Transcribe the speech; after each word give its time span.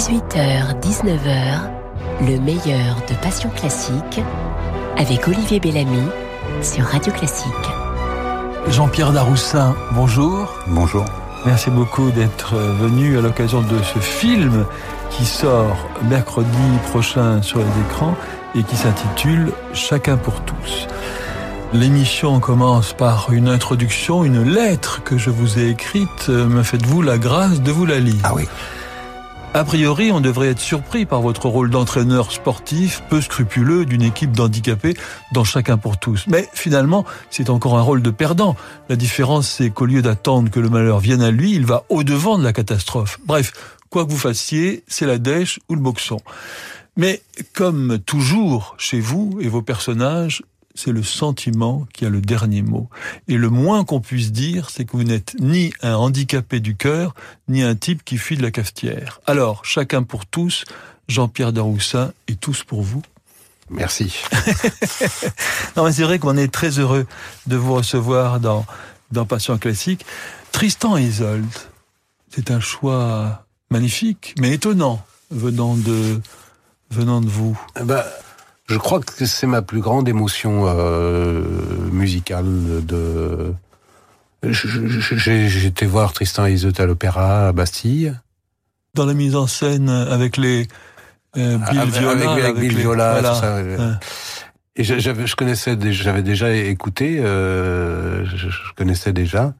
18h-19h, 0.00 1.60
le 2.22 2.40
meilleur 2.40 2.96
de 3.06 3.14
Passion 3.20 3.50
Classique 3.50 4.22
avec 4.96 5.28
Olivier 5.28 5.60
Bellamy 5.60 6.08
sur 6.62 6.86
Radio 6.86 7.12
Classique. 7.12 7.52
Jean-Pierre 8.68 9.12
Daroussin, 9.12 9.76
bonjour. 9.92 10.54
Bonjour. 10.68 11.04
Merci 11.44 11.68
beaucoup 11.68 12.10
d'être 12.12 12.54
venu 12.54 13.18
à 13.18 13.20
l'occasion 13.20 13.60
de 13.60 13.82
ce 13.82 13.98
film 13.98 14.64
qui 15.10 15.26
sort 15.26 15.76
mercredi 16.08 16.48
prochain 16.88 17.42
sur 17.42 17.58
les 17.58 17.80
écrans 17.86 18.16
et 18.54 18.62
qui 18.62 18.76
s'intitule 18.76 19.52
Chacun 19.74 20.16
pour 20.16 20.40
tous. 20.44 20.88
L'émission 21.74 22.40
commence 22.40 22.94
par 22.94 23.34
une 23.34 23.48
introduction, 23.48 24.24
une 24.24 24.44
lettre 24.44 25.02
que 25.04 25.18
je 25.18 25.28
vous 25.28 25.58
ai 25.58 25.68
écrite. 25.68 26.30
Me 26.30 26.62
faites-vous 26.62 27.02
la 27.02 27.18
grâce 27.18 27.60
de 27.60 27.70
vous 27.70 27.84
la 27.84 27.98
lire? 27.98 28.22
Ah 28.24 28.32
oui. 28.34 28.48
A 29.52 29.64
priori, 29.64 30.12
on 30.12 30.20
devrait 30.20 30.50
être 30.50 30.60
surpris 30.60 31.06
par 31.06 31.22
votre 31.22 31.48
rôle 31.48 31.70
d'entraîneur 31.70 32.30
sportif 32.30 33.02
peu 33.10 33.20
scrupuleux 33.20 33.84
d'une 33.84 34.02
équipe 34.02 34.30
d'handicapés 34.30 34.94
dans 35.32 35.42
chacun 35.42 35.76
pour 35.76 35.98
tous. 35.98 36.24
Mais 36.28 36.48
finalement, 36.52 37.04
c'est 37.30 37.50
encore 37.50 37.76
un 37.76 37.82
rôle 37.82 38.00
de 38.00 38.10
perdant. 38.10 38.54
La 38.88 38.94
différence, 38.94 39.48
c'est 39.48 39.70
qu'au 39.70 39.86
lieu 39.86 40.02
d'attendre 40.02 40.50
que 40.50 40.60
le 40.60 40.68
malheur 40.68 41.00
vienne 41.00 41.20
à 41.20 41.32
lui, 41.32 41.52
il 41.52 41.66
va 41.66 41.82
au-devant 41.88 42.38
de 42.38 42.44
la 42.44 42.52
catastrophe. 42.52 43.18
Bref, 43.26 43.52
quoi 43.90 44.06
que 44.06 44.12
vous 44.12 44.18
fassiez, 44.18 44.84
c'est 44.86 45.06
la 45.06 45.18
dèche 45.18 45.58
ou 45.68 45.74
le 45.74 45.80
boxon. 45.80 46.20
Mais 46.96 47.20
comme 47.52 47.98
toujours 47.98 48.76
chez 48.78 49.00
vous 49.00 49.36
et 49.40 49.48
vos 49.48 49.62
personnages, 49.62 50.42
c'est 50.74 50.92
le 50.92 51.02
sentiment 51.02 51.86
qui 51.92 52.06
a 52.06 52.08
le 52.08 52.20
dernier 52.20 52.62
mot. 52.62 52.88
Et 53.28 53.36
le 53.36 53.50
moins 53.50 53.84
qu'on 53.84 54.00
puisse 54.00 54.32
dire, 54.32 54.70
c'est 54.70 54.84
que 54.84 54.92
vous 54.92 55.04
n'êtes 55.04 55.34
ni 55.40 55.72
un 55.82 55.94
handicapé 55.94 56.60
du 56.60 56.76
cœur, 56.76 57.14
ni 57.48 57.62
un 57.62 57.74
type 57.74 58.04
qui 58.04 58.16
fuit 58.16 58.36
de 58.36 58.42
la 58.42 58.50
cafetière. 58.50 59.20
Alors, 59.26 59.64
chacun 59.64 60.02
pour 60.02 60.26
tous, 60.26 60.64
Jean-Pierre 61.08 61.52
Daroussin 61.52 62.12
et 62.28 62.36
tous 62.36 62.64
pour 62.64 62.82
vous. 62.82 63.02
Merci. 63.68 64.16
non, 65.76 65.84
mais 65.84 65.92
c'est 65.92 66.02
vrai 66.02 66.18
qu'on 66.18 66.36
est 66.36 66.52
très 66.52 66.78
heureux 66.78 67.06
de 67.46 67.56
vous 67.56 67.74
recevoir 67.74 68.40
dans, 68.40 68.66
dans 69.12 69.26
Passion 69.26 69.58
Classique. 69.58 70.04
Tristan 70.50 70.96
et 70.96 71.02
Isolde, 71.02 71.46
c'est 72.30 72.50
un 72.50 72.60
choix 72.60 73.44
magnifique, 73.70 74.34
mais 74.40 74.54
étonnant, 74.54 75.04
venant 75.30 75.76
de, 75.76 76.20
venant 76.90 77.20
de 77.20 77.28
vous. 77.28 77.58
Bah, 77.84 78.04
je 78.70 78.78
crois 78.78 79.00
que 79.00 79.26
c'est 79.26 79.46
ma 79.46 79.62
plus 79.62 79.80
grande 79.80 80.08
émotion 80.08 80.64
euh, 80.66 81.42
musicale. 81.92 82.46
De, 82.86 83.52
j'ai 84.44 85.66
été 85.66 85.86
voir 85.86 86.12
Tristan 86.12 86.46
et 86.46 86.56
à 86.78 86.86
l'opéra 86.86 87.48
à 87.48 87.52
Bastille. 87.52 88.14
Dans 88.94 89.06
la 89.06 89.14
mise 89.14 89.36
en 89.36 89.46
scène 89.46 89.88
avec 89.88 90.36
les 90.36 90.66
euh, 91.36 91.58
Bill 91.58 91.78
avec, 91.78 91.94
Viola, 91.94 92.30
avec, 92.32 92.44
avec 92.44 92.56
Bill 92.60 92.74
les- 92.74 92.80
Viola, 92.80 93.12
voilà. 93.12 93.30
tout 93.34 93.40
ça. 93.40 93.54
ouais. 93.56 93.76
Et 94.76 94.84
j'avais, 94.84 95.26
je 95.26 95.36
connaissais, 95.36 95.76
j'avais 95.92 96.22
déjà 96.22 96.52
écouté, 96.54 97.18
euh, 97.18 98.24
je, 98.24 98.48
je 98.48 98.72
connaissais 98.76 99.12
déjà, 99.12 99.52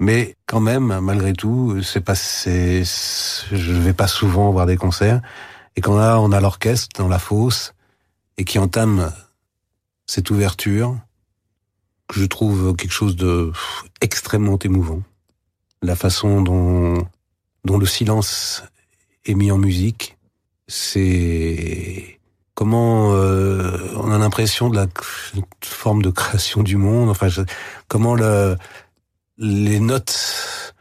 mais 0.00 0.34
quand 0.46 0.60
même, 0.60 0.98
malgré 1.00 1.34
tout, 1.34 1.82
c'est 1.82 2.00
pas, 2.00 2.14
c'est, 2.16 2.82
je 2.84 3.72
vais 3.72 3.92
pas 3.92 4.08
souvent 4.08 4.50
voir 4.50 4.66
des 4.66 4.76
concerts. 4.76 5.20
Et 5.76 5.80
quand 5.82 5.96
là, 5.96 6.18
on 6.20 6.32
a 6.32 6.40
l'orchestre 6.40 6.88
dans 6.98 7.06
la 7.06 7.18
fosse 7.18 7.74
et 8.38 8.44
qui 8.44 8.58
entame 8.58 9.12
cette 10.06 10.30
ouverture, 10.30 10.96
que 12.08 12.20
je 12.20 12.26
trouve 12.26 12.74
quelque 12.76 12.92
chose 12.92 13.16
de 13.16 13.52
extrêmement 14.00 14.58
émouvant. 14.58 15.02
La 15.82 15.96
façon 15.96 16.40
dont, 16.42 17.06
dont 17.64 17.78
le 17.78 17.86
silence 17.86 18.62
est 19.24 19.34
mis 19.34 19.50
en 19.50 19.58
musique, 19.58 20.16
c'est 20.68 22.18
comment 22.54 23.12
euh, 23.12 23.76
on 23.96 24.10
a 24.10 24.18
l'impression 24.18 24.70
de 24.70 24.76
la 24.76 24.86
forme 25.62 26.02
de 26.02 26.10
création 26.10 26.62
du 26.62 26.76
monde. 26.76 27.08
Enfin, 27.08 27.28
comment 27.88 28.14
le, 28.14 28.56
les 29.38 29.80
notes 29.80 30.74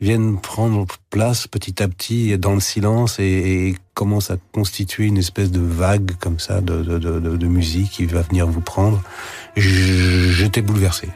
viennent 0.00 0.40
prendre 0.40 0.86
place 1.10 1.46
petit 1.46 1.82
à 1.82 1.88
petit 1.88 2.36
dans 2.38 2.54
le 2.54 2.60
silence 2.60 3.18
et, 3.18 3.74
commencent 3.94 4.30
à 4.30 4.38
constituer 4.52 5.04
une 5.04 5.18
espèce 5.18 5.50
de 5.50 5.60
vague 5.60 6.12
comme 6.20 6.38
ça 6.38 6.62
de, 6.62 6.82
de, 6.82 7.46
musique 7.46 7.90
qui 7.90 8.06
va 8.06 8.22
venir 8.22 8.46
vous 8.46 8.62
prendre. 8.62 9.02
J'étais 9.56 10.62
bouleversé. 10.62 11.08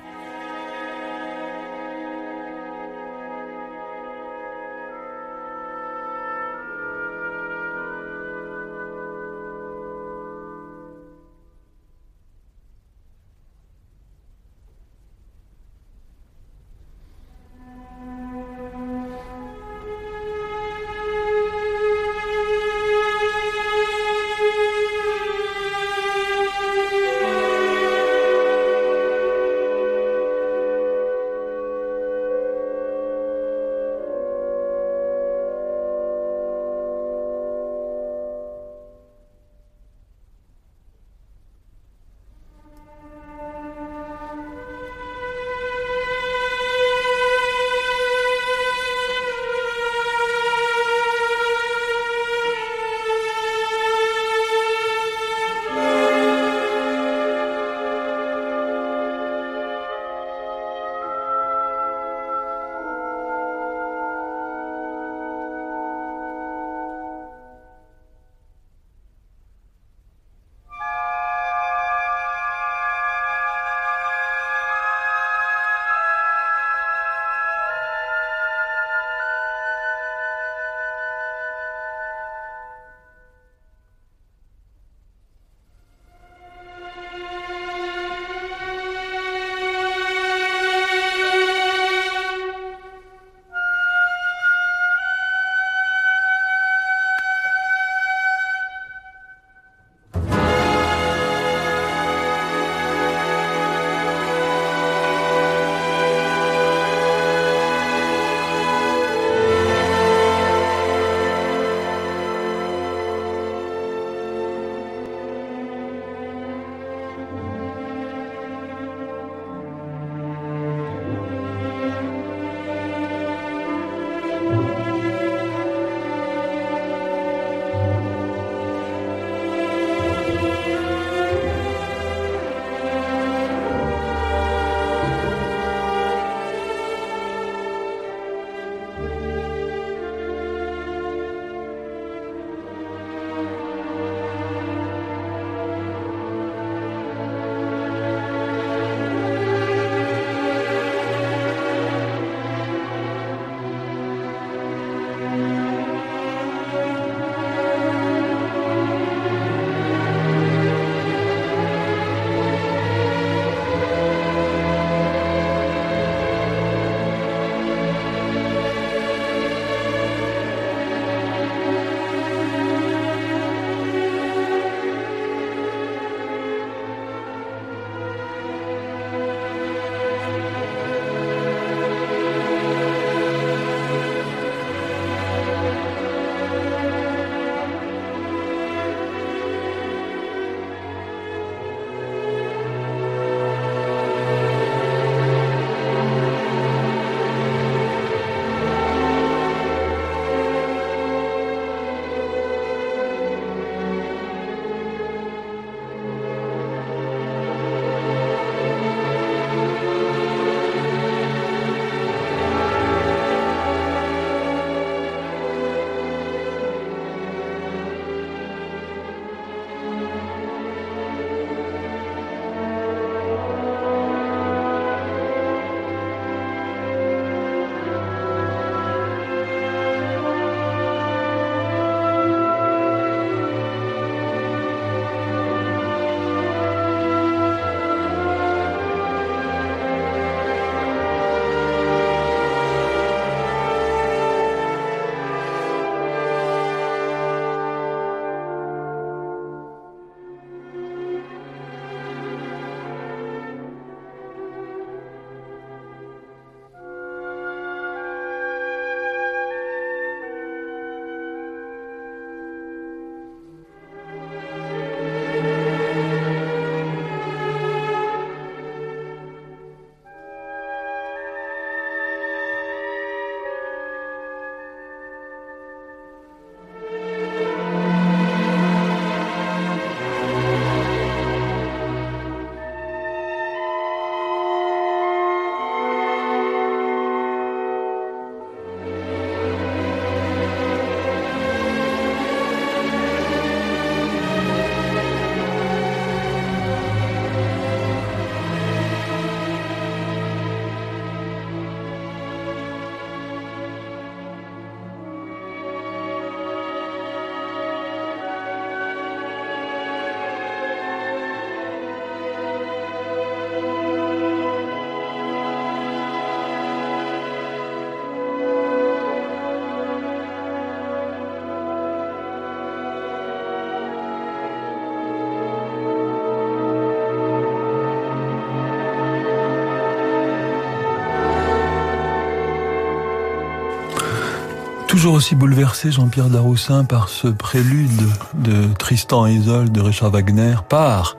Toujours 335.04 335.18
aussi 335.18 335.34
bouleversé, 335.34 335.92
Jean-Pierre 335.92 336.30
Daroussin, 336.30 336.86
par 336.86 337.10
ce 337.10 337.28
prélude 337.28 338.08
de 338.36 338.72
Tristan 338.72 339.26
et 339.26 339.34
Isolde 339.34 339.70
de 339.70 339.82
Richard 339.82 340.08
Wagner, 340.08 340.54
par 340.66 341.18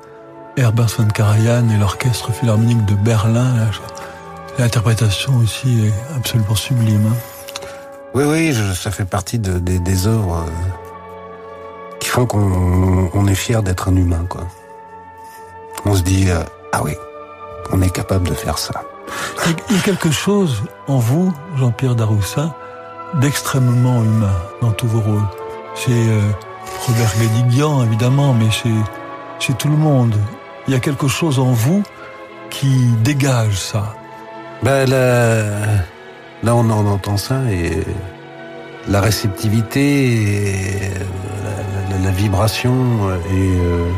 Herbert 0.57 0.87
von 0.87 1.05
Karajan 1.05 1.69
et 1.69 1.77
l'Orchestre 1.77 2.31
Philharmonique 2.31 2.83
de 2.85 2.95
Berlin. 2.95 3.53
L'interprétation 4.57 5.35
aussi 5.35 5.85
est 5.85 6.15
absolument 6.17 6.55
sublime. 6.55 7.05
Hein. 7.05 7.15
Oui, 8.15 8.23
oui, 8.23 8.57
ça 8.73 8.89
fait 8.89 9.05
partie 9.05 9.37
de, 9.37 9.59
des 9.59 10.07
œuvres 10.07 10.47
euh, 10.47 11.97
qui 11.99 12.09
font 12.09 12.25
qu'on 12.25 13.27
est 13.27 13.35
fier 13.35 13.61
d'être 13.61 13.89
un 13.89 13.95
humain, 13.95 14.25
quoi. 14.27 14.47
On 15.85 15.93
se 15.93 16.01
dit, 16.01 16.31
euh, 16.31 16.41
ah 16.71 16.81
oui, 16.83 16.93
on 17.71 17.83
est 17.83 17.91
capable 17.91 18.29
de 18.29 18.33
faire 18.33 18.57
ça. 18.57 18.81
Il 19.69 19.75
y 19.75 19.79
a 19.79 19.83
quelque 19.83 20.09
chose 20.09 20.63
en 20.87 20.97
vous, 20.97 21.31
Jean-Pierre 21.55 21.93
Daroussin, 21.93 22.51
d'extrêmement 23.15 24.03
humain 24.03 24.35
dans 24.61 24.71
tous 24.71 24.87
vos 24.87 24.99
rôles. 24.99 25.27
Chez 25.75 25.91
euh, 25.91 26.19
Robert 26.87 27.13
Guédiguian, 27.19 27.83
évidemment, 27.83 28.33
mais 28.33 28.49
chez 28.51 29.53
tout 29.53 29.67
le 29.67 29.77
monde. 29.77 30.15
Il 30.67 30.73
y 30.73 30.77
a 30.77 30.79
quelque 30.79 31.07
chose 31.07 31.39
en 31.39 31.51
vous 31.51 31.83
qui 32.49 32.87
dégage 33.03 33.57
ça. 33.57 33.93
Ben 34.63 34.89
là, 34.89 35.43
là 36.43 36.55
on 36.55 36.69
en 36.69 36.85
entend 36.87 37.17
ça 37.17 37.35
et 37.51 37.83
la 38.87 39.01
réceptivité, 39.01 40.21
et 40.21 40.91
la, 42.03 42.11
vibration 42.11 43.09
et 43.31 43.59
euh, 43.59 43.89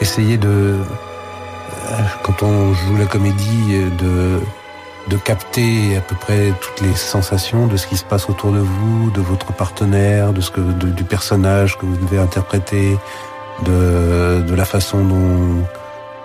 essayer 0.00 0.36
de, 0.36 0.48
euh, 0.48 1.96
quand 2.22 2.42
on 2.42 2.72
joue 2.74 2.96
la 2.96 3.06
comédie, 3.06 3.80
de 3.98 4.40
de 5.08 5.16
capter 5.16 5.96
à 5.96 6.00
peu 6.00 6.14
près 6.14 6.52
toutes 6.60 6.86
les 6.86 6.94
sensations 6.94 7.66
de 7.66 7.76
ce 7.76 7.86
qui 7.86 7.96
se 7.96 8.04
passe 8.04 8.28
autour 8.28 8.52
de 8.52 8.58
vous, 8.58 9.10
de 9.10 9.20
votre 9.20 9.52
partenaire, 9.52 10.32
de 10.32 10.40
ce 10.40 10.50
que 10.50 10.60
du 10.60 11.04
personnage 11.04 11.78
que 11.78 11.86
vous 11.86 11.96
devez 11.96 12.18
interpréter, 12.18 12.98
de, 13.64 14.42
de 14.46 14.54
la 14.54 14.64
façon 14.64 15.04
dont, 15.04 15.64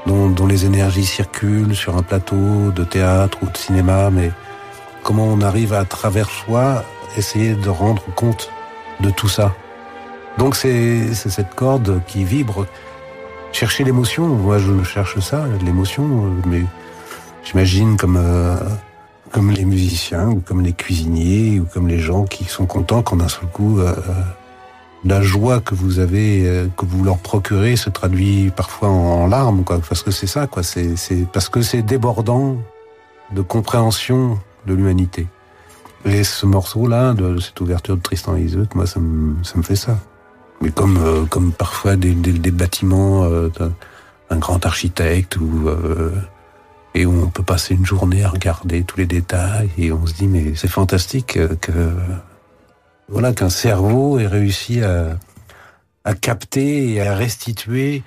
dont, 0.05 0.29
dont 0.29 0.48
les 0.48 0.65
énergies 0.65 1.05
circulent 1.05 1.75
sur 1.75 1.98
un 1.98 2.03
plateau 2.03 2.72
de 2.75 2.84
théâtre 2.84 3.38
ou 3.41 3.48
de 3.48 3.58
cinéma, 3.58 4.10
mais 4.12 4.32
comment 5.03 5.25
on 5.25 5.41
arrive 5.41 5.74
à 5.74 5.86
travers 5.86 6.29
soi 6.29 6.84
essayer 7.17 7.53
de 7.53 7.70
rendre 7.70 8.03
compte 8.15 8.51
de 9.00 9.10
tout 9.10 9.29
ça. 9.29 9.53
Donc 10.38 10.55
c'est 10.55 11.13
cette 11.13 11.55
corde 11.55 12.01
qui 12.08 12.24
vibre. 12.24 12.65
Chercher 13.51 13.86
l'émotion, 13.86 14.27
moi 14.27 14.58
je 14.58 14.84
cherche 14.84 15.20
ça, 15.20 15.46
l'émotion, 15.63 16.34
mais 16.46 16.63
j'imagine 17.46 17.96
comme 17.96 18.18
euh, 18.18 18.58
comme 19.32 19.52
les 19.52 19.66
musiciens 19.66 20.30
ou 20.30 20.42
comme 20.42 20.62
les 20.62 20.74
cuisiniers 20.74 21.60
ou 21.60 21.66
comme 21.66 21.88
les 21.88 22.00
gens 22.00 22.25
qui 22.25 22.44
sont 22.46 22.66
contents 22.66 23.04
quand 23.04 23.18
d'un 23.18 23.28
seul 23.28 23.48
coup 23.48 23.80
euh, 23.80 23.94
la 25.06 25.22
joie 25.22 25.62
que 25.62 25.75
vous 25.75 26.00
avez 26.00 26.48
euh, 26.48 26.68
que 26.75 26.86
vous 26.86 27.04
leur 27.04 27.20
procurez 27.20 27.75
se 27.75 27.90
traduit 27.90 28.52
parfois 28.56 28.90
en, 28.90 29.28
larmes 29.28 29.64
quoi. 29.64 29.80
Parce 29.88 30.04
que 30.04 30.12
c'est 30.12 30.28
ça 30.28 30.48
quoi. 30.48 30.64
C'est 30.64 30.96
parce 31.32 31.48
que 31.48 31.62
c'est 31.62 31.84
débordant 31.84 32.58
de 33.32 33.42
compréhension 33.42 34.40
de 34.66 34.74
l'humanité. 34.74 35.28
Et 36.06 36.24
ce 36.24 36.46
morceau 36.46 36.88
là 36.88 37.14
de 37.14 37.40
cette 37.40 37.60
ouverture 37.62 37.96
de 37.96 38.02
Tristan 38.02 38.36
et 38.36 38.42
Iseut 38.42 38.68
moi 38.74 38.88
ça 38.88 39.00
me 39.00 39.44
ça 39.44 39.58
me 39.58 39.64
fait 39.64 39.75
ça. 39.75 39.98
Mais 40.62 40.72
comme 40.72 41.28
comme 41.30 41.52
parfois 41.52 41.96
des, 41.96 42.14
des, 42.14 42.32
des 42.32 42.52
bâtiments 42.52 43.28
d'un 43.28 44.38
grand 44.38 44.66
architecte 44.66 45.38
ou 45.38 45.70
et 46.96 47.06
où 47.06 47.24
on 47.24 47.28
peut 47.28 47.44
passer 47.44 47.75
une 47.75 47.86
journée 47.86 48.24
à 48.24 48.30
regarder 48.30 48.84
tous 48.84 48.98
les 48.98 49.06
détails 49.06 49.70
et 49.78 49.92
on 49.92 50.06
se 50.08 50.14
dit 50.14 50.28
mais 50.28 50.56
c'est 50.56 50.68
fantastique 50.68 51.38
que 51.62 51.92
voilà 53.10 53.34
qu'un 53.34 53.50
cerveau 53.50 54.18
ait 54.18 54.28
réussi 54.28 54.82
à, 54.82 55.20
à 56.04 56.16
capter 56.16 56.94
et 56.94 57.02
à 57.02 57.16
restituer 57.16 58.02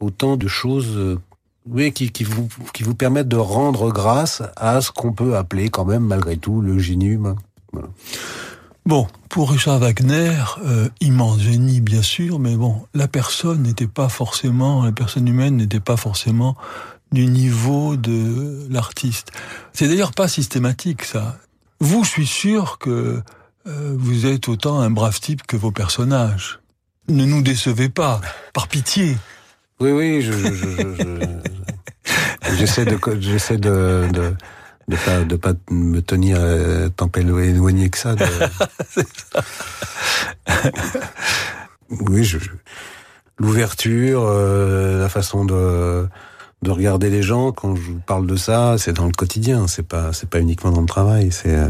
autant 0.00 0.36
de 0.36 0.48
choses 0.48 1.18
oui, 1.66 1.92
qui, 1.92 2.10
qui, 2.10 2.24
vous, 2.24 2.48
qui 2.72 2.82
vous 2.82 2.94
permettent 2.94 3.28
de 3.28 3.36
rendre 3.36 3.92
grâce 3.92 4.42
à 4.56 4.80
ce 4.80 4.90
qu'on 4.90 5.12
peut 5.12 5.36
appeler 5.36 5.68
quand 5.68 5.84
même 5.84 6.04
malgré 6.04 6.36
tout 6.36 6.60
le 6.60 6.78
génie 6.78 7.06
humain. 7.06 7.36
Bon, 8.84 9.06
pour 9.28 9.52
Richard 9.52 9.78
Wagner, 9.78 10.34
euh, 10.64 10.88
immense 11.00 11.40
génie 11.40 11.80
bien 11.80 12.02
sûr, 12.02 12.40
mais 12.40 12.56
bon, 12.56 12.82
la 12.94 13.06
personne 13.06 13.62
n'était 13.62 13.86
pas 13.86 14.08
forcément, 14.08 14.84
la 14.84 14.92
personne 14.92 15.28
humaine 15.28 15.56
n'était 15.56 15.80
pas 15.80 15.96
forcément 15.96 16.56
du 17.12 17.26
niveau 17.26 17.96
de 17.96 18.31
l'artiste. 18.70 19.32
C'est 19.72 19.88
d'ailleurs 19.88 20.12
pas 20.12 20.28
systématique 20.28 21.04
ça. 21.04 21.38
Vous, 21.80 22.04
je 22.04 22.10
suis 22.10 22.26
sûr 22.26 22.78
que 22.78 23.22
euh, 23.66 23.94
vous 23.96 24.26
êtes 24.26 24.48
autant 24.48 24.80
un 24.80 24.90
brave 24.90 25.20
type 25.20 25.42
que 25.46 25.56
vos 25.56 25.70
personnages. 25.70 26.60
Ne 27.08 27.24
nous 27.24 27.42
décevez 27.42 27.88
pas, 27.88 28.20
par 28.52 28.68
pitié. 28.68 29.16
Oui, 29.80 29.90
oui, 29.90 30.22
je, 30.22 30.32
j'essaie 32.56 32.84
de, 32.84 32.98
j'essaie 33.18 33.58
de, 33.58 34.08
de, 34.12 34.34
de 34.86 34.96
pas, 34.96 35.20
de 35.24 35.36
pas 35.36 35.54
me 35.70 36.00
tenir 36.00 36.36
euh, 36.40 36.88
tant 36.88 37.10
éloigné 37.16 37.90
que 37.90 37.98
ça. 37.98 38.14
De... 38.14 38.24
ça. 38.88 39.42
oui, 41.90 42.22
je, 42.22 42.38
l'ouverture, 43.38 44.24
euh, 44.24 45.00
la 45.00 45.08
façon 45.08 45.44
de 45.44 46.06
de 46.62 46.70
regarder 46.70 47.10
les 47.10 47.22
gens. 47.22 47.52
Quand 47.52 47.76
je 47.76 47.82
vous 47.92 48.00
parle 48.00 48.26
de 48.26 48.36
ça, 48.36 48.76
c'est 48.78 48.92
dans 48.92 49.06
le 49.06 49.12
quotidien. 49.12 49.66
C'est 49.66 49.82
pas, 49.82 50.12
c'est 50.12 50.28
pas 50.28 50.40
uniquement 50.40 50.70
dans 50.70 50.80
le 50.80 50.86
travail. 50.86 51.32
C'est 51.32 51.54
euh, 51.54 51.68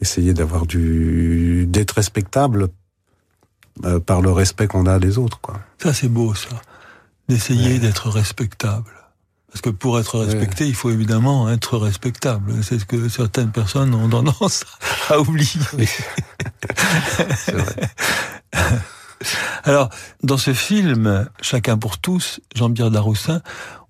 essayer 0.00 0.34
d'avoir 0.34 0.66
du, 0.66 1.66
d'être 1.66 1.92
respectable 1.92 2.68
euh, 3.84 4.00
par 4.00 4.20
le 4.20 4.30
respect 4.30 4.66
qu'on 4.66 4.86
a 4.86 4.98
des 4.98 5.18
autres, 5.18 5.40
quoi. 5.40 5.60
Ça, 5.82 5.94
c'est 5.94 6.08
beau, 6.08 6.34
ça. 6.34 6.48
D'essayer 7.28 7.78
d'être 7.78 8.08
respectable. 8.08 8.92
Parce 9.50 9.62
que 9.62 9.70
pour 9.70 9.98
être 9.98 10.18
respecté, 10.18 10.66
il 10.66 10.74
faut 10.74 10.90
évidemment 10.90 11.48
être 11.48 11.78
respectable. 11.78 12.62
C'est 12.62 12.78
ce 12.78 12.84
que 12.84 13.08
certaines 13.08 13.50
personnes 13.50 13.94
ont 13.94 14.08
tendance 14.08 14.64
à 15.08 15.18
oublier. 15.20 15.60
c'est 17.36 17.52
vrai. 17.52 17.90
Alors, 19.64 19.88
dans 20.22 20.36
ce 20.36 20.52
film, 20.52 21.28
Chacun 21.40 21.78
pour 21.78 21.98
tous, 21.98 22.40
Jean-Pierre 22.54 22.90
Daroussin, 22.90 23.40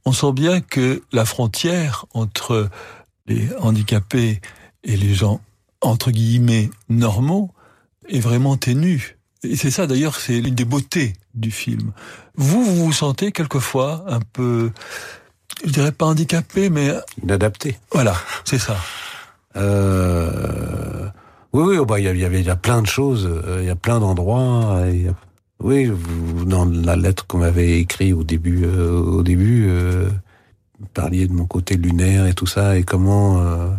on 0.08 0.12
sent 0.12 0.32
bien 0.32 0.62
que 0.62 1.02
la 1.12 1.26
frontière 1.26 2.06
entre 2.14 2.70
les 3.26 3.50
handicapés 3.60 4.40
et 4.82 4.96
les 4.96 5.12
gens, 5.12 5.42
entre 5.82 6.10
guillemets, 6.10 6.70
normaux, 6.88 7.50
est 8.08 8.20
vraiment 8.20 8.56
ténue. 8.56 9.18
Et 9.42 9.54
c'est 9.54 9.70
ça 9.70 9.86
d'ailleurs, 9.86 10.16
c'est 10.16 10.40
l'une 10.40 10.54
des 10.54 10.64
beautés 10.64 11.12
du 11.34 11.50
film. 11.50 11.92
Vous, 12.36 12.64
vous 12.64 12.86
vous 12.86 12.92
sentez 12.92 13.32
quelquefois 13.32 14.06
un 14.08 14.20
peu, 14.20 14.72
je 15.62 15.70
dirais 15.70 15.92
pas 15.92 16.06
handicapé, 16.06 16.70
mais... 16.70 16.94
Inadapté. 17.22 17.76
Voilà, 17.92 18.16
c'est 18.46 18.58
ça. 18.58 18.78
Euh... 19.56 21.10
Oui, 21.52 21.64
oui, 21.64 21.76
oh, 21.78 21.84
bah, 21.84 22.00
il 22.00 22.04
y 22.04 22.08
avait, 22.08 22.40
il 22.40 22.46
y 22.46 22.50
a 22.50 22.56
plein 22.56 22.80
de 22.80 22.86
choses, 22.86 23.26
euh, 23.26 23.58
il 23.60 23.66
y 23.66 23.70
a 23.70 23.76
plein 23.76 24.00
d'endroits, 24.00 24.84
il 24.90 25.12
oui, 25.60 25.90
dans 26.46 26.64
la 26.64 26.96
lettre 26.96 27.26
qu'on 27.26 27.38
m'avait 27.38 27.80
écrite 27.80 28.14
au 28.14 28.22
début, 28.22 28.64
euh, 28.64 28.92
au 28.92 29.22
début, 29.22 29.66
euh, 29.68 30.08
vous 30.78 30.86
parliez 30.94 31.26
de 31.26 31.32
mon 31.32 31.46
côté 31.46 31.76
lunaire 31.76 32.26
et 32.26 32.34
tout 32.34 32.46
ça, 32.46 32.78
et 32.78 32.84
comment. 32.84 33.40
Euh, 33.40 33.70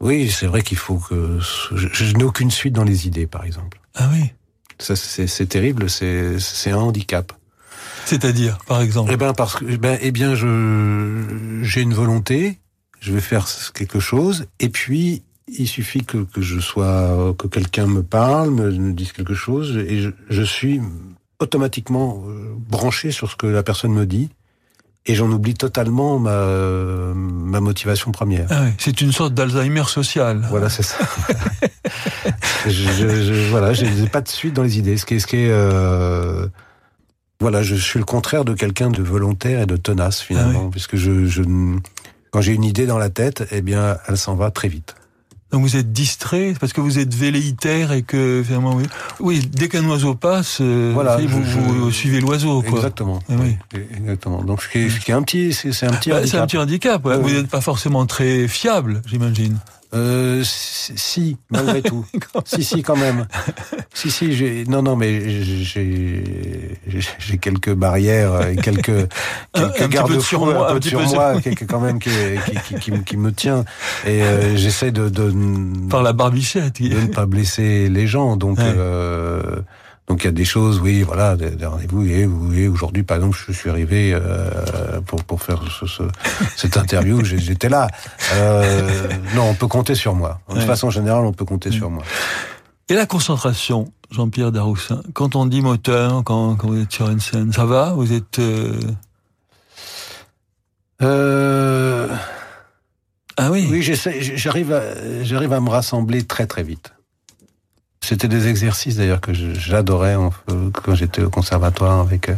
oui, 0.00 0.30
c'est 0.30 0.46
vrai 0.46 0.62
qu'il 0.62 0.78
faut 0.78 0.96
que 0.96 1.38
je, 1.40 2.16
n'ai 2.16 2.24
aucune 2.24 2.50
suite 2.50 2.72
dans 2.72 2.84
les 2.84 3.06
idées, 3.06 3.26
par 3.26 3.44
exemple. 3.44 3.80
Ah 3.94 4.08
oui. 4.12 4.32
Ça, 4.78 4.96
c'est 4.96 5.46
terrible, 5.46 5.88
c'est 5.88 6.70
un 6.70 6.78
handicap. 6.78 7.32
C'est-à-dire, 8.04 8.58
par 8.66 8.80
exemple? 8.80 9.10
Eh 9.12 9.16
ben 9.16 9.32
parce 9.32 9.54
que, 9.54 9.64
eh 9.68 9.76
ben, 9.76 9.96
eh 10.00 10.10
bien, 10.10 10.34
je 10.34 11.60
j'ai 11.62 11.82
une 11.82 11.94
volonté, 11.94 12.58
je 12.98 13.12
vais 13.12 13.20
faire 13.20 13.46
quelque 13.74 14.00
chose, 14.00 14.46
et 14.58 14.70
puis 14.70 15.22
il 15.48 15.68
suffit 15.68 16.04
que, 16.04 16.18
que 16.18 16.40
je 16.40 16.60
sois, 16.60 17.34
que 17.38 17.46
quelqu'un 17.46 17.86
me 17.86 18.02
parle, 18.02 18.50
me, 18.50 18.92
dise 18.92 19.12
quelque 19.12 19.34
chose, 19.34 19.76
et 19.76 20.00
je, 20.00 20.10
je, 20.30 20.42
suis 20.42 20.80
automatiquement 21.40 22.24
euh, 22.26 22.54
branché 22.56 23.10
sur 23.10 23.30
ce 23.30 23.36
que 23.36 23.46
la 23.46 23.62
personne 23.62 23.92
me 23.92 24.06
dit, 24.06 24.30
et 25.04 25.14
j'en 25.14 25.30
oublie 25.30 25.54
totalement 25.54 26.18
ma, 26.18 26.46
ma 27.14 27.60
motivation 27.60 28.12
première. 28.12 28.46
Ah 28.50 28.66
c'est 28.78 29.00
une 29.00 29.10
sorte 29.10 29.34
d'Alzheimer 29.34 29.84
social. 29.84 30.46
Voilà, 30.48 30.68
c'est 30.68 30.84
ça. 30.84 30.96
je, 32.66 32.70
je, 32.70 33.50
voilà, 33.50 33.72
j'ai 33.72 34.06
pas 34.06 34.20
de 34.20 34.28
suite 34.28 34.54
dans 34.54 34.62
les 34.62 34.78
idées. 34.78 34.96
Ce 34.96 35.04
qui 35.04 35.14
est, 35.14 35.18
ce 35.18 35.26
qui 35.26 35.36
est 35.38 35.50
euh, 35.50 36.46
voilà, 37.40 37.64
je 37.64 37.74
suis 37.74 37.98
le 37.98 38.04
contraire 38.04 38.44
de 38.44 38.54
quelqu'un 38.54 38.90
de 38.90 39.02
volontaire 39.02 39.62
et 39.62 39.66
de 39.66 39.76
tenace 39.76 40.20
finalement, 40.20 40.66
ah 40.66 40.70
puisque 40.70 40.94
je, 40.94 41.26
je 41.26 41.42
quand 42.30 42.40
j'ai 42.40 42.52
une 42.52 42.64
idée 42.64 42.86
dans 42.86 42.98
la 42.98 43.10
tête, 43.10 43.44
eh 43.50 43.60
bien, 43.60 43.98
elle 44.06 44.16
s'en 44.16 44.36
va 44.36 44.52
très 44.52 44.68
vite. 44.68 44.94
Donc 45.52 45.62
vous 45.62 45.76
êtes 45.76 45.92
distrait 45.92 46.54
parce 46.58 46.72
que 46.72 46.80
vous 46.80 46.98
êtes 46.98 47.14
velléitaire 47.14 47.92
et 47.92 48.02
que 48.02 48.42
finalement 48.44 48.74
oui, 48.74 48.84
oui 49.20 49.50
dès 49.52 49.68
qu'un 49.68 49.84
oiseau 49.84 50.14
passe, 50.14 50.58
euh, 50.62 50.92
voilà, 50.94 51.18
vous, 51.18 51.42
vous, 51.42 51.90
suivez 51.90 52.20
l'oiseau 52.20 52.62
quoi. 52.62 52.78
Exactement. 52.78 53.18
Eh 53.28 53.34
oui. 53.34 53.56
Exactement. 53.98 54.42
Donc 54.42 54.62
ce 54.62 54.68
qui 54.68 54.78
est, 54.78 54.90
ce 54.90 54.98
qui 54.98 55.10
est 55.10 55.14
un 55.14 55.22
petit, 55.22 55.52
c'est 55.52 55.68
un 55.84 55.90
petit 55.90 56.10
bah, 56.10 56.16
handicap. 56.16 56.30
C'est 56.30 56.38
un 56.38 56.46
petit 56.46 56.58
handicap. 56.58 57.06
Vous 57.06 57.30
n'êtes 57.30 57.48
pas 57.48 57.60
forcément 57.60 58.06
très 58.06 58.48
fiable, 58.48 59.02
j'imagine. 59.06 59.58
Euh, 59.94 60.42
si, 60.44 61.36
malgré 61.50 61.82
tout. 61.82 62.04
si, 62.44 62.64
si, 62.64 62.82
quand 62.82 62.96
même. 62.96 63.26
Si, 63.94 64.10
si, 64.10 64.32
j'ai, 64.32 64.64
non, 64.64 64.82
non, 64.82 64.96
mais 64.96 65.20
j'ai, 65.30 66.24
j'ai 67.18 67.38
quelques 67.38 67.74
barrières 67.74 68.48
et 68.48 68.56
quelques, 68.56 68.90
quelques 69.52 69.88
garde-fous 69.88 70.44
un 70.46 70.74
peu 70.74 70.80
sur 70.80 71.00
moi, 71.02 71.40
quelques, 71.40 71.66
quand 71.66 71.78
même, 71.78 71.98
qui, 71.98 72.10
qui, 72.64 72.74
qui, 72.80 73.02
qui, 73.02 73.16
me 73.18 73.32
tient. 73.32 73.64
Et 74.06 74.22
euh, 74.22 74.56
j'essaie 74.56 74.92
de, 74.92 75.10
de, 75.10 75.32
Par 75.90 76.02
la 76.02 76.14
barbichette. 76.14 76.80
De 76.80 77.00
ne 77.00 77.06
pas 77.06 77.26
blesser 77.26 77.90
les 77.90 78.06
gens. 78.06 78.36
Donc, 78.36 78.58
euh, 78.60 79.60
donc 80.08 80.24
il 80.24 80.26
y 80.26 80.28
a 80.28 80.32
des 80.32 80.44
choses, 80.44 80.80
oui, 80.80 81.02
voilà, 81.02 81.36
des, 81.36 81.64
rendez-vous. 81.64 82.04
Et, 82.04 82.28
et 82.54 82.68
aujourd'hui, 82.68 83.02
par 83.02 83.18
exemple, 83.18 83.38
je 83.46 83.52
suis 83.52 83.70
arrivé 83.70 84.12
euh, 84.12 85.00
pour 85.06 85.22
pour 85.24 85.42
faire 85.42 85.62
ce, 85.70 85.86
ce, 85.86 86.02
cette 86.56 86.76
interview, 86.76 87.24
j'étais 87.24 87.68
là. 87.68 87.88
Euh, 88.34 89.08
non, 89.34 89.44
on 89.50 89.54
peut 89.54 89.68
compter 89.68 89.94
sur 89.94 90.14
moi. 90.14 90.40
De 90.50 90.56
ouais. 90.56 90.66
façon 90.66 90.90
générale, 90.90 91.24
on 91.24 91.32
peut 91.32 91.44
compter 91.44 91.70
sur 91.70 91.88
moi. 91.88 92.02
Et 92.88 92.94
la 92.94 93.06
concentration, 93.06 93.92
Jean-Pierre 94.10 94.52
Daroussin, 94.52 95.02
quand 95.14 95.36
on 95.36 95.46
dit 95.46 95.62
moteur, 95.62 96.22
quand, 96.24 96.56
quand 96.56 96.68
vous 96.68 96.82
êtes 96.82 96.92
sur 96.92 97.08
une 97.08 97.20
scène, 97.20 97.52
ça 97.52 97.64
va? 97.64 97.92
Vous 97.94 98.12
êtes... 98.12 98.38
Euh... 98.38 98.80
Euh... 101.00 102.08
Ah 103.36 103.50
oui 103.50 103.66
Oui, 103.70 103.82
j'arrive 103.82 104.72
à, 104.72 104.82
j'arrive 105.22 105.52
à 105.52 105.60
me 105.60 105.70
rassembler 105.70 106.24
très 106.24 106.46
très 106.46 106.62
vite. 106.62 106.92
C'était 108.02 108.28
des 108.28 108.48
exercices 108.48 108.96
d'ailleurs 108.96 109.20
que 109.20 109.32
j'adorais 109.32 110.16
quand 110.72 110.94
j'étais 110.94 111.22
au 111.22 111.30
conservatoire 111.30 112.00
avec 112.00 112.30
euh, 112.30 112.34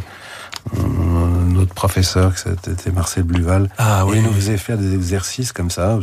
notre 1.47 1.73
professeur, 1.73 2.33
c'était 2.37 2.91
Marcel 2.91 3.23
Bluval. 3.23 3.69
Ah, 3.77 4.05
oui. 4.05 4.17
Il 4.17 4.23
nous 4.23 4.31
faisait 4.31 4.57
faire 4.57 4.77
des 4.77 4.93
exercices 4.93 5.51
comme 5.51 5.71
ça. 5.71 5.99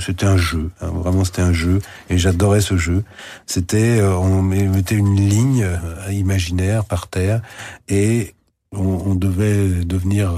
C'était 0.00 0.26
un 0.26 0.36
jeu, 0.36 0.70
hein, 0.80 0.90
vraiment 0.94 1.24
c'était 1.24 1.42
un 1.42 1.52
jeu. 1.52 1.80
Et 2.10 2.18
j'adorais 2.18 2.60
ce 2.60 2.76
jeu. 2.76 3.02
C'était, 3.46 3.98
euh, 3.98 4.14
on 4.14 4.42
mettait 4.42 4.94
une 4.94 5.16
ligne 5.16 5.64
euh, 5.64 6.12
imaginaire 6.12 6.84
par 6.84 7.08
terre 7.08 7.40
et 7.88 8.34
on, 8.72 8.82
on 8.82 9.14
devait 9.14 9.84
devenir 9.84 10.32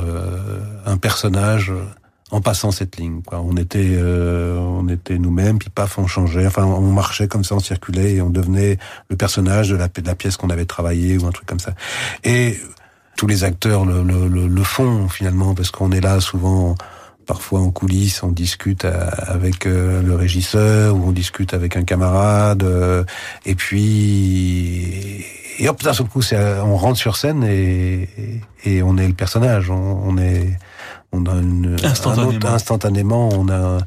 un 0.87 0.97
personnage 0.97 1.73
en 2.31 2.41
passant 2.41 2.71
cette 2.71 2.97
ligne. 2.97 3.23
Quoi. 3.23 3.41
On 3.41 3.57
était, 3.57 3.97
euh, 3.99 4.59
on 4.59 4.89
était 4.89 5.19
nous-mêmes, 5.19 5.59
puis 5.59 5.71
paf, 5.71 5.99
on 5.99 6.07
changeait. 6.07 6.47
Enfin, 6.47 6.65
on 6.65 6.93
marchait 6.93 7.29
comme 7.29 7.45
ça, 7.45 7.55
on 7.55 7.61
circulait 7.61 8.15
et 8.15 8.23
on 8.23 8.31
devenait 8.31 8.79
le 9.09 9.17
personnage 9.17 9.71
de 9.71 9.77
la, 9.77 9.89
pièce 9.89 10.37
qu'on 10.37 10.51
avait 10.51 10.65
travaillé 10.65 11.19
ou 11.19 11.27
un 11.27 11.33
truc 11.33 11.47
comme 11.47 11.61
ça. 11.61 11.75
Et 12.25 12.59
tous 13.17 13.27
les 13.27 13.45
acteurs 13.45 13.85
le, 13.85 14.03
le, 14.03 14.29
le, 14.29 14.47
le 14.47 14.63
font 14.63 15.09
finalement 15.09 15.55
parce 15.55 15.71
qu'on 15.71 15.93
est 15.93 16.01
là 16.01 16.21
souvent. 16.21 16.75
Parfois 17.27 17.61
en 17.61 17.71
coulisses, 17.71 18.25
on 18.25 18.33
discute 18.33 18.85
avec 18.85 19.65
euh, 19.65 20.03
le 20.03 20.17
régisseur 20.17 20.97
ou 20.97 21.05
on 21.07 21.13
discute 21.13 21.55
avec 21.55 21.77
un 21.77 21.85
camarade. 21.85 22.65
Euh, 22.65 23.05
et 23.47 23.55
puis, 23.55 25.25
et 25.61 25.69
hop, 25.69 25.81
d'un 25.81 25.93
seul 25.93 26.09
coup, 26.09 26.23
on 26.33 26.77
rentre 26.77 26.99
sur 26.99 27.17
scène 27.17 27.45
et, 27.45 28.09
et 28.65 28.83
on 28.83 28.97
est 28.97 29.07
le 29.07 29.15
personnage. 29.15 29.71
On, 29.71 30.03
on 30.05 30.19
est, 30.19 30.59
on 31.13 31.27
a 31.27 31.35
une, 31.35 31.77
instantanément. 31.83 32.31
Un 32.31 32.37
autre, 32.37 32.47
instantanément, 32.47 33.29
on 33.33 33.49
a 33.49 33.79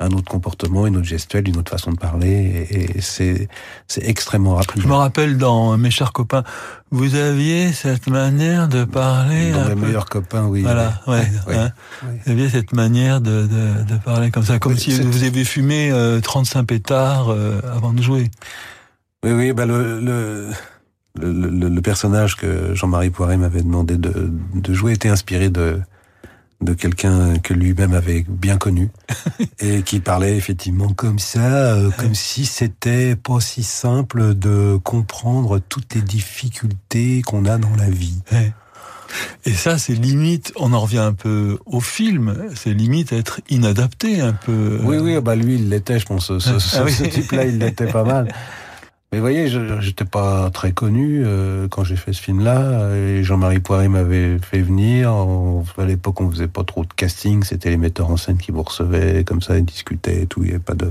un, 0.00 0.10
autre 0.10 0.30
comportement, 0.30 0.86
une 0.86 0.96
autre 0.96 1.06
gestuelle, 1.06 1.48
une 1.48 1.56
autre 1.56 1.70
façon 1.70 1.92
de 1.92 1.96
parler, 1.96 2.66
et, 2.70 2.98
et 2.98 3.00
c'est 3.00 3.48
c'est 3.86 4.04
extrêmement 4.04 4.56
rapide. 4.56 4.82
Je 4.82 4.88
me 4.88 4.94
rappelle 4.94 5.38
dans 5.38 5.76
mes 5.78 5.92
chers 5.92 6.12
copains, 6.12 6.42
vous 6.90 7.14
aviez 7.14 7.72
cette 7.72 8.08
manière 8.08 8.66
de 8.66 8.84
parler. 8.84 9.52
Dans 9.52 9.68
mes 9.68 9.74
peu... 9.74 9.86
meilleurs 9.86 10.08
copains, 10.08 10.46
oui. 10.46 10.62
Voilà, 10.62 11.00
ouais. 11.06 11.22
Hein. 11.54 11.70
Vous 12.02 12.32
aviez 12.32 12.48
cette 12.48 12.72
manière 12.72 13.20
de, 13.20 13.46
de, 13.46 13.84
de 13.84 13.98
parler 13.98 14.32
comme 14.32 14.44
ça, 14.44 14.58
comme 14.58 14.76
si 14.76 15.00
vous 15.00 15.22
aviez 15.22 15.44
fumé 15.44 15.90
euh, 15.92 16.20
35 16.20 16.64
pétards 16.64 17.30
euh, 17.30 17.60
avant 17.72 17.92
de 17.92 18.02
jouer. 18.02 18.30
Oui, 19.24 19.32
oui, 19.32 19.52
bah 19.52 19.66
le, 19.66 20.00
le... 20.00 20.48
Le, 21.20 21.30
le, 21.30 21.68
le, 21.68 21.82
personnage 21.82 22.36
que 22.36 22.74
Jean-Marie 22.74 23.10
Poiret 23.10 23.36
m'avait 23.36 23.60
demandé 23.60 23.98
de, 23.98 24.32
de, 24.54 24.72
jouer 24.72 24.94
était 24.94 25.10
inspiré 25.10 25.50
de, 25.50 25.78
de 26.62 26.74
quelqu'un 26.74 27.38
que 27.38 27.54
lui-même 27.54 27.94
avait 27.94 28.24
bien 28.28 28.56
connu 28.56 28.90
et 29.60 29.82
qui 29.82 30.00
parlait 30.00 30.36
effectivement 30.36 30.92
comme 30.92 31.18
ça, 31.18 31.74
euh, 31.74 31.90
comme 31.98 32.14
si 32.14 32.46
c'était 32.46 33.16
pas 33.16 33.40
si 33.40 33.62
simple 33.62 34.34
de 34.34 34.78
comprendre 34.82 35.58
toutes 35.58 35.94
les 35.94 36.02
difficultés 36.02 37.22
qu'on 37.22 37.44
a 37.44 37.58
dans 37.58 37.74
la 37.76 37.90
vie. 37.90 38.18
Et 39.44 39.52
ça, 39.52 39.76
c'est 39.76 39.94
limite, 39.94 40.52
on 40.56 40.72
en 40.72 40.80
revient 40.80 40.98
un 40.98 41.12
peu 41.12 41.58
au 41.66 41.80
film, 41.80 42.48
c'est 42.54 42.72
limite 42.72 43.12
être 43.12 43.40
inadapté 43.50 44.20
un 44.20 44.32
peu. 44.32 44.80
Oui, 44.82 44.96
oui, 44.98 45.20
bah 45.20 45.36
lui, 45.36 45.56
il 45.56 45.68
l'était, 45.68 45.98
je 45.98 46.06
pense. 46.06 46.38
Ce, 46.38 46.58
ce, 46.58 46.76
ah 46.78 46.84
oui. 46.84 46.92
ce 46.92 47.04
type-là, 47.04 47.44
il 47.44 47.58
l'était 47.58 47.86
pas 47.86 48.04
mal. 48.04 48.32
Mais 49.12 49.18
vous 49.18 49.24
voyez, 49.24 49.46
j'étais 49.80 50.06
pas 50.06 50.48
très 50.48 50.72
connu 50.72 51.22
euh, 51.22 51.68
quand 51.68 51.84
j'ai 51.84 51.96
fait 51.96 52.14
ce 52.14 52.22
film-là. 52.22 52.96
Et 52.96 53.22
Jean-Marie 53.22 53.60
Poiré 53.60 53.88
m'avait 53.88 54.38
fait 54.38 54.62
venir. 54.62 55.12
À 55.76 55.84
l'époque, 55.84 56.22
on 56.22 56.30
faisait 56.30 56.48
pas 56.48 56.64
trop 56.64 56.82
de 56.82 56.92
casting. 56.94 57.42
C'était 57.44 57.68
les 57.68 57.76
metteurs 57.76 58.10
en 58.10 58.16
scène 58.16 58.38
qui 58.38 58.52
vous 58.52 58.62
recevaient 58.62 59.22
comme 59.24 59.42
ça, 59.42 59.58
ils 59.58 59.66
discutaient 59.66 60.22
et 60.22 60.26
tout. 60.26 60.42
Il 60.44 60.46
y 60.46 60.50
avait 60.52 60.60
pas 60.60 60.74
de, 60.74 60.90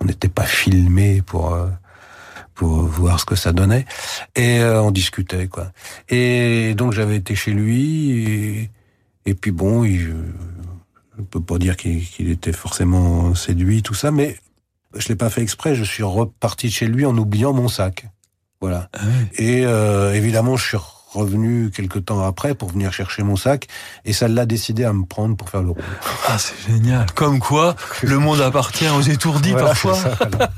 on 0.00 0.04
n'était 0.04 0.28
pas 0.28 0.44
filmé 0.44 1.20
pour 1.20 1.52
euh, 1.52 1.66
pour 2.54 2.82
voir 2.82 3.18
ce 3.18 3.24
que 3.24 3.34
ça 3.34 3.52
donnait. 3.52 3.86
Et 4.36 4.60
euh, 4.60 4.80
on 4.80 4.92
discutait 4.92 5.48
quoi. 5.48 5.72
Et 6.08 6.74
donc 6.76 6.92
j'avais 6.92 7.16
été 7.16 7.34
chez 7.34 7.50
lui. 7.50 8.70
Et, 9.26 9.34
puis 9.34 9.50
bon, 9.50 9.84
je 9.84 10.12
peux 11.28 11.40
pas 11.40 11.58
dire 11.58 11.76
qu'il 11.76 12.08
qu 12.08 12.30
était 12.30 12.52
forcément 12.52 13.34
séduit 13.34 13.82
tout 13.82 13.94
ça, 13.94 14.12
mais 14.12 14.36
je 14.94 15.08
l'ai 15.08 15.16
pas 15.16 15.30
fait 15.30 15.42
exprès, 15.42 15.74
je 15.74 15.84
suis 15.84 16.02
reparti 16.02 16.70
chez 16.70 16.86
lui 16.86 17.04
en 17.06 17.16
oubliant 17.16 17.52
mon 17.52 17.68
sac. 17.68 18.06
Voilà. 18.60 18.88
Ah 18.92 19.00
oui. 19.04 19.44
Et 19.44 19.64
euh, 19.64 20.14
évidemment, 20.14 20.56
je 20.56 20.66
suis 20.66 20.78
revenu 21.12 21.70
quelque 21.70 21.98
temps 21.98 22.24
après 22.24 22.54
pour 22.54 22.70
venir 22.70 22.92
chercher 22.92 23.22
mon 23.22 23.36
sac 23.36 23.66
et 24.04 24.12
ça 24.12 24.28
l'a 24.28 24.46
décidé 24.46 24.84
à 24.84 24.92
me 24.92 25.04
prendre 25.04 25.36
pour 25.36 25.48
faire 25.48 25.62
le 25.62 25.70
rôle. 25.70 25.82
Ah, 26.26 26.38
c'est 26.38 26.54
génial. 26.70 27.06
Comme 27.14 27.38
quoi, 27.38 27.76
le 28.02 28.18
monde 28.18 28.40
appartient 28.40 28.88
aux 28.88 29.00
étourdis 29.00 29.52
voilà, 29.52 29.68
parfois. 29.68 29.94
Ça, 29.94 30.18
voilà. 30.18 30.50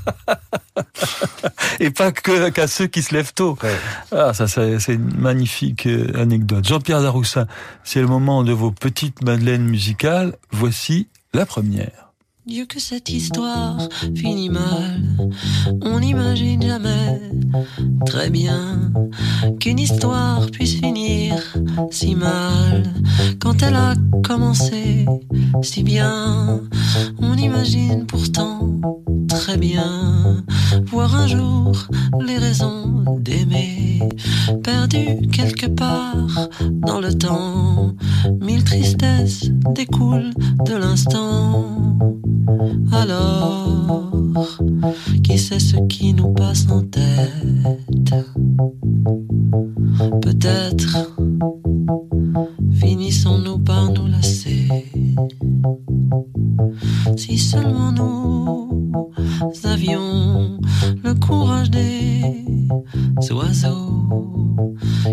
et 1.79 1.91
pas 1.91 2.11
que 2.11 2.49
qu'à 2.49 2.67
ceux 2.67 2.87
qui 2.87 3.01
se 3.01 3.13
lèvent 3.13 3.33
tôt. 3.33 3.57
Ouais. 3.63 3.75
Ah, 4.11 4.33
ça, 4.33 4.47
c'est 4.47 4.93
une 4.93 5.15
magnifique 5.17 5.85
euh, 5.85 6.11
anecdote. 6.19 6.67
Jean-Pierre 6.67 7.01
Daroussin, 7.01 7.47
c'est 7.83 8.01
le 8.01 8.07
moment 8.07 8.43
de 8.43 8.51
vos 8.51 8.71
petites 8.71 9.23
madeleines 9.23 9.65
musicales. 9.65 10.35
Voici 10.51 11.07
la 11.33 11.45
première. 11.45 12.10
Dieu 12.47 12.65
que 12.65 12.79
cette 12.79 13.09
histoire 13.09 13.77
finit 14.15 14.49
mal, 14.49 15.01
on 15.81 15.99
n'imagine 15.99 16.61
jamais 16.61 17.21
très 18.05 18.31
bien 18.31 18.91
qu'une 19.59 19.77
histoire 19.77 20.49
puisse 20.49 20.75
finir 20.75 21.35
si 21.91 22.15
mal. 22.15 22.83
Quand 23.39 23.61
elle 23.61 23.75
a 23.75 23.93
commencé 24.23 25.05
si 25.61 25.83
bien, 25.83 26.61
on 27.19 27.35
imagine 27.37 28.07
pourtant 28.07 28.81
très 29.27 29.57
bien 29.57 30.43
voir 30.87 31.15
un 31.15 31.27
jour 31.27 31.87
les 32.25 32.39
raisons 32.39 33.05
d'aimer 33.19 33.99
perdues 34.63 35.27
quelque 35.31 35.67
part 35.67 36.49
dans 36.71 36.99
le 36.99 37.13
temps. 37.13 37.95
Mille 38.41 38.63
tristesses 38.63 39.51
découlent 39.75 40.33
de 40.65 40.75
l'instant. 40.75 41.97
Alors, 42.91 44.11
qui 45.23 45.37
sait 45.37 45.59
ce 45.59 45.77
qui 45.87 46.13
nous 46.13 46.33
passe 46.33 46.67
en 46.69 46.81
tête? 46.81 48.15
Peut-être 50.21 51.15
finissons-nous 52.73 53.59
par 53.59 53.91
nous 53.91 54.07
lasser. 54.07 54.67
Si 57.15 57.37
seulement 57.37 57.91
nous 57.91 59.13
avions 59.63 60.59
le 61.03 61.13
courage 61.13 61.69
des 61.69 62.45
oiseaux 63.31 64.65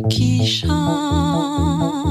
qui 0.09 0.47
chantent 0.47 2.08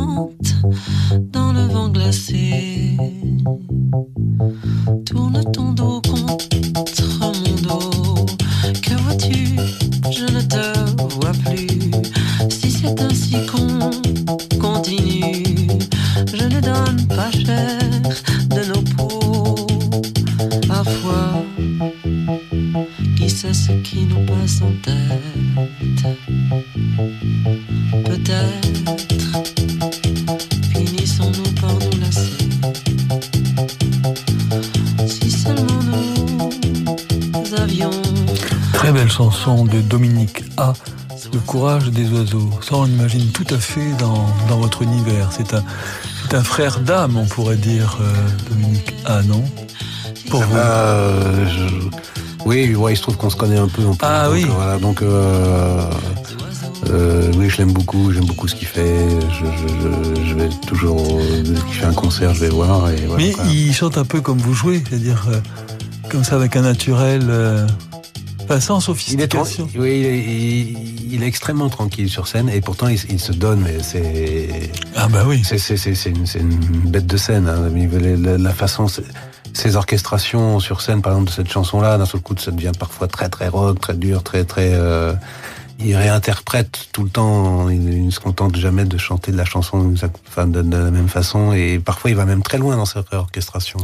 Ça, 42.68 42.76
on 42.76 42.86
imagine 42.86 43.28
tout 43.32 43.46
à 43.54 43.58
fait 43.58 43.94
dans, 43.98 44.26
dans 44.50 44.58
votre 44.58 44.82
univers. 44.82 45.30
C'est 45.32 45.54
un, 45.54 45.64
un 46.34 46.44
frère 46.44 46.82
d'âme, 46.82 47.16
on 47.16 47.26
pourrait 47.26 47.56
dire, 47.56 47.98
euh, 48.02 48.14
Dominique 48.50 48.94
A, 49.06 49.24
non? 49.24 49.42
Pour 50.30 50.42
vous 50.42 50.58
euh, 50.58 51.46
Oui, 52.46 52.76
ouais, 52.76 52.92
il 52.92 52.98
se 52.98 53.04
trouve 53.04 53.16
qu'on 53.16 53.30
se 53.30 53.38
connaît 53.38 53.58
un 53.58 53.70
peu. 53.70 53.84
ah 54.02 54.26
donc, 54.26 54.34
oui. 54.34 54.46
Voilà, 54.50 54.78
donc 54.80 55.02
euh, 55.02 55.90
oui, 57.38 57.50
je 57.50 57.58
l'aime 57.58 57.72
beaucoup. 57.72 58.12
J'aime 58.12 58.26
beaucoup 58.26 58.50
ce 58.50 58.56
qu'il 58.56 58.68
fait. 58.68 59.08
Je, 59.32 59.46
je, 59.46 60.24
je, 60.26 60.34
vais 60.36 60.50
toujours. 60.66 61.02
Dès 61.46 61.62
qu'il 61.62 61.74
fait 61.74 61.86
un 61.86 61.94
concert, 61.94 62.34
je 62.34 62.42
vais 62.42 62.50
voir. 62.50 62.90
Et 62.90 63.06
voilà, 63.06 63.24
Mais 63.24 63.34
il 63.50 63.74
chante 63.74 63.98
un 63.98 64.04
peu 64.04 64.20
comme 64.20 64.40
vous 64.40 64.54
jouez, 64.54 64.84
c'est-à-dire 64.90 65.24
euh, 65.30 65.40
comme 66.10 66.26
ça 66.26 66.36
avec 66.36 66.58
un 66.58 66.64
naturel. 66.64 67.28
Euh, 67.30 67.66
pas 68.48 68.60
sans 68.60 68.78
Il 68.78 68.82
est, 68.82 68.86
sophistication. 68.86 69.70
oui, 69.76 70.00
il 70.00 70.06
est, 70.06 70.20
il- 70.20 71.14
il 71.14 71.24
est 71.24 71.28
extrêmement 71.28 71.70
tranquille 71.70 72.10
sur 72.10 72.28
scène 72.28 72.50
et 72.50 72.60
pourtant 72.62 72.88
il, 72.88 73.00
il 73.10 73.20
se 73.20 73.32
donne. 73.32 73.62
Mais 73.62 73.82
c'est 73.82 74.72
Ah 74.96 75.08
bah 75.08 75.24
oui. 75.28 75.42
c'est 75.46 76.10
une, 76.40 76.56
bête 76.86 77.06
de 77.08 77.18
scène. 77.18 77.48
Hein. 77.48 77.70
La, 78.38 78.54
façon, 78.54 78.88
ses 79.54 79.76
orchestrations 79.76 80.60
sur 80.60 80.82
scène, 80.82 81.02
par 81.02 81.14
exemple 81.14 81.30
de 81.30 81.36
cette 81.36 81.50
chanson-là, 81.52 81.98
d'un 81.98 82.06
seul 82.06 82.22
coup, 82.22 82.36
ça 82.38 82.52
devient 82.52 82.72
parfois 82.78 83.08
très 83.08 83.30
très 83.30 83.48
rock, 83.48 83.80
très 83.80 83.94
dur, 83.96 84.22
très 84.24 84.44
très. 84.44 84.72
euh, 84.74 85.14
il 85.80 85.96
réinterprète 85.96 86.90
tout 86.92 87.04
le 87.04 87.10
temps. 87.10 87.70
Il, 87.70 88.06
ne 88.08 88.12
se 88.12 88.20
contente 88.20 88.56
jamais 88.56 88.84
de 88.86 88.98
chanter 88.98 89.32
de 89.32 89.38
la 89.38 89.46
chanson 89.46 89.90
de, 89.90 90.62
de 90.62 90.78
la 90.78 90.92
même 90.92 91.08
façon 91.08 91.54
et 91.54 91.80
parfois 91.80 92.10
il 92.10 92.16
va 92.16 92.26
même 92.26 92.42
très 92.44 92.58
loin 92.58 92.76
dans 92.76 92.86
sa 92.86 93.02
réorchestration. 93.10 93.80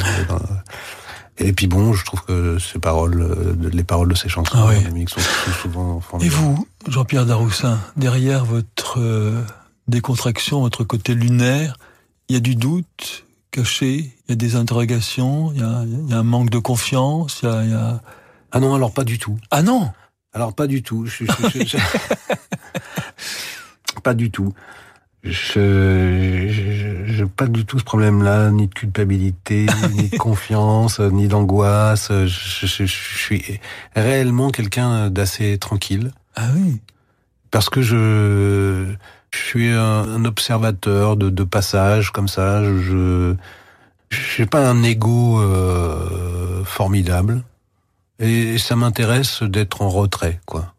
Et 1.39 1.47
Et 1.49 1.53
puis 1.53 1.67
bon, 1.67 1.93
je 1.93 2.05
trouve 2.05 2.23
que 2.23 2.57
ces 2.59 2.79
paroles, 2.79 3.21
euh, 3.21 3.69
les 3.71 3.83
paroles 3.83 4.09
de 4.09 4.15
ces 4.15 4.29
chansons, 4.29 4.53
Ah 4.55 4.67
oui. 4.69 4.83
Dominique, 4.83 5.09
sont 5.09 5.19
souvent 5.61 5.99
Et 5.99 6.01
formidables. 6.01 6.35
vous, 6.41 6.67
Jean-Pierre 6.87 7.25
Daroussin, 7.25 7.79
derrière 7.97 8.45
votre 8.45 8.99
euh, 8.99 9.41
décontraction, 9.87 10.61
votre 10.61 10.83
côté 10.83 11.15
lunaire, 11.15 11.77
il 12.29 12.33
y 12.33 12.37
a 12.37 12.39
du 12.39 12.55
doute 12.55 13.25
caché, 13.51 14.15
il 14.27 14.29
y 14.29 14.33
a 14.33 14.35
des 14.35 14.55
interrogations, 14.55 15.51
il 15.53 15.59
y 15.59 15.63
a, 15.63 15.83
il 15.85 16.09
y 16.09 16.13
a 16.13 16.17
un 16.19 16.23
manque 16.23 16.49
de 16.49 16.59
confiance, 16.59 17.39
il 17.43 17.49
y 17.49 17.51
a... 17.51 17.63
il 17.63 17.69
y 17.71 17.73
a- 17.73 18.01
Ah 18.51 18.59
non, 18.59 18.73
alors 18.75 18.91
pas 18.91 19.03
du 19.03 19.17
tout. 19.19 19.37
Ah 19.51 19.61
non? 19.63 19.91
Alors 20.33 20.53
pas 20.53 20.67
du 20.67 20.81
tout. 20.83 21.05
Je, 21.05 21.25
je- 21.25 21.59
je- 21.59 21.65
je- 21.65 21.77
pas 24.03 24.13
du 24.13 24.31
tout. 24.31 24.53
Je, 25.23 26.49
je, 26.49 27.05
je- 27.13 27.23
pas 27.25 27.47
du 27.47 27.65
tout 27.65 27.79
ce 27.79 27.83
problème-là, 27.85 28.51
ni 28.51 28.67
de 28.67 28.73
culpabilité, 28.73 29.65
ni 29.95 30.09
de 30.09 30.17
confiance, 30.17 30.99
ni 30.99 31.27
d'angoisse. 31.27 32.09
Je, 32.11 32.27
je- 32.27 32.85
je- 32.85 33.17
suis 33.17 33.59
réellement 33.95 34.49
quelqu'un 34.49 35.09
d'assez 35.09 35.57
tranquille 35.57 36.11
Ah 36.35 36.47
oui 36.55 36.79
parce 37.51 37.69
que 37.69 37.81
je, 37.83 38.87
je 39.31 39.37
suis 39.37 39.69
un, 39.69 39.79
un 39.79 40.25
observateur 40.25 41.15
de, 41.17 41.29
de 41.29 41.43
passage 41.43 42.11
comme 42.11 42.27
ça. 42.27 42.63
Je, 42.63 43.35
je 44.09 44.41
n'ai 44.41 44.47
pas 44.47 44.67
un 44.67 44.81
ego 44.81 45.39
euh, 45.39 46.63
formidable 46.65 47.43
et 48.19 48.57
ça 48.57 48.75
m'intéresse 48.75 49.43
d'être 49.43 49.83
en 49.83 49.89
retrait, 49.89 50.39
quoi, 50.47 50.73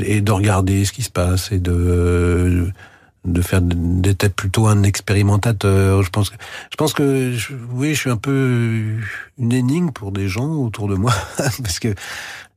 et 0.00 0.20
de 0.20 0.30
regarder 0.30 0.84
ce 0.84 0.92
qui 0.92 1.02
se 1.02 1.10
passe 1.10 1.50
et 1.50 1.58
de 1.58 2.68
de 3.24 3.40
faire 3.42 3.60
d'être 3.62 4.34
plutôt 4.34 4.66
un 4.66 4.82
expérimentateur. 4.82 6.02
Je 6.02 6.10
pense 6.10 6.30
que 6.30 6.36
je 6.70 6.76
pense 6.76 6.92
que 6.92 7.32
je- 7.32 7.54
oui, 7.72 7.94
je 7.94 8.00
suis 8.00 8.10
un 8.10 8.16
peu 8.16 8.96
une 9.38 9.52
énigme 9.52 9.90
pour 9.90 10.12
des 10.12 10.28
gens 10.28 10.52
autour 10.54 10.88
de 10.88 10.94
moi 10.96 11.12
parce 11.38 11.78
que 11.78 11.94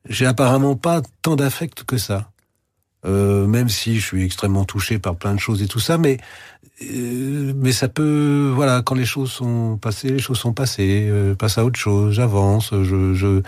j'ai 0.10 0.25
apparemment 0.25 0.75
pas 0.75 1.01
tant 1.21 1.36
d'affect 1.36 1.84
que 1.84 1.97
ça. 1.97 2.30
Euh, 3.06 3.47
même 3.47 3.69
si 3.69 3.99
je 3.99 4.06
suis 4.06 4.23
extrêmement 4.25 4.65
touché 4.65 4.99
par 4.99 5.15
plein 5.15 5.34
de 5.36 5.39
choses 5.39 5.62
et 5.62 5.67
tout 5.67 5.80
ça, 5.80 5.97
mais 5.97 6.17
euh, 6.84 7.53
mais 7.56 7.71
ça 7.71 7.88
peut, 7.88 8.51
voilà, 8.56 8.82
quand 8.84 8.95
les 8.95 9.06
choses 9.06 9.32
sont 9.32 9.77
passées, 9.77 10.10
les 10.10 10.19
choses 10.19 10.39
sont 10.39 10.53
passées, 10.53 11.08
euh, 11.10 11.36
passe 11.36 11.58
à 11.58 11.65
autre 11.65 11.80
chose, 11.80 12.13
j'avance, 12.15 12.71
je 12.71 13.13
je 13.13 13.41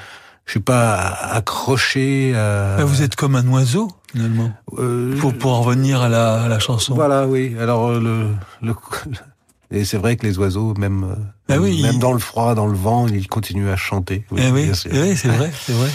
je 0.49 0.53
suis 0.53 0.59
pas 0.61 0.95
accroché 0.95 2.33
à. 2.35 2.77
Ah, 2.79 2.83
Vous 2.83 3.03
êtes 3.03 3.15
comme 3.15 3.35
un 3.35 3.47
oiseau, 3.49 3.87
finalement, 4.11 4.49
Euh, 4.79 5.15
pour, 5.19 5.31
pour 5.37 5.53
en 5.53 5.61
revenir 5.61 6.01
à 6.01 6.09
la, 6.09 6.41
à 6.41 6.47
la 6.47 6.57
chanson. 6.57 6.95
Voilà, 6.95 7.27
oui. 7.27 7.55
Alors 7.59 7.89
euh, 7.91 7.99
le, 7.99 8.67
le 8.67 8.73
et 9.71 9.85
c'est 9.85 9.97
vrai 9.99 10.15
que 10.15 10.25
les 10.25 10.39
oiseaux, 10.39 10.73
même 10.79 11.15
Ah 11.49 11.59
oui, 11.59 11.83
même 11.83 11.99
dans 11.99 12.13
le 12.13 12.17
froid, 12.19 12.55
dans 12.55 12.65
le 12.65 12.75
vent, 12.75 13.05
ils 13.07 13.27
continuent 13.27 13.69
à 13.69 13.75
chanter. 13.75 14.25
Eh 14.35 14.49
oui, 14.49 14.73
sûr. 14.75 14.89
eh 14.91 14.99
oui, 15.01 15.15
c'est 15.15 15.27
vrai, 15.27 15.51
c'est 15.67 15.73
vrai. 15.73 15.89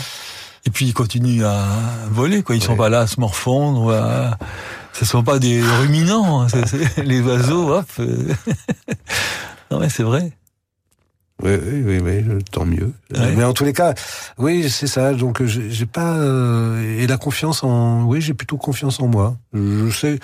Et 0.67 0.71
puis 0.71 0.87
ils 0.87 0.95
continuent 0.95 1.45
à 1.45 1.67
voler, 2.11 2.45
quoi. 2.45 2.55
Ils 2.55 2.63
sont 2.63 2.73
Ouais. 2.73 2.79
pas 2.79 2.89
là 2.89 3.01
à 3.01 3.07
se 3.09 3.19
morfondre. 3.19 3.93
à- 3.93 4.39
Ce 4.93 5.05
sont 5.05 5.25
pas 5.25 5.41
des 5.41 5.61
ruminants. 5.61 6.43
hein. 6.43 6.47
Les 7.05 7.21
oiseaux, 7.23 7.75
hop. 7.75 7.87
non 9.71 9.81
mais 9.81 9.89
c'est 9.89 10.05
vrai. 10.05 10.33
Oui, 11.45 11.53
oui, 11.63 11.99
oui, 11.99 12.25
oui, 12.27 12.45
tant 12.51 12.65
mieux. 12.65 12.91
Ouais. 13.15 13.35
Mais 13.37 13.45
en 13.45 13.53
tous 13.53 13.65
les 13.65 13.75
cas, 13.75 13.95
oui, 14.39 14.71
c'est 14.71 14.87
ça. 14.87 15.13
Donc, 15.13 15.43
euh, 15.43 15.47
j'ai 15.47 15.87
pas 15.87 16.17
euh, 16.17 16.99
et 16.99 17.07
la 17.07 17.19
confiance 17.19 17.63
en, 17.63 18.05
oui, 18.05 18.21
j'ai 18.23 18.33
plutôt 18.33 18.57
confiance 18.57 18.99
en 19.01 19.09
moi. 19.09 19.37
Je 19.53 19.91
sais, 19.91 20.19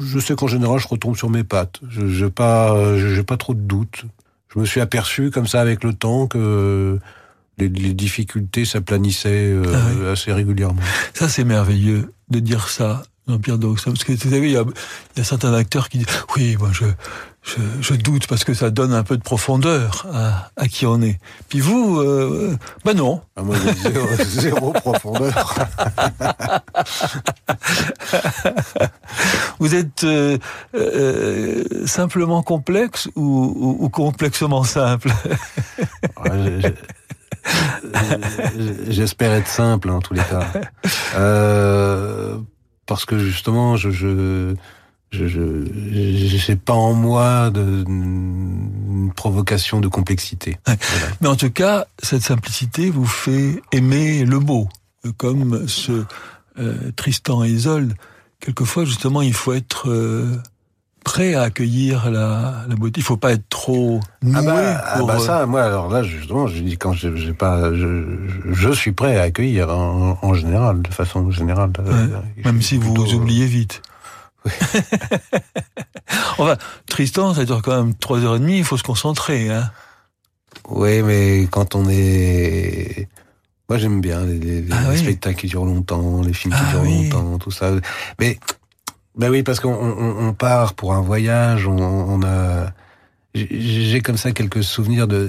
je 0.00 0.18
sais 0.18 0.34
qu'en 0.34 0.48
général, 0.48 0.80
je 0.80 0.88
retombe 0.88 1.16
sur 1.16 1.30
mes 1.30 1.44
pattes. 1.44 1.78
Je 1.88 2.08
j'ai 2.08 2.30
pas, 2.30 2.72
euh, 2.72 3.14
j'ai 3.14 3.22
pas 3.22 3.36
trop 3.36 3.54
de 3.54 3.60
doutes. 3.60 4.04
Je 4.52 4.58
me 4.58 4.64
suis 4.64 4.80
aperçu 4.80 5.30
comme 5.30 5.46
ça 5.46 5.60
avec 5.60 5.84
le 5.84 5.92
temps 5.92 6.26
que 6.26 6.98
les, 7.58 7.68
les 7.68 7.94
difficultés 7.94 8.64
s'aplanissaient 8.64 9.52
euh, 9.52 9.64
Ah 9.74 10.12
assez 10.12 10.32
régulièrement. 10.32 10.82
Ça 11.14 11.28
c'est 11.28 11.44
merveilleux 11.44 12.12
de 12.30 12.40
dire 12.40 12.68
ça, 12.68 13.02
Jean-Pierre. 13.28 13.58
Parce 13.60 14.04
que 14.04 14.12
vous 14.12 14.30
savez, 14.30 14.48
il 14.48 14.52
y 14.52 14.56
a, 14.56 14.62
il 15.14 15.18
y 15.18 15.20
a 15.20 15.24
certains 15.24 15.52
acteurs 15.52 15.88
qui 15.88 15.98
disent 15.98 16.06
oui, 16.36 16.56
moi 16.58 16.70
je, 16.72 16.84
je, 17.48 17.60
je 17.80 17.94
doute 17.94 18.26
parce 18.26 18.44
que 18.44 18.52
ça 18.54 18.70
donne 18.70 18.92
un 18.92 19.02
peu 19.02 19.16
de 19.16 19.22
profondeur 19.22 20.06
à, 20.12 20.50
à 20.56 20.68
qui 20.68 20.84
on 20.86 21.00
est. 21.02 21.18
Puis 21.48 21.60
vous, 21.60 21.98
euh, 22.00 22.56
ben 22.84 22.94
non. 22.94 23.22
Ah, 23.36 23.42
moi, 23.42 23.56
zéro, 23.82 24.06
zéro 24.24 24.72
profondeur. 24.72 25.54
Vous 29.58 29.74
êtes 29.74 30.04
euh, 30.04 30.38
euh, 30.74 31.64
simplement 31.86 32.42
complexe 32.42 33.08
ou, 33.16 33.22
ou, 33.56 33.84
ou 33.84 33.88
complexement 33.88 34.62
simple? 34.64 35.10
Je- 36.24 36.72
J'espère 38.88 39.32
être 39.32 39.48
simple 39.48 39.90
en 39.90 40.00
tous 40.00 40.14
les 40.14 40.22
cas. 40.22 40.46
Euh, 41.16 42.36
parce 42.86 43.04
que 43.04 43.18
justement, 43.18 43.76
je 43.76 43.90
je 43.90 44.54
je 45.10 45.26
je 45.26 45.64
j'ai 46.36 46.56
pas 46.56 46.74
en 46.74 46.92
moi 46.92 47.50
de 47.50 47.84
une 47.86 49.10
provocation 49.16 49.80
de 49.80 49.88
complexité. 49.88 50.58
Ouais. 50.68 50.76
Voilà. 50.80 51.06
Mais 51.20 51.28
en 51.28 51.36
tout 51.36 51.50
cas, 51.50 51.86
cette 52.02 52.22
simplicité 52.22 52.90
vous 52.90 53.06
fait 53.06 53.60
aimer 53.72 54.24
le 54.24 54.38
beau, 54.38 54.68
comme 55.16 55.66
ce 55.66 56.04
euh, 56.58 56.74
Tristan 56.96 57.44
et 57.44 57.48
Isolde. 57.48 57.94
Quelquefois, 58.40 58.84
justement, 58.84 59.22
il 59.22 59.32
faut 59.34 59.52
être 59.52 59.88
euh, 59.90 60.36
prêt 61.04 61.34
à 61.34 61.42
accueillir 61.42 62.10
la, 62.10 62.64
la 62.68 62.74
beauté. 62.76 63.00
Il 63.00 63.04
faut 63.04 63.16
pas 63.16 63.32
être 63.32 63.48
trop 63.48 64.00
noué 64.22 64.34
Ah 64.36 64.42
bah, 64.42 64.82
ah 64.84 64.98
pour, 64.98 65.06
bah 65.08 65.16
euh, 65.16 65.18
ça, 65.18 65.46
moi 65.46 65.62
alors 65.64 65.88
là 65.90 66.02
justement, 66.02 66.46
je 66.46 66.60
dis 66.62 66.76
quand 66.76 66.92
je 66.92 67.16
j'ai 67.16 67.32
pas, 67.32 67.72
je, 67.74 68.04
je- 68.52 68.72
suis 68.72 68.92
prêt 68.92 69.16
à 69.16 69.22
accueillir 69.22 69.70
en, 69.70 70.18
en 70.20 70.34
général, 70.34 70.82
de 70.82 70.88
façon 70.92 71.30
générale. 71.30 71.72
Euh, 71.80 72.08
Je 72.36 72.44
même 72.44 72.60
si 72.62 72.76
vous 72.76 72.92
plutôt- 72.94 73.14
oubliez 73.16 73.46
vite. 73.46 73.80
enfin, 76.38 76.56
Tristan, 76.86 77.34
ça 77.34 77.44
dure 77.44 77.62
quand 77.62 77.76
même 77.84 77.94
trois 77.94 78.20
heures 78.20 78.36
et 78.36 78.40
demie. 78.40 78.58
Il 78.58 78.64
faut 78.64 78.76
se 78.76 78.82
concentrer. 78.82 79.50
Hein. 79.50 79.70
Oui, 80.68 81.02
mais 81.02 81.46
quand 81.50 81.74
on 81.74 81.88
est... 81.88 83.08
Moi, 83.68 83.78
j'aime 83.78 84.00
bien 84.00 84.24
les, 84.24 84.38
les- 84.38 84.62
les 84.62 84.72
Ah 84.72 84.86
oui. 84.90 84.98
spectacles 84.98 85.40
qui 85.40 85.46
durent 85.46 85.64
longtemps, 85.66 86.22
les 86.22 86.32
films 86.32 86.54
qui 86.54 86.60
Ah 86.62 86.70
durent 86.72 86.82
oui. 86.82 87.08
longtemps, 87.10 87.38
tout 87.38 87.50
ça. 87.50 87.70
Mais, 88.18 88.38
ben 89.16 89.30
oui, 89.30 89.42
parce 89.42 89.60
qu'on 89.60 89.74
on, 89.74 90.28
on 90.28 90.32
part 90.32 90.74
pour 90.74 90.94
un 90.94 91.00
voyage, 91.02 91.66
on, 91.66 91.76
on 91.78 92.22
a... 92.22 92.72
J'ai 93.34 94.00
comme 94.00 94.16
ça 94.16 94.32
quelques 94.32 94.64
souvenirs 94.64 95.06
de... 95.06 95.28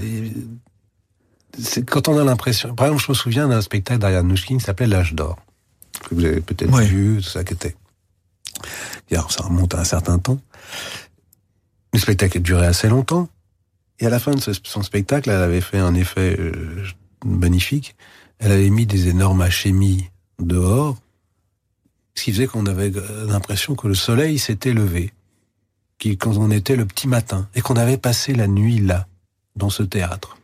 Quand 1.87 2.07
on 2.07 2.17
a 2.17 2.23
l'impression... 2.23 2.73
Par 2.75 2.87
exemple, 2.87 3.03
je 3.05 3.11
me 3.11 3.15
souviens 3.15 3.47
d'un 3.49 3.61
spectacle 3.61 3.99
d'Ariane 3.99 4.27
Nouchkine 4.27 4.57
qui 4.59 4.63
s'appelait 4.63 4.87
L'âge 4.87 5.13
d'or, 5.13 5.37
que 6.09 6.15
vous 6.15 6.23
avez 6.23 6.39
peut-être 6.39 6.73
Oui. 6.73 6.85
vu, 6.85 7.17
tout 7.17 7.23
ça 7.29 7.43
qui 7.43 7.53
était... 7.53 7.75
Alors, 9.15 9.31
ça 9.31 9.43
remonte 9.43 9.73
à 9.75 9.79
un 9.79 9.83
certain 9.83 10.19
temps. 10.19 10.39
Le 11.93 11.99
spectacle 11.99 12.37
a 12.37 12.41
duré 12.41 12.65
assez 12.67 12.87
longtemps. 12.89 13.29
Et 13.99 14.05
à 14.05 14.09
la 14.09 14.19
fin 14.19 14.31
de 14.31 14.39
ce- 14.39 14.51
son 14.63 14.83
spectacle, 14.83 15.29
elle 15.29 15.41
avait 15.41 15.61
fait 15.61 15.79
un 15.79 15.93
effet 15.95 16.35
euh, 16.39 16.85
magnifique. 17.25 17.95
Elle 18.39 18.51
avait 18.51 18.69
mis 18.69 18.85
des 18.85 19.07
énormes 19.09 19.41
achémies 19.41 20.09
dehors, 20.39 20.97
ce 22.15 22.23
qui 22.23 22.31
faisait 22.31 22.47
qu'on 22.47 22.65
avait 22.65 22.91
l'impression 23.27 23.75
que 23.75 23.87
le 23.87 23.95
soleil 23.95 24.39
s'était 24.39 24.73
levé, 24.73 25.11
qui- 25.97 26.17
quand 26.17 26.37
on 26.37 26.49
était 26.51 26.77
le 26.77 26.85
petit 26.85 27.07
matin, 27.09 27.49
et 27.55 27.61
qu'on 27.61 27.75
avait 27.75 27.97
passé 27.97 28.33
la 28.33 28.47
nuit 28.47 28.79
là, 28.79 29.07
dans 29.57 29.69
ce 29.69 29.83
théâtre. 29.83 30.37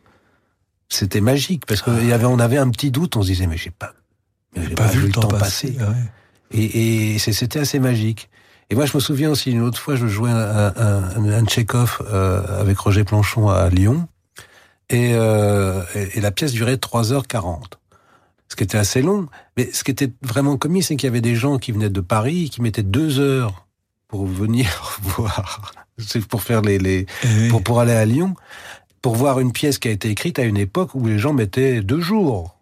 C'était 0.90 1.22
magique, 1.22 1.64
parce 1.66 1.80
qu'on 1.82 1.92
avait, 1.92 2.24
on 2.26 2.38
avait 2.38 2.58
un 2.58 2.68
petit 2.70 2.90
doute, 2.90 3.16
on 3.16 3.22
se 3.22 3.28
disait, 3.28 3.46
mais 3.46 3.56
j'ai 3.56 3.70
pas, 3.70 3.94
J'ai 4.56 4.74
Pas, 4.74 4.86
vu 4.88 5.00
le 5.06 5.12
temps 5.12 5.28
passer. 5.28 5.72
passer. 5.72 5.84
Ouais. 6.52 6.58
Et, 6.58 7.18
c'était 7.18 7.58
assez 7.58 7.78
magique. 7.78 8.30
Et 8.70 8.74
moi, 8.74 8.86
je 8.86 8.96
me 8.96 9.00
souviens 9.00 9.30
aussi 9.30 9.52
une 9.52 9.62
autre 9.62 9.78
fois, 9.78 9.94
je 9.94 10.06
jouais 10.06 10.30
un, 10.30 10.72
un, 10.76 11.24
un 11.32 11.44
Tchekhov 11.44 12.02
euh, 12.10 12.60
avec 12.60 12.78
Roger 12.78 13.04
Planchon 13.04 13.48
à 13.48 13.68
Lyon, 13.68 14.08
et, 14.90 15.12
euh, 15.14 15.82
et, 15.94 16.18
et 16.18 16.20
la 16.20 16.30
pièce 16.30 16.52
durait 16.52 16.74
3h40. 16.76 17.62
Ce 18.48 18.54
qui 18.54 18.64
était 18.64 18.78
assez 18.78 19.02
long. 19.02 19.26
Mais 19.56 19.70
ce 19.72 19.82
qui 19.82 19.90
était 19.90 20.12
vraiment 20.22 20.56
comique, 20.56 20.84
c'est 20.84 20.96
qu'il 20.96 21.06
y 21.06 21.10
avait 21.10 21.20
des 21.20 21.34
gens 21.34 21.58
qui 21.58 21.72
venaient 21.72 21.90
de 21.90 22.00
Paris, 22.00 22.48
qui 22.50 22.62
mettaient 22.62 22.82
deux 22.84 23.18
heures 23.18 23.66
pour 24.08 24.26
venir 24.26 24.98
voir, 25.02 25.72
pour 26.28 26.42
faire 26.42 26.62
les, 26.62 26.78
les 26.78 27.06
Eh 27.24 27.26
oui. 27.26 27.48
pour, 27.48 27.62
pour 27.62 27.80
aller 27.80 27.92
à 27.92 28.04
Lyon, 28.04 28.34
pour 29.02 29.14
voir 29.16 29.40
une 29.40 29.52
pièce 29.52 29.78
qui 29.78 29.88
a 29.88 29.90
été 29.90 30.10
écrite 30.10 30.38
à 30.38 30.44
une 30.44 30.56
époque 30.56 30.94
où 30.94 31.06
les 31.06 31.18
gens 31.18 31.32
mettaient 31.32 31.82
deux 31.82 32.00
jours. 32.00 32.55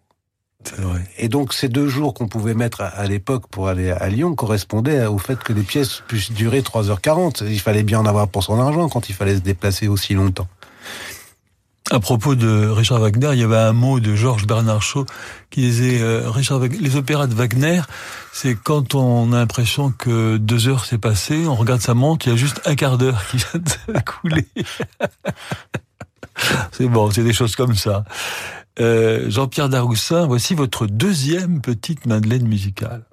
Et 1.17 1.29
donc 1.29 1.53
ces 1.53 1.69
deux 1.69 1.87
jours 1.87 2.13
qu'on 2.13 2.27
pouvait 2.27 2.53
mettre 2.53 2.81
à, 2.81 3.05
l'époque 3.05 3.47
pour 3.49 3.67
aller 3.67 3.91
à 3.91 4.09
Lyon 4.09 4.35
correspondaient 4.35 5.05
au 5.05 5.17
fait 5.17 5.41
que 5.43 5.53
les 5.53 5.61
pièces 5.61 6.01
puissent 6.07 6.31
durer 6.31 6.61
3h40. 6.61 7.45
Il 7.47 7.59
fallait 7.59 7.83
bien 7.83 7.99
en 7.99 8.05
avoir 8.05 8.27
pour 8.27 8.43
son 8.43 8.59
argent 8.59 8.89
quand 8.89 9.09
il 9.09 9.15
fallait 9.15 9.35
se 9.35 9.41
déplacer 9.41 9.87
aussi 9.87 10.13
longtemps. 10.13 10.47
À 11.91 11.99
propos 11.99 12.33
de 12.33 12.67
Richard 12.67 12.99
Wagner, 12.99 13.29
il 13.33 13.39
y 13.39 13.43
avait 13.43 13.57
un 13.57 13.71
mot 13.71 13.99
de 13.99 14.15
Georges 14.15 14.47
Bernard 14.47 14.81
Shaw 14.81 15.05
qui 15.51 15.61
disait 15.61 16.01
euh, 16.01 16.31
les 16.81 16.95
opéras 16.95 17.27
de 17.27 17.35
Wagner, 17.35 17.81
c'est 18.33 18.55
quand 18.55 18.95
on 18.95 19.31
a 19.33 19.37
l'impression 19.37 19.91
que 19.91 20.37
deux 20.37 20.67
heures 20.67 20.83
s'est 20.83 20.97
passé, 20.97 21.45
on 21.45 21.53
regarde 21.53 21.81
sa 21.81 21.93
montre, 21.93 22.25
il 22.25 22.31
y 22.31 22.33
a 22.33 22.37
juste 22.37 22.59
un 22.65 22.73
quart 22.73 22.97
d'heure 22.97 23.23
qui 23.29 23.37
vient 23.37 23.59
de 23.59 23.69
s'écouler. 23.95 24.47
c'est 26.71 26.87
bon, 26.87 27.11
c'est 27.11 27.23
des 27.23 27.33
choses 27.33 27.55
comme 27.55 27.75
ça. 27.75 28.03
Euh, 28.79 29.29
Jean-Pierre 29.29 29.69
Daroussin, 29.69 30.27
voici 30.27 30.53
votre 30.53 30.85
deuxième 30.85 31.61
petite 31.61 32.05
Madeleine 32.05 32.47
musicale. 32.47 33.05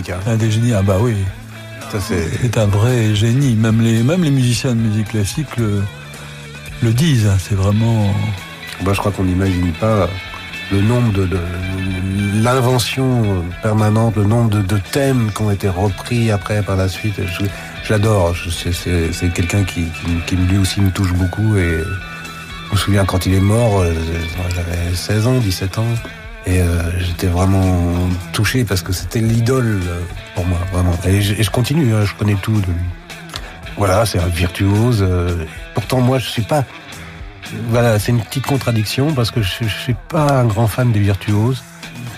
Classique. 0.00 0.10
Hein. 0.10 0.20
Un 0.30 0.36
des 0.36 0.50
génies, 0.50 0.72
ah 0.74 0.82
bah 0.82 0.96
oui, 1.00 1.14
Ça, 1.90 2.00
c'est... 2.00 2.28
c'est 2.40 2.58
un 2.58 2.66
vrai 2.66 3.14
génie. 3.14 3.54
Même 3.54 3.80
les, 3.80 4.02
même 4.02 4.22
les 4.24 4.30
musiciens 4.30 4.74
de 4.74 4.80
musique 4.80 5.08
classique 5.08 5.56
le, 5.56 5.82
le 6.82 6.92
disent. 6.92 7.26
hein. 7.26 7.36
C'est 7.38 7.54
vraiment... 7.54 8.12
Moi, 8.82 8.92
je 8.94 8.98
crois 8.98 9.12
qu'on 9.12 9.24
n'imagine 9.24 9.72
pas 9.72 10.08
le 10.72 10.80
nombre 10.80 11.12
de, 11.12 11.26
de- 11.26 11.38
l'invention 12.42 13.44
permanente, 13.62 14.16
le 14.16 14.24
nombre 14.24 14.50
de, 14.50 14.62
de 14.62 14.78
thèmes 14.90 15.30
qui 15.34 15.42
ont 15.42 15.50
été 15.50 15.68
repris 15.68 16.30
après 16.30 16.62
par 16.62 16.76
la 16.76 16.88
suite. 16.88 17.14
Je- 17.26 17.44
J'adore. 17.86 18.34
C'est, 18.48 19.32
quelqu'un 19.34 19.64
qui, 19.64 19.82
qui, 19.84 20.16
qui, 20.26 20.36
lui 20.36 20.56
aussi 20.58 20.80
me 20.80 20.90
touche 20.90 21.12
beaucoup 21.14 21.56
et 21.56 21.78
je 22.68 22.72
me 22.72 22.76
souviens 22.78 23.04
quand 23.04 23.26
il 23.26 23.34
est 23.34 23.40
mort, 23.40 23.80
euh, 23.80 23.92
j'avais 24.54 24.94
16 24.94 25.26
ans, 25.26 25.38
17 25.38 25.78
ans. 25.78 25.84
Et 26.46 26.60
euh, 26.60 26.98
j'étais 26.98 27.28
vraiment 27.28 28.08
touché 28.32 28.64
parce 28.64 28.82
que 28.82 28.92
c'était 28.92 29.20
l'idole 29.20 29.80
euh, 29.86 30.00
pour 30.34 30.44
moi, 30.46 30.58
vraiment. 30.72 30.96
Et 31.06 31.20
je, 31.20 31.50
continue, 31.50 31.94
hein, 31.94 32.04
je 32.04 32.14
connais 32.14 32.34
tout 32.34 32.60
de 32.60 32.66
lui. 32.66 32.84
Voilà, 33.76 34.04
c'est 34.06 34.18
un 34.18 34.26
virtuose. 34.26 35.02
euh, 35.02 35.44
pourtant, 35.74 36.00
moi, 36.00 36.18
je 36.18 36.28
suis 36.28 36.42
pas 36.42 36.64
voilà, 37.68 37.98
c'est 37.98 38.12
une 38.12 38.20
petite 38.20 38.46
contradiction 38.46 39.12
parce 39.12 39.30
que 39.30 39.42
je, 39.42 39.52
je 39.60 39.78
suis 39.82 39.96
pas 40.08 40.40
un 40.40 40.46
grand 40.46 40.66
fan 40.66 40.90
des 40.90 41.00
virtuoses. 41.00 41.62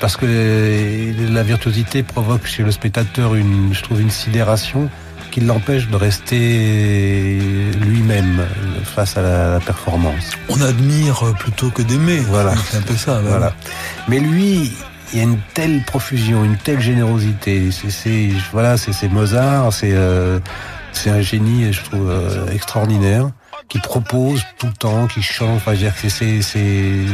Parce 0.01 0.17
que 0.17 1.15
la 1.33 1.43
virtuosité 1.43 2.03
provoque 2.03 2.47
chez 2.47 2.63
le 2.63 2.71
spectateur 2.71 3.35
une, 3.35 3.73
je 3.73 3.83
trouve, 3.83 4.01
une 4.01 4.11
sidération 4.11 4.91
qui 5.31 5.41
l'empêche 5.41 5.89
de 5.89 5.97
rester 5.97 7.39
lui-même 7.81 8.45
face 8.95 9.17
à 9.17 9.23
la, 9.23 9.51
la 9.51 9.61
performance. 9.61 10.33
On 10.49 10.61
admire 10.61 11.35
plutôt 11.39 11.71
que 11.71 11.83
d'aimer. 11.83 12.19
Voilà. 12.21 12.55
C'est 12.71 12.79
un 12.79 12.83
peu 12.83 12.97
ça. 12.97 13.21
Voilà. 13.21 13.53
Mais 14.09 14.21
lui, 14.21 14.73
il 15.13 15.19
y 15.19 15.21
a 15.21 15.25
une 15.25 15.39
telle 15.55 15.83
profusion, 15.85 16.45
une 16.45 16.57
telle 16.57 16.81
générosité. 16.81 17.71
C'est, 17.71 18.31
voilà, 18.53 18.77
c'est, 18.77 19.09
Mozart, 19.09 19.73
c'est, 19.73 19.93
euh, 19.93 20.41
c'est 20.93 21.11
un 21.11 21.21
génie, 21.21 21.73
je 21.73 21.83
trouve, 21.83 22.11
euh, 22.11 22.51
extraordinaire, 22.53 23.31
qui 23.69 23.79
propose 23.79 24.43
tout 24.59 24.67
le 24.67 24.73
temps, 24.73 25.07
qui 25.07 25.23
chante. 25.23 25.57
Enfin, 25.57 25.75
c'est, 26.09 27.05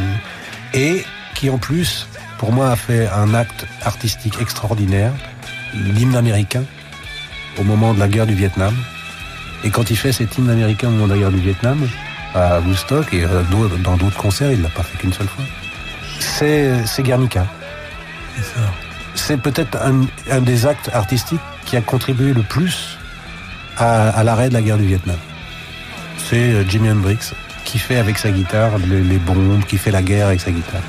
et 0.75 1.05
qui 1.35 1.51
en 1.51 1.59
plus, 1.59 2.07
pour 2.39 2.53
moi, 2.53 2.71
a 2.71 2.77
fait 2.77 3.09
un 3.09 3.35
acte 3.35 3.67
artistique 3.85 4.37
extraordinaire, 4.41 5.13
l'hymne 5.75 6.17
américain, 6.17 6.65
au 7.59 7.65
moment 7.65 7.93
de 7.93 7.99
la 7.99 8.09
guerre 8.09 8.27
du 8.27 8.35
Vietnam. 8.35 8.75
Et 9.65 9.71
quand 9.71 9.91
il 9.91 9.97
fait 9.97 10.13
cet 10.13 10.39
hymne 10.39 10.51
américain 10.51 10.89
au 10.89 10.93
moment 10.93 11.07
de 11.07 11.13
la 11.13 11.19
guerre 11.19 11.31
du 11.31 11.41
Vietnam, 11.41 11.87
à 12.35 12.61
Woodstock 12.61 13.13
et 13.13 13.25
euh, 13.25 13.43
dans 13.83 13.97
d'autres 13.97 14.17
concerts, 14.17 14.53
il 14.53 14.63
l'a 14.63 14.69
pas 14.69 14.83
fait 14.83 14.99
qu'une 14.99 15.13
seule 15.13 15.29
fois. 15.29 15.45
C'est, 16.19 17.03
Guernica. 17.03 17.47
C'est 19.15 19.37
peut-être 19.37 19.77
un, 19.83 20.03
un 20.31 20.41
des 20.41 20.67
actes 20.67 20.91
artistiques 20.93 21.41
qui 21.65 21.77
a 21.77 21.81
contribué 21.81 22.33
le 22.33 22.43
plus 22.43 22.99
à, 23.77 24.11
à 24.11 24.25
l'arrêt 24.25 24.49
de 24.49 24.55
la 24.55 24.63
guerre 24.63 24.79
du 24.79 24.87
Vietnam. 24.87 25.17
C'est 26.29 26.53
euh, 26.53 26.65
Jimi 26.69 26.91
Hendrix 26.91 27.33
qui 27.65 27.79
fait 27.79 27.97
avec 27.97 28.19
sa 28.19 28.31
guitare 28.31 28.79
les, 28.79 29.01
les 29.01 29.19
bombes, 29.19 29.65
qui 29.65 29.79
fait 29.79 29.91
la 29.91 30.03
guerre 30.03 30.29
avec 30.29 30.41
sa 30.41 30.51
guitare. 30.51 30.83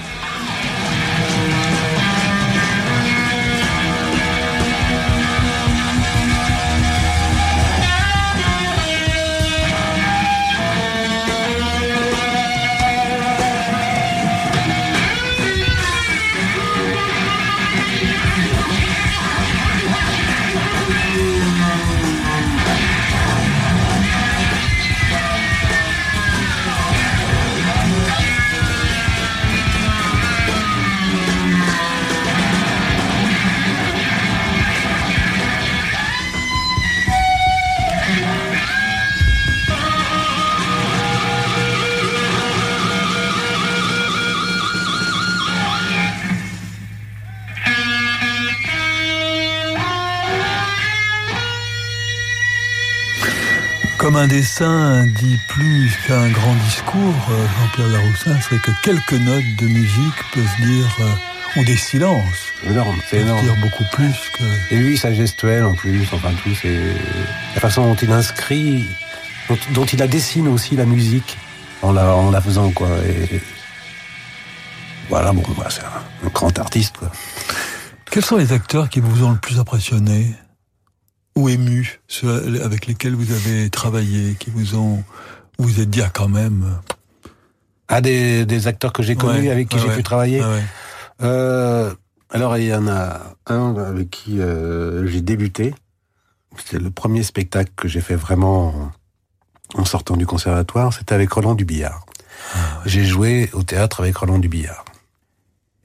Comme 54.02 54.16
un 54.16 54.26
dessin 54.26 55.06
dit 55.06 55.38
plus 55.48 55.96
qu'un 56.08 56.28
grand 56.32 56.56
discours, 56.66 57.30
euh, 57.30 57.46
Jean-Pierre 57.46 57.88
Laroussin, 57.90 58.36
c'est 58.50 58.60
que 58.60 58.72
quelques 58.82 59.14
notes 59.14 59.56
de 59.60 59.68
musique 59.68 60.16
peuvent 60.34 60.62
dire 60.66 60.98
euh, 61.02 61.60
ou 61.60 61.66
des 61.66 61.78
silences. 61.78 62.48
Énorme, 62.66 63.00
c'est 63.08 63.18
énorme. 63.18 63.44
dire 63.44 63.56
beaucoup 63.62 63.84
plus 63.92 64.16
que. 64.40 64.74
Et 64.74 64.78
lui, 64.80 64.98
sa 64.98 65.14
gestuelle 65.14 65.66
en 65.66 65.76
plus, 65.76 66.08
enfin 66.14 66.32
tout, 66.44 66.50
c'est 66.60 66.96
la 67.54 67.62
façon 67.62 67.90
dont 67.90 67.96
il 68.02 68.12
inscrit, 68.12 68.88
dont, 69.48 69.58
dont 69.76 69.86
il 69.86 70.00
la 70.00 70.08
dessine 70.08 70.48
aussi 70.48 70.76
la 70.76 70.86
musique 70.86 71.38
en 71.84 71.92
la, 71.92 72.16
en 72.16 72.32
la 72.32 72.42
faisant 72.42 72.72
quoi. 72.72 72.90
Et 73.08 73.40
voilà, 75.10 75.32
bon, 75.32 75.44
bah, 75.60 75.68
c'est 75.70 75.84
un, 75.84 76.26
un 76.26 76.30
grand 76.34 76.58
artiste 76.58 76.98
quoi. 76.98 77.12
Quels 78.10 78.26
sont 78.26 78.38
les 78.38 78.52
acteurs 78.52 78.90
qui 78.90 79.00
vous 79.00 79.24
ont 79.24 79.30
le 79.30 79.38
plus 79.38 79.60
impressionné? 79.60 80.26
Ou 81.36 81.50
ému, 81.50 82.00
ceux 82.08 82.62
avec 82.64 82.88
lesquels 82.88 83.16
vous 83.16 83.32
avez 83.32 83.70
travaillé, 83.70 84.36
qui 84.36 84.50
vous 84.50 84.76
ont, 84.76 85.04
vous 85.58 85.80
êtes 85.80 85.90
dit 85.90 86.02
ah 86.02 86.10
quand 86.14 86.28
même. 86.28 86.80
Ah, 87.88 88.02
des, 88.02 88.46
des 88.46 88.68
acteurs 88.68 88.94
que 88.94 89.04
j'ai 89.04 89.16
connus, 89.16 89.48
Ouais, 89.48 89.50
avec 89.52 89.70
qui 89.70 89.76
ouais, 89.76 89.82
j'ai 89.82 89.90
ouais. 89.90 89.96
pu 89.96 90.04
travailler. 90.04 90.42
Ah. 90.42 91.26
Euh, 91.26 91.94
alors, 92.30 92.58
il 92.58 92.66
y 92.66 92.74
en 92.74 92.88
a 92.88 93.36
un 93.48 93.76
avec 93.76 94.10
qui 94.10 94.40
euh, 94.40 95.06
j'ai 95.08 95.22
débuté. 95.22 95.76
C'était 96.58 96.80
le 96.80 96.90
premier 96.90 97.24
spectacle 97.24 97.72
que 97.76 97.88
j'ai 97.88 98.02
fait 98.02 98.16
vraiment 98.16 98.92
en, 99.76 99.82
en 99.82 99.86
sortant 99.86 100.16
du 100.18 100.26
conservatoire. 100.26 100.94
C'était 100.94 101.14
avec 101.16 101.32
Roland 101.32 101.56
Dubillard. 101.56 102.06
J'ai 102.86 103.06
joué 103.06 103.50
au 103.54 103.64
théâtre 103.64 104.02
avec 104.02 104.18
Roland 104.18 104.40
Dubillard. 104.40 104.84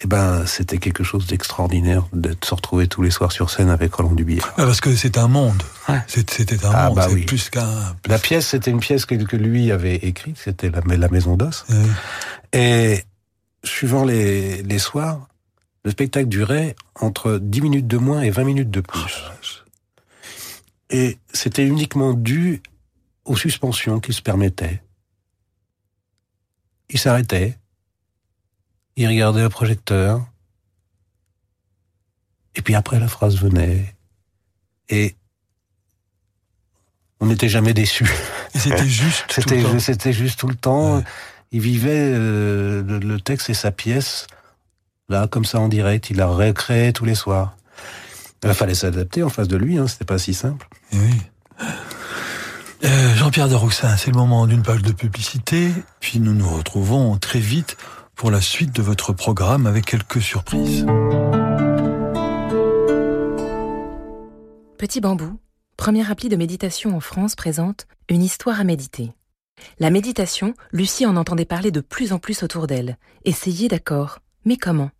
Et 0.02 0.06
ben, 0.06 0.44
c'était 0.44 0.76
quelque 0.76 1.02
chose 1.04 1.26
d'extraordinaire 1.26 2.06
de 2.12 2.36
se 2.44 2.54
retrouver 2.54 2.86
tous 2.86 3.00
les 3.02 3.10
soirs 3.10 3.32
sur 3.32 3.48
scène 3.48 3.70
avec 3.70 3.94
Roland 3.94 4.12
Dubillard. 4.12 4.52
Ah, 4.58 4.66
parce 4.66 4.82
que 4.82 4.94
c'est 4.94 5.16
un 5.16 5.26
monde. 5.28 5.62
Ouais. 5.88 6.00
C'était 6.06 6.64
un 6.66 6.70
Ah, 6.74 6.86
monde. 6.88 6.96
bah 6.96 7.06
oui. 7.10 7.24
plus 7.24 7.48
qu'un. 7.48 7.96
La 8.06 8.18
pièce, 8.18 8.48
c'était 8.48 8.70
une 8.70 8.80
pièce 8.80 9.06
que, 9.06 9.14
que 9.14 9.36
lui 9.36 9.72
avait 9.72 9.96
écrite. 9.96 10.36
C'était 10.36 10.68
la, 10.70 10.82
la 10.96 11.08
Maison 11.08 11.36
d'Os. 11.36 11.64
Et 12.52 13.04
suivant 13.64 14.04
les, 14.04 14.62
les 14.62 14.78
soirs, 14.78 15.26
le 15.84 15.92
spectacle 15.92 16.28
durait 16.28 16.76
entre 17.00 17.38
10 17.38 17.60
minutes 17.62 17.86
de 17.86 17.96
moins 17.96 18.20
et 18.20 18.28
20 18.30 18.44
minutes 18.44 18.70
de 18.70 18.80
plus. 18.82 19.22
Et 20.90 21.16
c'était 21.32 21.66
uniquement 21.66 22.12
dû 22.12 22.62
aux 23.24 23.36
suspensions 23.36 23.98
qu'il 23.98 24.12
se 24.14 24.20
permettait. 24.22 24.82
Il 26.90 26.98
s'arrêtait, 26.98 27.58
il 28.96 29.06
regardait 29.08 29.42
le 29.42 29.48
projecteur, 29.48 30.24
et 32.54 32.62
puis 32.62 32.74
après 32.74 32.98
la 32.98 33.08
phrase 33.08 33.36
venait, 33.36 33.94
et 34.88 35.14
on 37.20 37.26
n'était 37.26 37.48
jamais 37.48 37.74
déçus. 37.74 38.10
Et 38.54 38.58
c'était 38.58 38.86
juste. 38.88 39.26
tout 39.28 39.40
le 39.40 39.42
C'était 39.42 39.62
temps. 39.62 39.78
c'était 39.78 40.12
juste 40.12 40.38
tout 40.38 40.48
le 40.48 40.54
temps. 40.54 40.96
Ouais. 40.98 41.04
Il 41.52 41.60
vivait 41.60 42.12
euh, 42.14 42.82
le, 42.82 42.98
le 42.98 43.20
texte 43.20 43.48
et 43.50 43.54
sa 43.54 43.70
pièce 43.70 44.26
là 45.08 45.26
comme 45.28 45.44
ça 45.44 45.58
en 45.60 45.68
direct. 45.68 46.10
Il 46.10 46.16
la 46.18 46.26
recréait 46.26 46.92
tous 46.92 47.04
les 47.04 47.14
soirs. 47.14 47.56
Il 48.44 48.52
fallait 48.54 48.74
s'adapter 48.74 49.22
en 49.22 49.28
face 49.28 49.48
de 49.48 49.56
lui. 49.56 49.78
Hein, 49.78 49.88
C'était 49.88 50.04
pas 50.04 50.18
si 50.18 50.34
simple. 50.34 50.68
Eh 50.92 50.98
oui. 50.98 51.20
Euh, 52.84 53.14
Jean-Pierre 53.16 53.48
de 53.48 53.54
Roussin, 53.54 53.96
c'est 53.96 54.10
le 54.10 54.16
moment 54.16 54.46
d'une 54.46 54.62
page 54.62 54.82
de 54.82 54.92
publicité, 54.92 55.72
puis 56.00 56.20
nous 56.20 56.34
nous 56.34 56.48
retrouvons 56.48 57.16
très 57.16 57.40
vite 57.40 57.76
pour 58.16 58.30
la 58.30 58.40
suite 58.40 58.74
de 58.74 58.80
votre 58.80 59.12
programme 59.12 59.66
avec 59.66 59.84
quelques 59.84 60.22
surprises. 60.22 60.86
Petit 64.78 65.00
Bambou, 65.00 65.38
première 65.76 66.10
appli 66.10 66.30
de 66.30 66.36
méditation 66.36 66.96
en 66.96 67.00
France, 67.00 67.34
présente 67.34 67.86
une 68.08 68.22
histoire 68.22 68.58
à 68.58 68.64
méditer. 68.64 69.12
La 69.78 69.90
méditation, 69.90 70.54
Lucie 70.72 71.04
en 71.04 71.16
entendait 71.16 71.44
parler 71.44 71.70
de 71.70 71.80
plus 71.80 72.14
en 72.14 72.18
plus 72.18 72.42
autour 72.42 72.66
d'elle. 72.66 72.96
Essayez 73.24 73.68
d'accord, 73.68 74.20
mais 74.46 74.56
comment? 74.56 74.90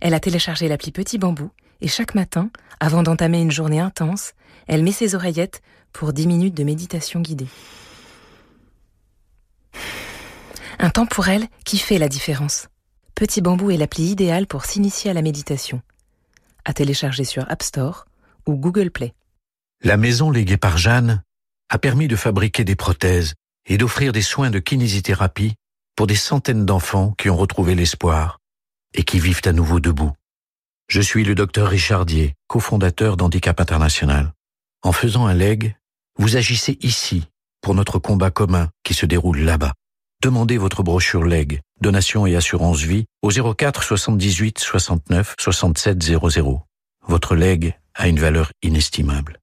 Elle 0.00 0.14
a 0.14 0.20
téléchargé 0.20 0.68
l'appli 0.68 0.92
Petit 0.92 1.18
Bambou 1.18 1.50
et 1.80 1.88
chaque 1.88 2.14
matin, 2.14 2.50
avant 2.78 3.02
d'entamer 3.02 3.40
une 3.40 3.50
journée 3.50 3.80
intense, 3.80 4.32
elle 4.68 4.84
met 4.84 4.92
ses 4.92 5.16
oreillettes 5.16 5.60
pour 5.92 6.12
10 6.12 6.28
minutes 6.28 6.56
de 6.56 6.64
méditation 6.64 7.20
guidée. 7.20 7.48
Un 10.82 10.88
temps 10.88 11.04
pour 11.04 11.28
elle 11.28 11.46
qui 11.66 11.76
fait 11.76 11.98
la 11.98 12.08
différence. 12.08 12.68
Petit 13.14 13.42
Bambou 13.42 13.70
est 13.70 13.76
l'appli 13.76 14.04
idéale 14.04 14.46
pour 14.46 14.64
s'initier 14.64 15.10
à 15.10 15.14
la 15.14 15.20
méditation. 15.20 15.82
À 16.64 16.72
télécharger 16.72 17.24
sur 17.24 17.44
App 17.50 17.62
Store 17.62 18.06
ou 18.46 18.56
Google 18.56 18.90
Play. 18.90 19.12
La 19.82 19.98
maison 19.98 20.30
léguée 20.30 20.56
par 20.56 20.78
Jeanne 20.78 21.22
a 21.68 21.78
permis 21.78 22.08
de 22.08 22.16
fabriquer 22.16 22.64
des 22.64 22.76
prothèses 22.76 23.34
et 23.66 23.76
d'offrir 23.76 24.12
des 24.12 24.22
soins 24.22 24.48
de 24.48 24.58
kinésithérapie 24.58 25.54
pour 25.96 26.06
des 26.06 26.16
centaines 26.16 26.64
d'enfants 26.64 27.12
qui 27.18 27.28
ont 27.28 27.36
retrouvé 27.36 27.74
l'espoir 27.74 28.38
et 28.94 29.02
qui 29.02 29.20
vivent 29.20 29.42
à 29.44 29.52
nouveau 29.52 29.80
debout. 29.80 30.12
Je 30.88 31.02
suis 31.02 31.24
le 31.24 31.34
docteur 31.34 31.68
Richardier, 31.68 32.36
cofondateur 32.46 33.18
d'Handicap 33.18 33.60
International. 33.60 34.32
En 34.82 34.92
faisant 34.92 35.26
un 35.26 35.34
leg, 35.34 35.76
vous 36.16 36.36
agissez 36.38 36.78
ici 36.80 37.28
pour 37.60 37.74
notre 37.74 37.98
combat 37.98 38.30
commun 38.30 38.70
qui 38.82 38.94
se 38.94 39.04
déroule 39.04 39.40
là-bas. 39.40 39.74
Demandez 40.22 40.58
votre 40.58 40.82
brochure 40.82 41.24
leg, 41.24 41.62
donation 41.80 42.26
et 42.26 42.36
assurance 42.36 42.82
vie 42.82 43.06
au 43.22 43.30
04 43.30 43.82
78 43.82 44.58
69 44.58 45.34
67 45.40 46.02
00. 46.02 46.60
Votre 47.08 47.34
leg 47.34 47.74
a 47.94 48.06
une 48.06 48.18
valeur 48.18 48.52
inestimable. 48.62 49.38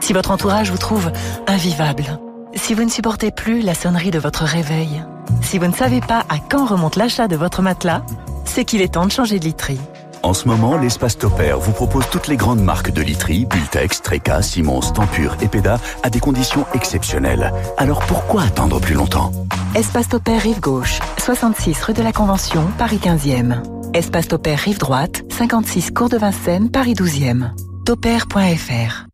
Si 0.00 0.12
votre 0.12 0.32
entourage 0.32 0.72
vous 0.72 0.78
trouve 0.78 1.12
invivable, 1.46 2.18
si 2.56 2.74
vous 2.74 2.82
ne 2.82 2.90
supportez 2.90 3.30
plus 3.30 3.62
la 3.62 3.74
sonnerie 3.74 4.10
de 4.10 4.18
votre 4.18 4.42
réveil, 4.42 5.04
si 5.40 5.58
vous 5.58 5.68
ne 5.68 5.72
savez 5.72 6.00
pas 6.00 6.26
à 6.28 6.40
quand 6.40 6.66
remonte 6.66 6.96
l'achat 6.96 7.28
de 7.28 7.36
votre 7.36 7.62
matelas, 7.62 8.04
c'est 8.44 8.64
qu'il 8.64 8.82
est 8.82 8.94
temps 8.94 9.06
de 9.06 9.12
changer 9.12 9.38
de 9.38 9.44
literie. 9.44 9.78
En 10.22 10.34
ce 10.34 10.46
moment, 10.46 10.76
l'espace 10.76 11.18
Topair 11.18 11.58
vous 11.58 11.72
propose 11.72 12.04
toutes 12.10 12.28
les 12.28 12.36
grandes 12.36 12.62
marques 12.62 12.92
de 12.92 13.02
literie, 13.02 13.44
Bultex, 13.44 14.02
Treca, 14.02 14.40
Simons, 14.40 14.92
Tempur 14.94 15.36
et 15.40 15.48
Peda 15.48 15.80
à 16.02 16.10
des 16.10 16.20
conditions 16.20 16.64
exceptionnelles. 16.74 17.52
Alors 17.76 18.00
pourquoi 18.06 18.42
attendre 18.42 18.80
plus 18.80 18.94
longtemps? 18.94 19.32
Espace 19.74 20.08
Topair 20.08 20.40
Rive 20.40 20.60
Gauche, 20.60 21.00
66 21.18 21.82
rue 21.82 21.92
de 21.92 22.02
la 22.02 22.12
Convention, 22.12 22.68
Paris 22.78 23.00
15e. 23.02 23.62
Espace 23.94 24.28
Topair 24.28 24.58
Rive 24.58 24.78
Droite, 24.78 25.22
56 25.30 25.90
cours 25.90 26.08
de 26.08 26.18
Vincennes, 26.18 26.70
Paris 26.70 26.94
12e. 26.94 27.50
Topair.fr 27.84 29.06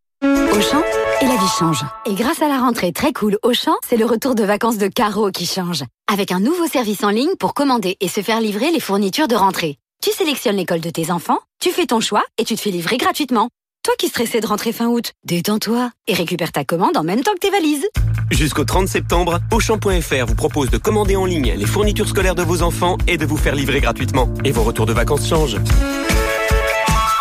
Auchan 0.52 0.82
et 1.20 1.26
la 1.26 1.36
vie 1.36 1.48
change. 1.58 1.84
Et 2.04 2.14
grâce 2.14 2.42
à 2.42 2.48
la 2.48 2.58
rentrée 2.58 2.92
très 2.92 3.12
cool 3.12 3.38
Auchan, 3.42 3.74
c'est 3.88 3.96
le 3.96 4.04
retour 4.04 4.34
de 4.34 4.44
vacances 4.44 4.78
de 4.78 4.88
Caro 4.88 5.30
qui 5.30 5.46
change. 5.46 5.84
Avec 6.12 6.32
un 6.32 6.40
nouveau 6.40 6.66
service 6.66 7.02
en 7.02 7.10
ligne 7.10 7.34
pour 7.38 7.54
commander 7.54 7.96
et 8.00 8.08
se 8.08 8.20
faire 8.20 8.40
livrer 8.40 8.70
les 8.70 8.80
fournitures 8.80 9.28
de 9.28 9.36
rentrée. 9.36 9.78
Tu 10.00 10.12
sélectionnes 10.12 10.56
l'école 10.56 10.80
de 10.80 10.90
tes 10.90 11.10
enfants, 11.10 11.40
tu 11.60 11.70
fais 11.70 11.86
ton 11.86 11.98
choix 11.98 12.22
et 12.38 12.44
tu 12.44 12.54
te 12.54 12.60
fais 12.60 12.70
livrer 12.70 12.98
gratuitement. 12.98 13.48
Toi 13.82 13.94
qui 13.98 14.06
stressais 14.06 14.40
de 14.40 14.46
rentrer 14.46 14.72
fin 14.72 14.86
août, 14.86 15.10
détends-toi 15.24 15.90
et 16.06 16.14
récupère 16.14 16.52
ta 16.52 16.64
commande 16.64 16.96
en 16.96 17.02
même 17.02 17.22
temps 17.22 17.32
que 17.34 17.40
tes 17.40 17.50
valises. 17.50 17.84
Jusqu'au 18.30 18.64
30 18.64 18.86
septembre, 18.86 19.40
Auchan.fr 19.50 20.26
vous 20.26 20.34
propose 20.36 20.70
de 20.70 20.78
commander 20.78 21.16
en 21.16 21.24
ligne 21.24 21.52
les 21.56 21.66
fournitures 21.66 22.08
scolaires 22.08 22.36
de 22.36 22.44
vos 22.44 22.62
enfants 22.62 22.96
et 23.08 23.16
de 23.16 23.26
vous 23.26 23.36
faire 23.36 23.56
livrer 23.56 23.80
gratuitement. 23.80 24.32
Et 24.44 24.52
vos 24.52 24.62
retours 24.62 24.86
de 24.86 24.92
vacances 24.92 25.28
changent. 25.28 25.56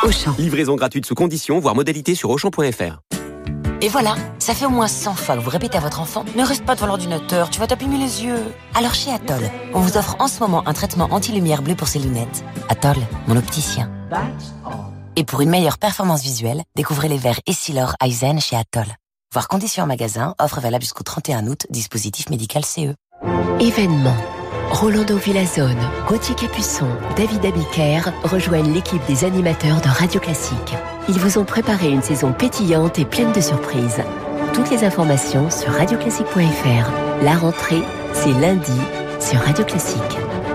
Auchan. 0.04 0.36
Livraison 0.38 0.76
gratuite 0.76 1.08
sous 1.08 1.16
conditions, 1.16 1.58
voire 1.60 1.74
modalité 1.74 2.14
sur 2.14 2.30
Auchan.fr. 2.30 3.17
Et 3.80 3.90
voilà, 3.90 4.16
ça 4.40 4.56
fait 4.56 4.66
au 4.66 4.70
moins 4.70 4.88
100 4.88 5.14
fois 5.14 5.36
que 5.36 5.42
vous 5.42 5.52
répétez 5.52 5.78
à 5.78 5.82
votre 5.82 6.02
enfant 6.02 6.26
Ne 6.36 6.44
reste 6.44 6.66
pas 6.66 6.74
devant 6.74 6.88
l'ordinateur, 6.88 7.52
tu 7.52 7.60
vas 7.60 7.68
t'abîmer 7.68 8.00
les 8.00 8.24
yeux. 8.24 8.44
Alors 8.74 8.96
chez 8.96 9.12
Atoll, 9.12 9.52
on 9.74 9.80
vous 9.80 9.98
offre 9.98 10.16
en 10.20 10.28
ce 10.28 10.40
moment 10.40 10.68
un 10.68 10.74
traitement 10.74 11.08
anti-lumière 11.12 11.62
bleue 11.62 11.76
pour 11.76 11.88
ses 11.88 12.00
lunettes. 12.00 12.44
Atoll, 12.70 12.98
mon 13.28 13.38
opticien. 13.38 13.92
Et 15.16 15.24
pour 15.24 15.42
une 15.42 15.52
meilleure 15.52 15.78
performance 15.78 16.24
visuelle, 16.24 16.64
découvrez 16.76 17.08
les 17.08 17.18
verres 17.18 17.40
Essilor 17.46 17.96
Eisen 18.04 18.40
chez 18.40 18.56
Atoll. 18.56 18.88
Voir 19.32 19.48
conditions 19.48 19.84
en 19.84 19.88
magasin, 19.88 20.34
offre 20.40 20.60
valable 20.60 20.84
jusqu'au 20.84 21.04
31 21.04 21.46
août, 21.46 21.68
dispositif 21.70 22.30
médical 22.32 22.66
CE. 22.66 22.96
Événement. 23.60 24.16
Rolando 24.70 25.18
Villazone, 25.18 25.80
Gauthier 26.08 26.36
Capuçon, 26.36 26.88
David 27.16 27.46
Abiker 27.46 28.02
rejoignent 28.24 28.74
l'équipe 28.74 29.02
des 29.08 29.24
animateurs 29.24 29.82
de 29.82 29.88
Radio 29.88 30.20
Classique. 30.20 30.76
Ils 31.08 31.18
vous 31.18 31.40
ont 31.40 31.46
préparé 31.46 31.90
une 31.90 32.02
saison 32.02 32.34
pétillante 32.34 33.00
et 33.00 33.06
pleine 33.06 33.32
de 33.32 33.42
surprises. 33.42 34.04
Toutes 34.54 34.70
les 34.70 34.84
informations 34.84 35.50
sur 35.50 35.72
radioclassique.fr. 35.72 36.92
La 37.24 37.36
rentrée, 37.36 37.82
c'est 38.14 38.34
lundi 38.34 38.80
sur 39.20 39.40
Radio 39.40 39.64
Classique. 39.64 40.02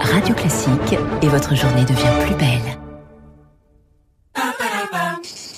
Radio 0.01 0.35
Classique 0.35 0.99
et 1.23 1.29
votre 1.29 1.55
journée 1.55 1.85
devient 1.85 2.27
plus 2.27 2.35
belle. 2.35 2.79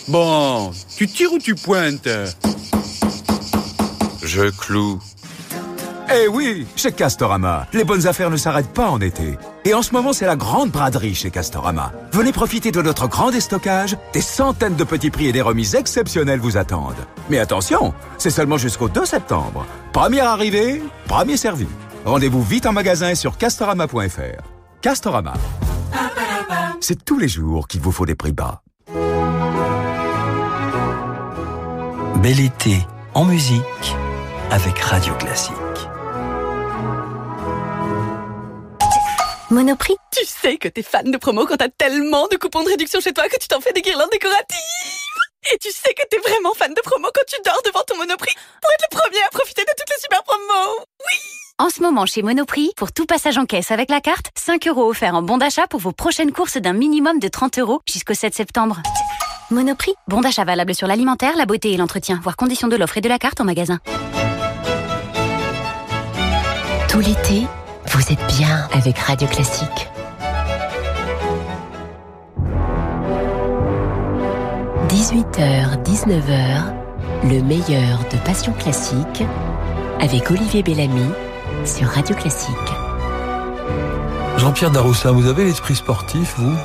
Bon, 0.09 0.71
tu 0.97 1.09
tires 1.09 1.33
ou 1.33 1.39
tu 1.39 1.55
pointes? 1.55 2.09
Je 4.23 4.51
cloue. 4.51 5.01
Eh 6.13 6.29
oui, 6.29 6.67
chez 6.77 6.93
Castorama, 6.93 7.67
les 7.73 7.85
bonnes 7.85 8.07
affaires 8.07 8.31
ne 8.31 8.37
s'arrêtent 8.37 8.73
pas 8.73 8.89
en 8.89 9.01
été. 9.01 9.39
Et 9.65 9.75
en 9.75 9.83
ce 9.83 9.93
moment, 9.93 10.13
c'est 10.13 10.27
la 10.27 10.37
grande 10.37 10.71
braderie 10.71 11.15
chez 11.15 11.31
Castorama. 11.31 11.93
Venez 12.13 12.33
profiter 12.33 12.71
de 12.71 12.83
notre 12.83 13.09
grand 13.09 13.31
déstockage. 13.31 13.97
Des 14.13 14.21
centaines 14.21 14.77
de 14.77 14.85
petits 14.85 15.11
prix 15.11 15.29
et 15.29 15.33
des 15.33 15.41
remises 15.41 15.75
exceptionnelles 15.75 16.41
vous 16.41 16.57
attendent. 16.57 17.07
Mais 17.31 17.39
attention, 17.39 17.95
c'est 18.19 18.31
seulement 18.31 18.59
jusqu'au 18.59 18.89
2 18.89 19.05
septembre. 19.05 19.67
Première 19.93 20.29
arrivée, 20.29 20.83
premier 21.09 21.37
servi. 21.37 21.67
Rendez-vous 22.05 22.43
vite 22.43 22.67
en 22.67 22.73
magasin 22.73 23.11
et 23.11 23.15
sur 23.15 23.39
castorama.fr. 23.39 24.43
Castorama. 24.83 25.35
c'est 26.81 27.05
tous 27.05 27.19
les 27.19 27.29
jours 27.29 27.67
qu'il 27.67 27.81
vous 27.81 27.93
faut 27.93 28.07
des 28.07 28.15
prix 28.15 28.33
bas. 28.33 28.61
Bel 32.23 32.41
été 32.41 32.87
en 33.15 33.25
musique 33.25 33.97
avec 34.51 34.79
Radio 34.79 35.15
Classique. 35.15 35.55
Monoprix 39.55 39.95
Tu 40.11 40.25
sais 40.25 40.57
que 40.57 40.67
t'es 40.67 40.83
fan 40.83 41.13
de 41.13 41.17
promo 41.17 41.47
quand 41.47 41.57
t'as 41.57 41.69
tellement 41.69 42.27
de 42.27 42.37
coupons 42.37 42.65
de 42.65 42.71
réduction 42.71 43.01
chez 43.01 43.13
toi 43.13 43.29
que 43.29 43.39
tu 43.39 43.47
t'en 43.47 43.61
fais 43.61 43.73
des 43.73 43.83
guirlandes 43.83 44.11
décoratives 44.11 44.59
Et 45.53 45.59
tu 45.59 45.71
sais 45.71 45.95
que 45.95 46.03
t'es 46.11 46.19
vraiment 46.19 46.53
fan 46.55 46.75
de 46.75 46.81
promo 46.81 47.07
quand 47.15 47.23
tu 47.29 47.37
dors 47.45 47.63
devant 47.65 47.83
ton 47.87 47.97
Monoprix 47.97 48.35
pour 48.35 48.71
être 48.73 48.89
le 48.91 48.97
premier 48.99 49.23
à 49.25 49.29
profiter 49.31 49.63
de 49.63 49.71
toutes 49.79 49.91
les 49.91 50.03
super 50.03 50.25
promos 50.25 50.85
Oui 50.99 51.19
En 51.61 51.71
ce 51.71 51.81
moment, 51.83 52.05
chez 52.05 52.23
Monoprix, 52.23 52.73
pour 52.77 52.91
tout 52.91 53.07
passage 53.07 53.39
en 53.39 53.47
caisse 53.47 53.71
avec 53.71 53.91
la 53.91 54.01
carte, 54.01 54.27
5 54.35 54.67
euros 54.67 54.91
offerts 54.91 55.15
en 55.15 55.23
bon 55.23 55.39
d'achat 55.39 55.69
pour 55.69 55.79
vos 55.79 55.93
prochaines 55.93 56.33
courses 56.33 56.57
d'un 56.57 56.73
minimum 56.73 57.21
de 57.21 57.29
30 57.29 57.61
euros 57.61 57.81
jusqu'au 57.89 58.15
7 58.15 58.35
septembre. 58.35 58.83
Monoprix, 59.53 59.95
bon 60.09 60.21
d'achat 60.21 60.45
valable 60.45 60.75
sur 60.75 60.89
l'alimentaire, 60.89 61.37
la 61.37 61.47
beauté 61.47 61.71
et 61.71 61.77
l'entretien, 61.77 62.19
voire 62.21 62.35
conditions 62.35 62.67
de 62.67 62.75
l'offre 62.75 62.99
et 62.99 63.03
de 63.03 63.09
la 63.09 63.21
carte 63.21 63.41
en 63.41 63.45
magasin. 63.45 63.79
Tout 66.89 66.99
l'été, 66.99 67.47
vous 67.95 68.13
êtes 68.13 68.27
bien 68.27 68.67
avec 68.73 68.99
Radio 68.99 69.29
Classique. 69.29 69.89
18h, 74.89 75.81
19h, 75.85 76.63
le 77.23 77.43
meilleur 77.43 78.01
de 78.11 78.17
Passion 78.25 78.53
Classique 78.53 79.23
avec 80.01 80.29
Olivier 80.29 80.65
Bellamy 80.65 81.07
sur 81.65 81.87
Radio 81.87 82.17
Classique. 82.17 82.51
Jean-Pierre 84.39 84.73
Daroussin, 84.73 85.13
vous 85.13 85.29
avez 85.29 85.45
l'esprit 85.45 85.77
sportif, 85.77 86.35
vous? 86.37 86.57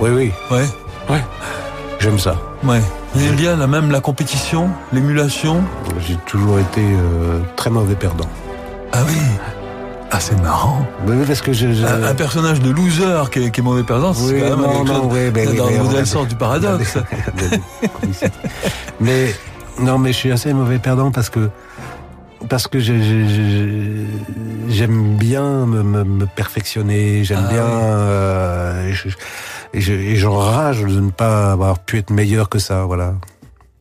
Oui, 0.00 0.10
oui. 0.10 0.32
Ouais. 0.50 0.66
Ouais. 1.08 1.24
J'aime 1.98 2.18
ça. 2.18 2.36
Ouais. 2.62 2.82
Vous 3.14 3.24
aimez 3.24 3.36
bien 3.36 3.56
la 3.56 3.66
même 3.66 3.90
la 3.90 4.00
compétition, 4.00 4.68
l'émulation? 4.92 5.64
J'ai 6.06 6.16
toujours 6.26 6.58
été 6.58 6.82
euh, 6.82 7.40
très 7.56 7.70
mauvais 7.70 7.94
perdant. 7.94 8.28
Ah 8.92 9.02
oui 9.06 9.16
ah, 10.10 10.20
c'est 10.20 10.40
marrant. 10.40 10.86
Oui, 11.06 11.16
parce 11.26 11.40
que 11.42 11.52
je, 11.52 11.72
je... 11.72 11.84
Un, 11.84 12.02
un, 12.04 12.14
personnage 12.14 12.60
de 12.60 12.70
loser 12.70 13.24
qui 13.30 13.40
est, 13.44 13.50
qui 13.50 13.60
est 13.60 13.62
mauvais 13.62 13.82
perdant, 13.84 14.14
c'est 14.14 14.32
oui, 14.32 14.40
quand 14.40 14.56
même 14.56 14.60
non, 14.60 14.84
non, 14.84 15.08
oui, 15.10 15.30
ben, 15.30 15.54
dans 15.54 15.66
le 15.68 15.72
oui, 15.76 15.78
modèle 15.80 16.06
sort 16.06 16.26
du 16.26 16.34
paradoxe. 16.34 16.96
mais 19.00 19.34
non, 19.80 19.98
mais 19.98 20.12
je 20.12 20.16
suis 20.18 20.32
assez 20.32 20.52
mauvais 20.52 20.78
perdant 20.78 21.10
parce 21.10 21.30
que 21.30 21.50
parce 22.48 22.68
que 22.68 22.78
j'aime 24.68 25.16
bien 25.16 25.66
me, 25.66 25.82
me- 25.82 26.04
me 26.04 26.26
perfectionner, 26.26 27.24
j'aime 27.24 27.44
Ah 27.48 27.52
bien 27.52 27.64
euh, 27.64 28.88
et 28.88 28.92
je- 28.92 29.08
et 29.74 29.80
je- 29.80 30.14
j'enrage 30.14 30.82
de 30.82 31.00
ne 31.00 31.10
pas 31.10 31.52
avoir 31.52 31.78
pu 31.80 31.98
être 31.98 32.10
meilleur 32.10 32.48
que 32.48 32.58
ça, 32.58 32.84
voilà. 32.84 33.14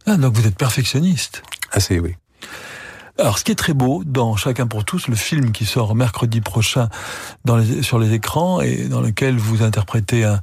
Ah, 0.08 0.18
donc 0.18 0.34
vous 0.34 0.47
êtes 0.47 0.58
perfectionniste. 0.58 1.43
Assez, 1.72 1.99
oui. 1.99 2.16
Alors, 3.20 3.39
ce 3.39 3.43
qui 3.43 3.51
est 3.51 3.55
très 3.55 3.74
beau 3.74 4.03
dans 4.05 4.36
Chacun 4.36 4.68
pour 4.68 4.86
tous, 4.86 5.07
le 5.07 5.15
film 5.15 5.51
qui 5.51 5.65
sort 5.65 5.95
mercredi 5.95 6.39
prochain 6.39 6.89
dans 7.45 7.57
les, 7.57 7.82
sur 7.82 7.97
les 7.97 8.13
écrans 8.13 8.61
et 8.61 8.88
dans 8.88 9.01
lequel 9.01 9.38
vous 9.38 9.63
interprétez 9.63 10.24
un, 10.24 10.39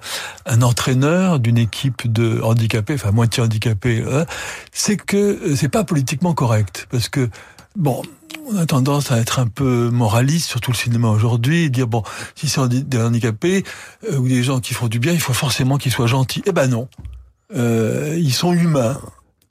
un 0.47 0.63
entraîneur 0.63 1.39
d'une 1.39 1.59
équipe 1.59 2.11
de 2.13 2.41
handicapés, 2.43 2.95
enfin 2.95 3.13
moitié 3.13 3.43
handicapés, 3.43 4.05
hein, 4.11 4.27
c'est 4.73 4.97
que 4.97 5.17
euh, 5.17 5.57
c'est 5.57 5.69
pas 5.69 5.85
politiquement 5.85 6.35
correct 6.35 6.89
parce 6.91 7.09
que 7.09 7.31
bon. 7.77 8.03
On 8.47 8.59
a 8.59 8.67
tendance 8.67 9.11
à 9.11 9.19
être 9.19 9.39
un 9.39 9.47
peu 9.47 9.89
moraliste, 9.89 10.51
surtout 10.51 10.71
le 10.71 10.77
cinéma 10.77 11.09
aujourd'hui, 11.09 11.63
et 11.63 11.71
dire 11.71 11.87
bon, 11.87 12.03
si 12.35 12.47
c'est 12.47 12.69
des 12.69 13.01
handicapés 13.01 13.65
euh, 14.11 14.19
ou 14.19 14.29
des 14.29 14.43
gens 14.43 14.61
qui 14.61 14.75
font 14.75 14.89
du 14.89 14.99
bien, 14.99 15.15
il 15.15 15.21
faut 15.21 15.33
forcément 15.33 15.79
qu'ils 15.79 15.93
soient 15.93 16.07
gentils. 16.07 16.43
Eh 16.45 16.53
ben 16.53 16.67
non, 16.67 16.89
euh, 17.57 18.15
ils 18.19 18.35
sont 18.35 18.53
humains. 18.53 19.01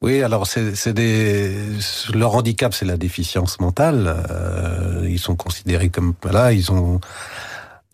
Oui, 0.04 0.22
alors 0.22 0.46
c'est 0.46 0.90
des 0.90 1.56
leur 2.14 2.36
handicap, 2.36 2.74
c'est 2.74 2.84
la 2.84 2.98
déficience 2.98 3.62
mentale. 3.62 4.14
Euh, 4.30 5.08
ils 5.10 5.18
sont 5.18 5.38
considérés 5.38 5.88
comme 5.88 6.14
voilà, 6.22 6.52
ils 6.52 6.74
ont 6.74 7.00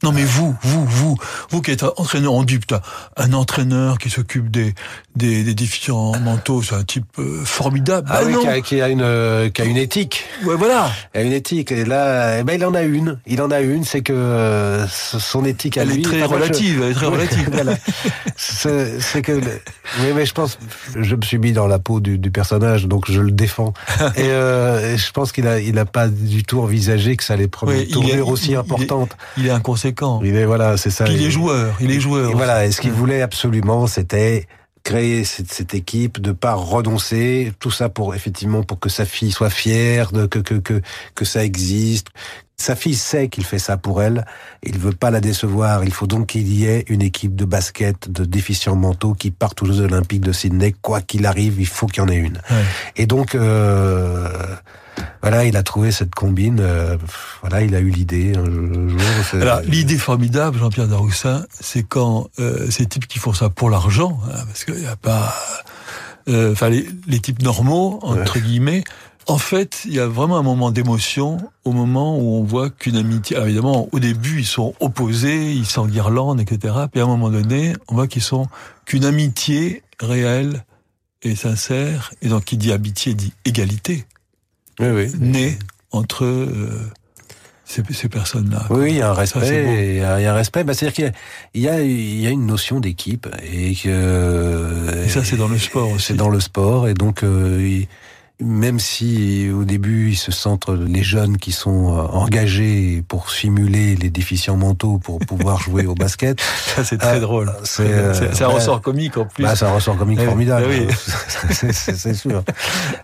Non 0.01 0.13
mais 0.13 0.23
vous, 0.23 0.55
vous, 0.61 0.85
vous, 0.85 1.17
vous 1.49 1.61
qui 1.61 1.71
êtes 1.71 1.83
un 1.83 1.91
entraîneur, 1.97 2.33
on 2.33 2.43
dit 2.43 2.57
putain, 2.59 2.79
un 3.17 3.33
entraîneur 3.33 3.97
qui 3.97 4.09
s'occupe 4.09 4.49
des, 4.49 4.73
des, 5.17 5.43
des 5.43 5.53
déficients 5.53 6.17
mentaux, 6.19 6.63
c'est 6.63 6.75
un 6.75 6.83
type 6.83 7.05
euh, 7.19 7.43
formidable. 7.43 8.07
ah 8.09 8.21
Bah 8.21 8.27
oui, 8.27 8.37
qui 8.39 8.47
a, 8.47 8.61
qui 8.61 8.81
a 8.81 8.87
une 8.87 9.01
euh, 9.01 9.49
qui 9.49 9.61
a 9.61 9.65
une 9.65 9.75
éthique. 9.75 10.23
Ouais, 10.45 10.55
voilà. 10.55 10.89
Il 11.13 11.19
a 11.19 11.23
une 11.23 11.33
éthique. 11.33 11.73
Et 11.73 11.83
là, 11.83 12.39
eh 12.39 12.43
ben, 12.43 12.53
il 12.53 12.63
en 12.65 12.73
a 12.75 12.83
une. 12.83 13.19
Il 13.27 13.41
en 13.41 13.51
a 13.51 13.59
une, 13.59 13.83
c'est 13.83 14.01
que 14.01 14.13
euh, 14.13 14.87
son 14.87 15.43
éthique 15.43 15.77
à 15.77 15.81
Elle 15.81 15.89
lui. 15.89 15.99
est 15.99 16.03
très 16.03 16.23
relative, 16.23 16.81
elle 16.81 16.91
est 16.91 16.93
très 16.93 17.05
relative. 17.07 17.49
voilà. 17.51 17.75
C'est 18.37 19.01
c'est 19.01 19.21
que. 19.21 19.33
Oui, 19.33 20.07
mais 20.15 20.25
je 20.25 20.33
pense, 20.33 20.57
je 20.97 21.15
me 21.15 21.21
suis 21.23 21.39
mis 21.39 21.51
dans 21.51 21.67
la 21.67 21.79
peau 21.79 21.99
du, 21.99 22.17
du 22.17 22.31
personnage, 22.31 22.85
donc 22.87 23.11
je 23.11 23.19
le 23.19 23.31
défends. 23.31 23.73
et, 24.15 24.29
euh, 24.29 24.93
et 24.93 24.97
je 24.97 25.11
pense 25.11 25.31
qu'il 25.33 25.47
a, 25.47 25.59
il 25.59 25.77
a 25.77 25.85
pas 25.85 26.07
du 26.07 26.43
tout 26.43 26.61
envisagé 26.61 27.17
que 27.17 27.23
ça 27.25 27.33
allait 27.33 27.47
prendre 27.49 27.73
une 27.73 27.87
tournure 27.87 28.13
il- 28.15 28.21
aussi 28.31 28.47
il 28.47 28.53
est- 28.53 28.57
importante. 28.57 29.17
Il 29.37 29.45
est 29.47 29.49
Il 30.23 30.35
est 30.35 30.45
voilà, 30.45 30.77
c'est 30.77 30.89
ça. 30.89 31.07
Il 31.07 31.23
est 31.23 31.31
joueur, 31.31 31.75
il 31.79 31.91
est 31.91 31.99
joueur. 31.99 32.31
et 32.31 32.33
voilà, 32.33 32.65
et 32.65 32.71
ce 32.71 32.81
qu'il 32.81 32.91
voulait 32.91 33.21
absolument, 33.21 33.87
c'était 33.87 34.47
créer 34.83 35.23
cette, 35.23 35.51
cette 35.51 35.73
équipe, 35.73 36.19
de 36.19 36.31
pas 36.31 36.53
renoncer, 36.53 37.51
tout 37.59 37.71
ça 37.71 37.89
pour 37.89 38.15
effectivement 38.15 38.63
pour 38.63 38.79
que 38.79 38.89
sa 38.89 39.05
fille 39.05 39.31
soit 39.31 39.49
fière, 39.49 40.11
de 40.11 40.25
que 40.25 40.39
que 40.39 40.55
que 40.55 40.81
que 41.15 41.25
ça 41.25 41.43
existe. 41.43 42.07
Sa 42.57 42.75
fille 42.75 42.95
sait 42.95 43.29
qu'il 43.29 43.45
fait 43.45 43.57
ça 43.57 43.77
pour 43.77 44.01
elle. 44.01 44.25
Il 44.63 44.77
veut 44.77 44.91
pas 44.91 45.11
la 45.11 45.21
décevoir. 45.21 45.85
Il 45.85 45.93
faut 45.93 46.07
donc 46.07 46.27
qu'il 46.27 46.53
y 46.53 46.65
ait 46.65 46.83
une 46.89 47.01
équipe 47.01 47.33
de 47.33 47.45
basket 47.45 48.11
de 48.11 48.25
déficients 48.25 48.75
mentaux 48.75 49.13
qui 49.13 49.31
partent 49.31 49.63
aux 49.63 49.65
Jeux 49.65 49.79
Olympiques 49.79 50.21
de 50.21 50.33
Sydney. 50.33 50.75
Quoi 50.81 50.99
qu'il 50.99 51.25
arrive, 51.25 51.61
il 51.61 51.67
faut 51.67 51.87
qu'il 51.87 52.03
y 52.03 52.05
en 52.05 52.09
ait 52.09 52.17
une. 52.17 52.41
Ouais. 52.51 52.65
Et 52.97 53.05
donc, 53.05 53.33
euh, 53.33 54.27
voilà, 55.21 55.45
il 55.45 55.55
a 55.57 55.63
trouvé 55.63 55.91
cette 55.91 56.13
combine. 56.15 56.59
euh, 56.59 56.97
voilà, 57.41 57.61
il 57.61 57.75
a 57.75 57.79
eu 57.79 57.89
l'idée 57.89 58.33
un 58.35 58.45
jour. 58.89 58.99
c'est- 59.29 59.41
Alors, 59.41 59.61
l'idée 59.61 59.97
formidable, 59.97 60.57
Jean-Pierre 60.59 60.87
Daroussin, 60.87 61.45
c'est 61.59 61.83
quand 61.83 62.29
euh, 62.39 62.69
ces 62.69 62.85
types 62.85 63.07
qui 63.07 63.19
font 63.19 63.33
ça 63.33 63.49
pour 63.49 63.69
l'argent, 63.69 64.19
hein, 64.27 64.43
parce 64.47 64.65
qu'il 64.65 64.75
n'y 64.75 64.85
a 64.87 64.95
pas... 64.95 65.33
euh, 66.27 66.51
Enfin, 66.51 66.69
les, 66.69 66.87
les 67.07 67.19
types 67.19 67.41
normaux, 67.41 67.99
entre 68.03 68.39
guillemets, 68.39 68.83
en 69.27 69.37
fait, 69.37 69.81
il 69.85 69.93
y 69.93 69.99
a 69.99 70.07
vraiment 70.07 70.37
un 70.37 70.43
moment 70.43 70.71
d'émotion 70.71 71.37
au 71.63 71.71
moment 71.71 72.17
où 72.17 72.35
on 72.39 72.43
voit 72.43 72.69
qu'une 72.71 72.95
amitié... 72.95 73.35
Alors 73.35 73.47
évidemment, 73.47 73.87
au 73.91 73.99
début, 73.99 74.39
ils 74.39 74.45
sont 74.45 74.73
opposés, 74.79 75.51
ils 75.53 75.67
s'enguirlandent, 75.67 76.41
etc. 76.41 76.73
Puis 76.91 76.99
à 76.99 77.03
un 77.03 77.07
moment 77.07 77.29
donné, 77.29 77.75
on 77.89 77.95
voit 77.95 78.07
qu'ils 78.07 78.23
sont 78.23 78.47
qu'une 78.85 79.05
amitié 79.05 79.83
réelle 79.99 80.63
et 81.21 81.35
sincère. 81.35 82.11
Et 82.23 82.29
donc, 82.29 82.45
qui 82.45 82.57
dit 82.57 82.71
amitié 82.71 83.13
dit 83.13 83.33
égalité. 83.45 84.05
Oui, 84.79 84.87
oui. 84.87 85.11
Née 85.19 85.57
entre 85.91 86.23
euh, 86.25 86.69
ces, 87.65 87.83
ces 87.91 88.09
personnes-là. 88.09 88.65
Oui, 88.69 88.91
il 88.91 88.95
y 88.97 89.01
a 89.01 89.09
un 89.09 89.13
respect. 89.13 89.95
Il 89.95 89.97
y, 89.97 90.03
a 90.03 90.19
il 90.19 90.23
y 90.23 90.25
a 90.25 90.31
un 90.31 90.35
respect. 90.35 90.63
Bah, 90.63 90.73
C'est-à-dire 90.73 91.11
qu'il 91.53 91.61
y 91.61 91.67
y, 91.67 92.21
y 92.21 92.27
a 92.27 92.29
une 92.29 92.45
notion 92.45 92.79
d'équipe 92.79 93.27
et 93.43 93.75
que. 93.75 95.03
Et 95.05 95.09
ça, 95.09 95.23
c'est 95.23 95.37
dans 95.37 95.47
le 95.47 95.57
sport 95.57 95.91
aussi. 95.91 96.05
C'est 96.07 96.13
dans 96.15 96.29
le 96.29 96.39
sport 96.39 96.87
et 96.87 96.93
donc 96.93 97.23
euh, 97.23 97.57
il- 97.61 97.87
même 98.41 98.79
si 98.79 99.49
au 99.49 99.65
début 99.65 100.11
ils 100.11 100.15
se 100.15 100.31
sentent 100.31 100.69
les 100.69 101.03
jeunes 101.03 101.37
qui 101.37 101.51
sont 101.51 101.97
euh, 101.97 102.01
engagés 102.03 103.03
pour 103.07 103.31
simuler 103.31 103.95
les 103.97 104.09
déficients 104.09 104.55
mentaux 104.55 104.97
pour 104.97 105.19
pouvoir 105.19 105.59
jouer 105.61 105.85
au 105.85 105.93
basket. 105.95 106.39
Ça, 106.41 106.83
c'est 106.85 106.97
très 106.97 107.17
euh, 107.17 107.19
drôle. 107.19 107.51
C'est 107.63 108.13
c'est 108.13 108.43
un 108.43 108.47
bah, 108.47 108.53
ressort 108.55 108.81
comique 108.81 109.17
en 109.17 109.25
plus. 109.25 109.43
Bah, 109.43 109.55
c'est 109.55 109.65
un 109.65 109.73
ressort 109.73 109.97
comique 109.97 110.19
Eh 110.21 110.25
formidable. 110.25 110.67
eh 110.71 110.87
oui. 110.87 110.87
C'est- 111.73 112.13
sûr. 112.13 112.43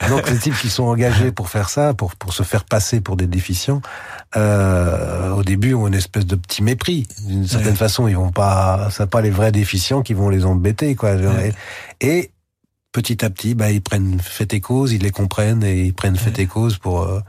Donc 0.10 0.30
les 0.30 0.38
types 0.38 0.58
qui 0.58 0.70
sont 0.70 0.84
engagés 0.86 1.32
pour 1.32 1.50
faire 1.50 1.70
ça, 1.70 1.94
pour 1.94 2.16
pour 2.16 2.34
se 2.34 2.44
faire 2.44 2.64
passer 2.64 3.02
pour 3.02 3.18
des 3.18 3.28
déficients, 3.28 3.82
euh, 4.38 5.32
au 5.32 5.44
début 5.44 5.74
ont 5.74 5.88
une 5.88 5.94
espèce 5.94 6.26
de 6.26 6.36
petit 6.36 6.64
mépris. 6.64 7.08
D'une 7.28 7.48
certaine 7.48 7.76
façon, 7.76 8.08
ils 8.08 8.16
vont 8.16 8.32
pas, 8.32 8.88
c'est 8.92 9.10
pas 9.10 9.22
les 9.22 9.30
vrais 9.30 9.52
déficients 9.52 10.02
qui 10.02 10.14
vont 10.14 10.30
les 10.30 10.46
embêter, 10.46 10.96
quoi. 10.96 11.12
Et 12.02 12.32
petit 12.96 13.26
à 13.26 13.30
petit, 13.30 13.56
bah 13.56 13.72
ils 13.72 13.82
prennent 13.82 14.20
fait 14.22 14.54
et 14.54 14.62
cause, 14.62 14.94
ils 14.94 15.04
les 15.04 15.12
comprennent 15.12 15.64
et 15.66 15.84
ils 15.84 15.94
prennent 15.94 16.16
fait 16.16 16.40
et 16.40 16.46
cause 16.46 16.78
pour 16.78 17.02
euh, 17.02 17.20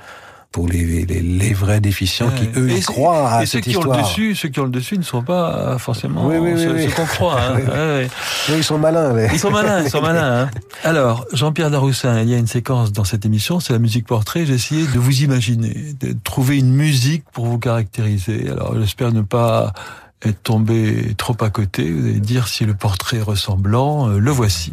pour 0.53 0.69
les, 0.69 1.05
les, 1.05 1.21
les 1.21 1.53
vrais 1.53 1.81
déficients 1.81 2.31
qui 2.31 2.49
eux 2.57 2.71
Et 2.71 2.81
croient 2.83 3.29
à 3.29 3.43
et 3.43 3.47
ceux 3.47 3.59
qui 3.59 3.77
ont 3.77 3.83
le 3.83 4.01
dessus, 4.01 4.37
ceux 4.37 4.49
qui 4.49 4.61
ont 4.61 4.65
le 4.65 4.71
dessus 4.71 4.97
ne 4.97 5.03
sont 5.03 5.23
pas 5.23 5.57
euh, 5.57 5.79
forcément 5.79 6.25
Oui, 6.25 6.37
oui, 6.39 6.53
oui, 6.55 6.85
ceux, 6.89 6.95
qu'on 6.95 7.05
croit. 7.05 7.41
Hein. 7.41 7.57
Ouais, 7.67 7.73
ouais. 7.73 8.09
Ils 8.57 8.63
sont 8.63 8.79
malins. 8.79 9.13
Ils 9.33 9.41
sont 9.41 9.51
malins, 9.51 9.83
ils 9.83 9.91
sont 9.91 10.01
malins. 10.01 10.43
Hein. 10.45 10.51
Alors, 10.85 11.27
Jean-Pierre 11.33 11.71
Daroussin, 11.71 12.23
il 12.23 12.31
y 12.31 12.35
a 12.35 12.39
une 12.39 12.47
séquence 12.47 12.93
dans 12.93 13.05
cette 13.05 13.27
émission, 13.27 13.59
c'est 13.59 13.73
la 13.73 13.81
musique 13.81 14.07
portrait. 14.07 14.47
J'ai 14.47 14.55
essayé 14.55 14.87
de 14.87 14.99
vous 15.01 15.23
imaginer, 15.23 15.95
de 16.01 16.15
trouver 16.23 16.59
une 16.59 16.73
musique 16.73 17.25
pour 17.33 17.47
vous 17.47 17.59
caractériser. 17.59 18.49
Alors, 18.49 18.79
j'espère 18.79 19.13
ne 19.13 19.23
pas 19.23 19.75
être 20.23 20.43
tombé 20.45 21.15
trop 21.19 21.37
à 21.41 21.51
côté. 21.51 21.91
Vous 21.91 22.07
allez 22.07 22.21
dire 22.21 22.47
si 22.49 22.65
le 22.65 22.75
portrait 22.75 23.19
est 23.19 23.23
ressemblant. 23.23 24.09
Euh, 24.09 24.19
Le 24.19 24.31
voici. 24.31 24.73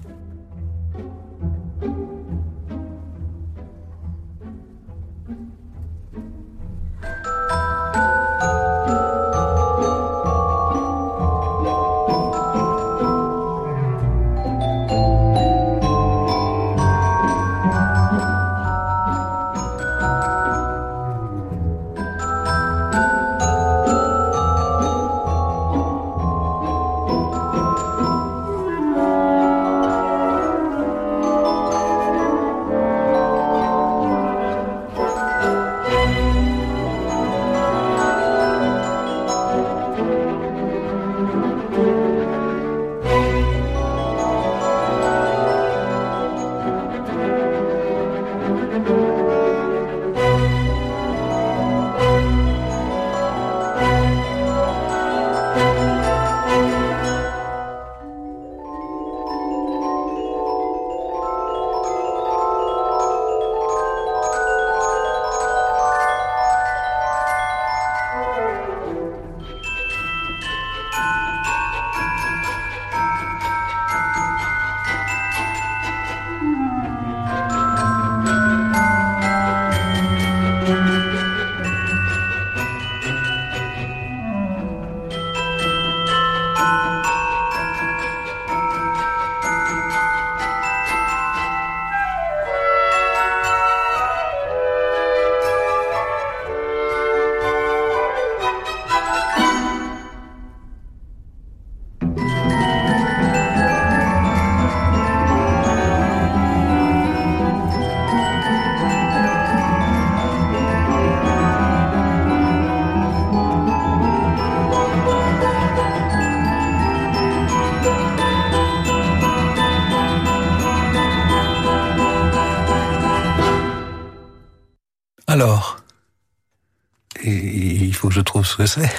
Ce 128.53 128.57
que 128.57 128.65
c'est. 128.65 128.89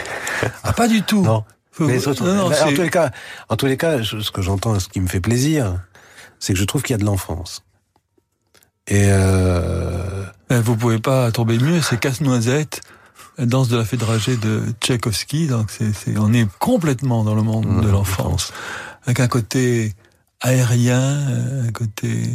Ah, 0.62 0.72
pas 0.72 0.88
du 0.88 1.02
tout. 1.02 1.22
Non. 1.22 1.44
Faut- 1.72 1.86
Mais 1.86 1.98
surtout- 1.98 2.24
non, 2.24 2.34
non, 2.34 2.48
mais 2.50 2.60
en 2.60 2.72
tous 2.72 2.82
les 2.82 2.90
cas, 2.90 3.10
en 3.48 3.56
tous 3.56 3.66
les 3.66 3.76
cas, 3.76 4.02
ce 4.02 4.30
que 4.30 4.42
j'entends, 4.42 4.78
ce 4.78 4.88
qui 4.88 5.00
me 5.00 5.06
fait 5.08 5.20
plaisir, 5.20 5.80
c'est 6.38 6.52
que 6.52 6.58
je 6.58 6.64
trouve 6.64 6.82
qu'il 6.82 6.94
y 6.94 6.98
a 6.98 6.98
de 6.98 7.04
l'enfance. 7.04 7.62
Et 8.86 9.06
euh, 9.08 10.24
Eh, 10.50 10.60
Vous 10.60 10.76
pouvez 10.76 10.98
pas 10.98 11.32
tomber 11.32 11.58
mieux, 11.58 11.80
c'est 11.80 11.98
Casse-Noisette, 11.98 12.82
danse 13.38 13.68
de 13.68 13.76
la 13.78 13.84
fée 13.84 13.96
dragée 13.96 14.36
de 14.36 14.62
Tchaïkovski. 14.80 15.46
Donc 15.48 15.70
c'est, 15.70 16.16
on 16.18 16.32
est 16.32 16.46
complètement 16.58 17.24
dans 17.24 17.34
le 17.34 17.42
monde 17.42 17.80
de 17.82 17.88
l'enfance, 17.88 18.52
avec 19.06 19.20
un 19.20 19.26
côté 19.28 19.94
aérien, 20.42 21.00
euh, 21.00 21.68
un 21.68 21.72
côté. 21.72 22.28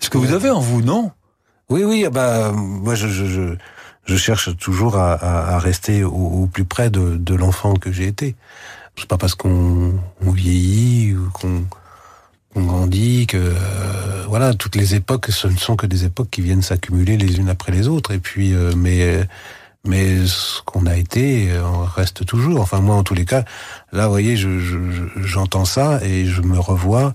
Ce 0.00 0.08
que 0.08 0.18
vous 0.18 0.32
avez 0.32 0.50
en 0.50 0.60
vous, 0.60 0.80
non? 0.82 1.12
Oui, 1.68 1.84
oui, 1.84 2.04
ah 2.06 2.10
bah 2.10 2.52
moi 2.52 2.94
je 2.94 3.06
je, 3.08 3.24
je, 3.26 3.54
je 4.04 4.16
cherche 4.16 4.56
toujours 4.56 4.96
à, 4.96 5.14
à, 5.14 5.54
à 5.54 5.58
rester 5.58 6.04
au, 6.04 6.10
au 6.12 6.46
plus 6.46 6.64
près 6.64 6.90
de, 6.90 7.16
de 7.16 7.34
l'enfant 7.34 7.74
que 7.74 7.92
j'ai 7.92 8.06
été. 8.06 8.34
C'est 8.96 9.06
pas 9.08 9.16
parce 9.18 9.34
qu'on 9.34 9.94
on 10.24 10.30
vieillit 10.30 11.14
ou 11.14 11.30
qu'on 11.32 11.64
grandit 12.54 13.26
que 13.26 13.38
euh, 13.38 14.24
voilà 14.28 14.52
toutes 14.52 14.76
les 14.76 14.94
époques 14.94 15.28
ce 15.30 15.46
ne 15.48 15.56
sont 15.56 15.74
que 15.76 15.86
des 15.86 16.04
époques 16.04 16.28
qui 16.30 16.42
viennent 16.42 16.60
s'accumuler 16.60 17.16
les 17.16 17.38
unes 17.38 17.48
après 17.48 17.72
les 17.72 17.88
autres 17.88 18.10
et 18.12 18.18
puis 18.18 18.52
euh, 18.52 18.74
mais 18.76 19.26
mais 19.86 20.26
ce 20.26 20.60
qu'on 20.62 20.84
a 20.84 20.94
été 20.96 21.50
euh, 21.50 21.64
on 21.64 21.84
reste 21.84 22.26
toujours 22.26 22.60
enfin 22.60 22.80
moi 22.80 22.94
en 22.96 23.02
tous 23.04 23.14
les 23.14 23.24
cas 23.24 23.44
là 23.92 24.04
vous 24.04 24.12
voyez 24.12 24.36
je 24.36 24.58
je- 24.58 24.90
je- 24.90 25.22
j'entends 25.22 25.64
ça 25.64 26.00
et 26.04 26.26
je 26.26 26.42
me 26.42 26.58
revois 26.58 27.14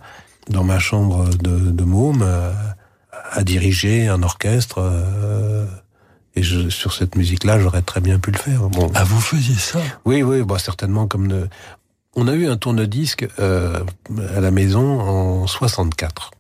dans 0.50 0.64
ma 0.64 0.80
chambre 0.80 1.30
de, 1.30 1.70
de 1.70 1.84
môme 1.84 2.24
euh, 2.24 2.52
à 3.32 3.44
diriger 3.44 4.08
un 4.08 4.24
orchestre 4.24 4.80
euh, 4.80 5.68
et 6.38 6.44
je, 6.44 6.70
sur 6.70 6.94
cette 6.94 7.16
musique-là, 7.16 7.60
j'aurais 7.60 7.82
très 7.82 8.00
bien 8.00 8.20
pu 8.20 8.32
le 8.32 8.38
faire. 8.38 8.62
Bon. 8.70 8.92
Ah, 8.94 9.04
vous 9.04 9.20
faisiez 9.20 9.56
ça? 9.56 9.80
Oui, 10.06 10.22
oui, 10.24 10.44
bah 10.44 10.60
certainement 10.60 11.08
comme 11.08 11.28
de... 11.28 11.48
On 12.16 12.28
a 12.28 12.34
eu 12.34 12.48
un 12.48 12.58
tourne-disque 12.58 13.28
euh, 13.40 13.80
à 14.36 14.40
la 14.42 14.52
maison 14.52 15.00
en 15.02 15.48
64 15.48 16.32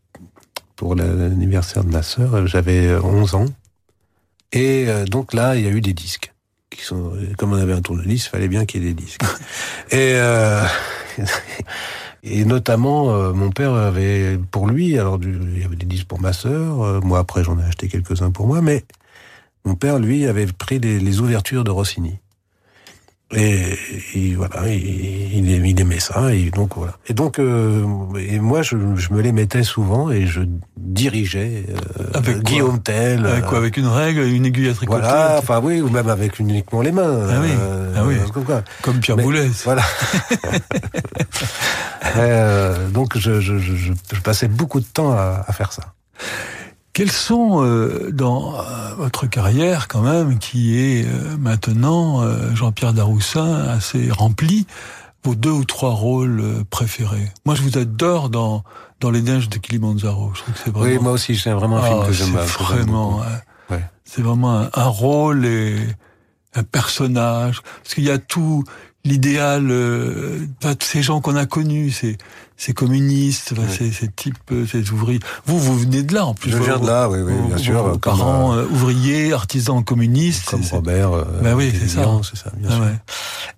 pour 0.76 0.96
l'anniversaire 0.96 1.84
de 1.84 1.92
ma 1.92 2.04
sœur. 2.04 2.46
J'avais 2.48 2.96
11 2.96 3.36
ans 3.36 3.46
et 4.52 4.86
euh, 4.88 5.06
donc 5.06 5.34
là, 5.34 5.56
il 5.56 5.64
y 5.66 5.68
a 5.68 5.72
eu 5.72 5.82
des 5.82 5.94
disques. 5.94 6.34
Qui 6.70 6.84
sont, 6.84 7.14
comme 7.38 7.54
on 7.54 7.58
avait 7.58 7.74
un 7.74 7.82
tourne-disque, 7.82 8.28
il 8.28 8.30
fallait 8.30 8.48
bien 8.50 8.66
qu'il 8.66 8.84
y 8.84 8.88
ait 8.88 8.94
des 8.94 9.02
disques. 9.04 9.22
et 9.92 10.14
euh, 10.16 10.64
et 12.24 12.44
notamment, 12.46 13.12
euh, 13.12 13.34
mon 13.34 13.52
père 13.52 13.74
avait 13.74 14.38
pour 14.52 14.68
lui, 14.68 14.98
alors 15.00 15.18
du- 15.18 15.40
il 15.56 15.62
y 15.62 15.64
avait 15.66 15.76
des 15.76 15.86
disques 15.86 16.08
pour 16.08 16.20
ma 16.20 16.34
sœur. 16.34 16.82
euh, 16.84 17.00
moi 17.02 17.20
après, 17.20 17.44
j'en 17.44 17.58
ai 17.60 17.64
acheté 17.64 17.88
quelques-uns 17.88 18.32
pour 18.32 18.48
moi, 18.48 18.62
mais 18.62 18.84
mon 19.66 19.76
père, 19.76 20.00
lui, 20.00 20.26
avait 20.26 20.48
pris 20.48 20.80
les, 20.80 21.00
les 21.00 21.20
ouvertures 21.20 21.64
de 21.64 21.72
Rossini. 21.72 22.20
Et, 23.36 23.78
et 24.16 24.36
voilà, 24.36 24.70
il, 24.70 25.80
aimait 25.82 26.00
ça, 26.00 26.34
et 26.34 26.50
donc 26.50 26.76
voilà. 26.78 26.94
Et 27.08 27.14
donc, 27.14 27.40
euh, 27.40 27.84
et 28.18 28.40
moi, 28.40 28.62
je, 28.62 28.78
je 28.96 29.12
me 29.12 29.20
les 29.22 29.34
mettais 29.34 29.64
souvent 29.64 30.10
et 30.10 30.26
je 30.26 30.40
dirigeais 30.78 31.66
euh, 32.00 32.04
Avec 32.14 32.42
Guillaume 32.44 32.82
Tell. 32.82 33.26
Avec 33.26 33.44
euh, 33.44 33.48
quoi 33.48 33.58
Avec 33.58 33.76
une 33.76 33.88
règle, 33.88 34.22
une 34.22 34.46
aiguille 34.46 34.70
à 34.70 34.74
tricoter 34.74 35.02
voilà, 35.02 35.36
enfin 35.40 35.60
oui, 35.62 35.82
ou 35.82 35.90
même 35.90 36.08
avec 36.08 36.40
uniquement 36.40 36.82
les 36.82 36.94
mains. 36.94 37.28
Ah 37.30 37.40
oui, 37.42 37.50
euh, 37.52 37.94
ah 37.98 38.04
oui. 38.06 38.16
comme 38.34 38.46
quoi. 38.46 38.64
Comme 38.82 39.02
Pierre 39.02 39.18
Mais- 39.18 39.24
Boulez. 39.24 39.50
Voilà. 39.66 39.84
Euh, 42.16 42.90
donc 42.90 43.18
je, 43.18 43.42
je, 43.42 43.58
je, 43.60 43.76
je- 43.76 43.94
je 44.14 44.22
passais 44.22 44.48
beaucoup 44.48 44.80
de 44.80 44.86
temps 44.86 45.12
à, 45.12 45.44
à 45.46 45.52
faire 45.54 45.74
ça. 45.74 45.94
Quels 46.98 47.12
sont 47.12 47.64
euh, 47.64 48.10
dans 48.12 48.56
euh, 48.56 48.96
votre 48.98 49.28
carrière 49.28 49.88
quand 49.88 50.02
même, 50.02 50.40
qui 50.40 50.80
est 50.80 51.06
euh, 51.06 51.38
maintenant 51.38 52.24
euh, 52.24 52.56
Jean-Pierre 52.56 52.94
Daroussin 52.94 53.54
assez 53.70 54.10
rempli, 54.10 54.66
vos 55.24 55.36
deux 55.36 55.52
ou 55.52 55.64
trois 55.64 55.92
rôles 55.92 56.40
euh, 56.40 56.64
préférés? 56.68 57.32
Moi, 57.46 57.54
je 57.54 57.62
vous 57.62 57.78
adore 57.78 58.32
dans 58.32 58.64
dans 59.00 59.12
les 59.12 59.22
neiges 59.22 59.48
de 59.48 59.60
Kilimanjaro. 59.60 60.32
Je 60.34 60.42
trouve 60.42 60.54
que 60.56 60.60
c'est 60.66 60.72
vraiment. 60.72 60.92
Oui, 60.92 60.98
moi 61.00 61.12
aussi, 61.12 61.36
c'est 61.36 61.52
vraiment 61.52 61.78
un 61.78 61.84
film 61.84 62.00
Ah, 62.02 62.08
que 62.08 62.14
j'aime 62.14 62.34
vraiment. 62.34 63.22
euh, 63.22 63.26
Ouais. 63.76 63.84
C'est 64.04 64.24
vraiment 64.24 64.58
un, 64.62 64.70
un 64.74 64.88
rôle 64.88 65.46
et 65.46 65.76
un 66.56 66.64
personnage. 66.64 67.62
Parce 67.84 67.94
qu'il 67.94 68.06
y 68.06 68.10
a 68.10 68.18
tout 68.18 68.64
l'idéal, 69.06 69.68
euh, 69.70 70.40
tous 70.62 70.76
ces 70.82 71.04
gens 71.04 71.22
qu'on 71.22 71.36
a 71.36 71.46
connus, 71.46 71.92
ces, 71.92 72.18
ces 72.60 72.74
communistes, 72.74 73.54
enfin, 73.56 73.68
ces, 73.70 73.92
ces 73.92 74.08
types, 74.08 74.36
euh, 74.52 74.66
ces 74.66 74.90
ouvriers. 74.92 75.20
Vous, 75.46 75.60
vous 75.60 75.78
venez 75.78 76.02
de 76.02 76.12
là, 76.14 76.26
en 76.26 76.34
plus. 76.34 76.50
Je 76.52 76.58
Vos- 76.58 76.64
viens 76.64 76.80
de 76.80 76.88
là, 76.88 77.08
oui, 77.08 77.20
oui, 77.22 77.32
vos- 77.34 77.48
bien 77.50 77.56
vos 77.58 77.62
sûr, 77.62 77.84
comme, 77.84 78.18
parents 78.18 78.54
euh, 78.56 78.64
euh, 78.64 78.68
ouvriers, 78.72 79.32
artisans 79.32 79.84
communistes. 79.84 80.50
Comme 80.50 80.64
Robert. 80.72 81.14
Euh, 81.14 81.24
Ben 81.44 81.54
oui, 81.54 81.72
c'est 81.80 81.88
ça. 81.88 82.02
C'est 82.24 82.36
ça, 82.38 82.52
bien 82.58 82.70
Ah 82.72 82.76
sûr. 82.76 82.84
ouais. 82.84 82.96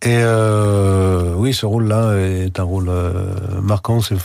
Et 0.02 0.18
euh, 0.20 1.34
oui, 1.38 1.54
ce 1.54 1.66
rôle-là 1.66 2.18
est 2.18 2.60
un 2.60 2.64
rôle 2.64 2.90
euh, 2.90 3.34
marquant. 3.62 4.02
Je, 4.02 4.16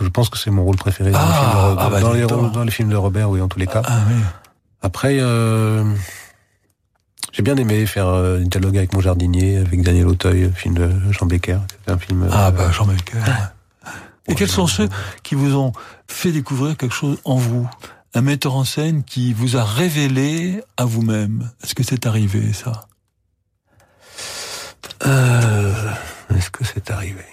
je 0.00 0.08
pense 0.08 0.30
que 0.30 0.38
c'est 0.38 0.50
mon 0.50 0.64
rôle 0.64 0.76
préféré 0.76 1.10
dans, 1.10 1.18
Ah, 1.20 1.26
les, 1.28 1.34
films 1.34 1.52
de, 1.52 1.56
Robert- 1.68 1.84
ah 1.84 1.90
bah, 1.90 2.00
dans, 2.00 2.12
les, 2.14 2.20
donc. 2.22 2.30
rôles- 2.40 2.52
dans 2.52 2.64
les 2.64 2.70
films 2.70 2.88
de 2.88 2.96
Robert, 2.96 3.28
oui, 3.30 3.40
en 3.42 3.48
tous 3.48 3.58
les 3.58 3.66
cas. 3.66 3.82
Ah 3.84 3.98
oui. 4.08 4.14
Après, 4.80 5.18
euh, 5.20 5.84
j'ai 7.32 7.42
bien 7.42 7.56
aimé 7.56 7.84
faire 7.86 8.08
euh, 8.08 8.40
un 8.40 8.44
dialogue 8.46 8.76
avec 8.78 8.92
mon 8.94 9.00
jardinier, 9.00 9.58
avec 9.58 9.82
Daniel 9.82 10.06
Auteuil, 10.06 10.50
film 10.54 10.74
de 10.74 10.90
Jean 11.10 11.26
Becker. 11.26 11.58
C'était 11.70 11.90
un 11.92 11.98
film. 11.98 12.26
Ah 12.32 12.50
bah 12.50 12.70
Jean 12.72 12.86
Melker. 12.86 13.18
Et 14.28 14.34
quels 14.34 14.48
sont 14.48 14.66
ceux 14.66 14.88
qui 15.22 15.34
vous 15.34 15.54
ont 15.54 15.72
fait 16.08 16.32
découvrir 16.32 16.76
quelque 16.76 16.94
chose 16.94 17.18
en 17.24 17.36
vous? 17.36 17.68
Un 18.14 18.22
metteur 18.22 18.54
en 18.54 18.64
scène 18.64 19.02
qui 19.04 19.32
vous 19.32 19.56
a 19.56 19.64
révélé 19.64 20.62
à 20.76 20.84
vous-même. 20.84 21.50
Est-ce 21.62 21.74
que 21.74 21.82
c'est 21.82 22.06
arrivé 22.06 22.52
ça? 22.52 22.86
Euh, 25.04 25.72
Est-ce 26.34 26.50
que 26.50 26.64
c'est 26.64 26.90
arrivé? 26.90 27.24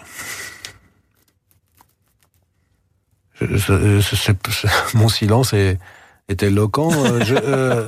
Mon 4.94 5.08
silence 5.08 5.54
est, 5.54 5.80
est 6.28 6.44
éloquent. 6.44 6.92
euh, 6.94 7.24
euh, 7.32 7.88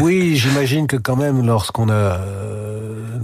oui, 0.00 0.36
j'imagine 0.36 0.86
que 0.86 0.96
quand 0.96 1.16
même, 1.16 1.46
lorsqu'on 1.46 1.88
a 1.88 1.92
euh, 1.92 3.18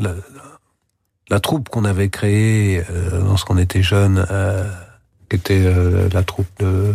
la, 1.31 1.41
troupe 1.41 1.68
qu'on 1.68 1.85
avait 1.85 2.09
créée 2.09 2.83
euh, 2.91 3.20
lorsqu'on 3.20 3.59
était 3.59 3.83
jeune, 3.83 4.27
euh, 4.31 4.64
qui 5.29 5.37
était 5.37 5.62
euh, 5.64 6.09
la 6.12 6.22
troupe 6.22 6.49
de, 6.59 6.95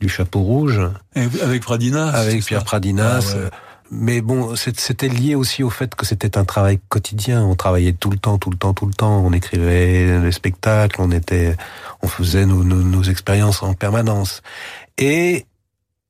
du 0.00 0.08
Chapeau 0.08 0.40
Rouge, 0.40 0.80
Et 1.14 1.26
Avec 1.42 1.62
Pradinas 1.62 2.08
avec 2.08 2.44
Pierre 2.44 2.60
ça 2.60 2.64
Pradinas. 2.64 3.34
Ah 3.34 3.36
ouais. 3.36 3.50
Mais 3.90 4.22
bon, 4.22 4.56
c'était 4.56 5.08
lié 5.08 5.34
aussi 5.34 5.62
au 5.62 5.70
fait 5.70 5.94
que 5.94 6.06
c'était 6.06 6.38
un 6.38 6.44
travail 6.44 6.80
quotidien. 6.88 7.44
On 7.44 7.54
travaillait 7.54 7.92
tout 7.92 8.10
le 8.10 8.16
temps, 8.16 8.38
tout 8.38 8.50
le 8.50 8.56
temps, 8.56 8.72
tout 8.72 8.86
le 8.86 8.94
temps. 8.94 9.20
On 9.24 9.32
écrivait 9.32 10.20
les 10.20 10.32
spectacles, 10.32 11.00
on 11.00 11.10
était, 11.10 11.54
on 12.02 12.08
faisait 12.08 12.46
nos, 12.46 12.64
nos, 12.64 12.82
nos 12.82 13.02
expériences 13.02 13.62
en 13.62 13.74
permanence. 13.74 14.42
Et 14.98 15.46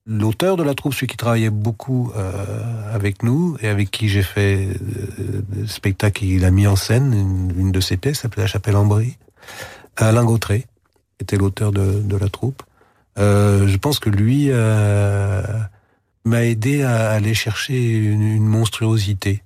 l'auteur 0.07 0.57
de 0.57 0.63
la 0.63 0.75
troupe, 0.75 0.95
celui 0.95 1.07
qui 1.07 1.17
travaillait 1.17 1.51
beaucoup 1.51 2.13
euh, 2.17 2.93
avec 2.95 3.23
nous 3.23 3.57
et 3.61 3.69
avec 3.69 3.91
qui 3.91 4.09
j'ai 4.09 4.23
fait 4.23 4.69
euh, 4.69 5.43
des 5.49 5.67
spectacles 5.67 6.21
qu'il 6.21 6.45
a 6.45 6.51
mis 6.51 6.67
en 6.67 6.77
scène, 6.77 7.13
une, 7.13 7.59
une 7.61 7.73
de 7.73 7.81
ses 7.81 7.97
pièces 7.97 8.21
s'appelait 8.21 8.43
La 8.43 8.47
Chapelle 8.49 8.77
en 8.77 8.85
Brie, 8.87 9.17
Alain 9.97 10.25
Gautret 10.25 10.67
était 11.21 11.37
l'auteur 11.37 11.73
de, 11.73 12.01
de 12.03 12.17
la 12.17 12.29
troupe. 12.29 12.63
Euh, 13.19 13.67
je 13.69 13.77
pense 13.77 13.99
que 14.01 14.11
lui 14.11 14.49
euh, 14.51 15.43
m'a 16.25 16.45
aidé 16.45 16.83
à 16.83 17.11
aller 17.13 17.33
chercher 17.35 17.95
une, 17.95 18.23
une 18.23 18.47
monstruosité. 18.47 19.43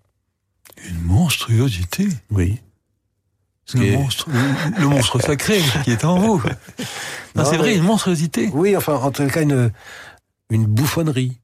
Une 0.88 1.02
monstruosité? 1.02 2.08
Oui. 2.30 2.60
Le 3.74 3.82
est- 3.84 3.96
monstre, 3.96 4.28
le, 4.30 4.80
le 4.80 4.86
monstre 4.88 5.20
sacré 5.20 5.60
qui 5.84 5.90
est 5.92 6.04
en 6.04 6.18
vous. 6.18 6.42
Non, 7.34 7.44
c'est 7.44 7.58
vrai, 7.58 7.76
une 7.76 7.84
monstruosité. 7.84 8.48
Oui, 8.52 8.76
enfin, 8.76 8.94
en 8.94 9.10
tout 9.12 9.24
cas, 9.28 9.42
une, 9.42 9.70
une 10.50 10.66
bouffonnerie. 10.66 11.38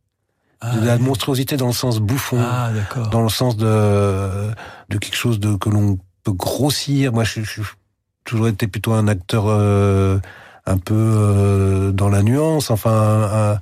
de 0.62 0.86
la 0.86 0.96
monstruosité 0.98 1.56
dans 1.58 1.66
le 1.66 1.72
sens 1.74 1.98
bouffon. 1.98 2.38
Ah. 2.40 2.70
Dans 3.10 3.22
le 3.22 3.28
sens 3.28 3.56
de, 3.56 4.50
de 4.88 4.98
quelque 4.98 5.16
chose 5.16 5.38
de, 5.40 5.56
que 5.56 5.68
l'on 5.68 5.98
peut 6.22 6.32
grossir. 6.32 7.12
Moi, 7.12 7.24
je 7.24 7.42
suis 7.42 7.62
toujours 8.24 8.48
été 8.48 8.66
plutôt 8.66 8.94
un 8.94 9.06
acteur 9.08 9.44
euh, 9.48 10.18
un 10.64 10.78
peu 10.78 10.94
euh, 10.96 11.92
dans 11.92 12.08
la 12.08 12.22
nuance, 12.22 12.70
enfin, 12.70 13.28
un- 13.52 13.58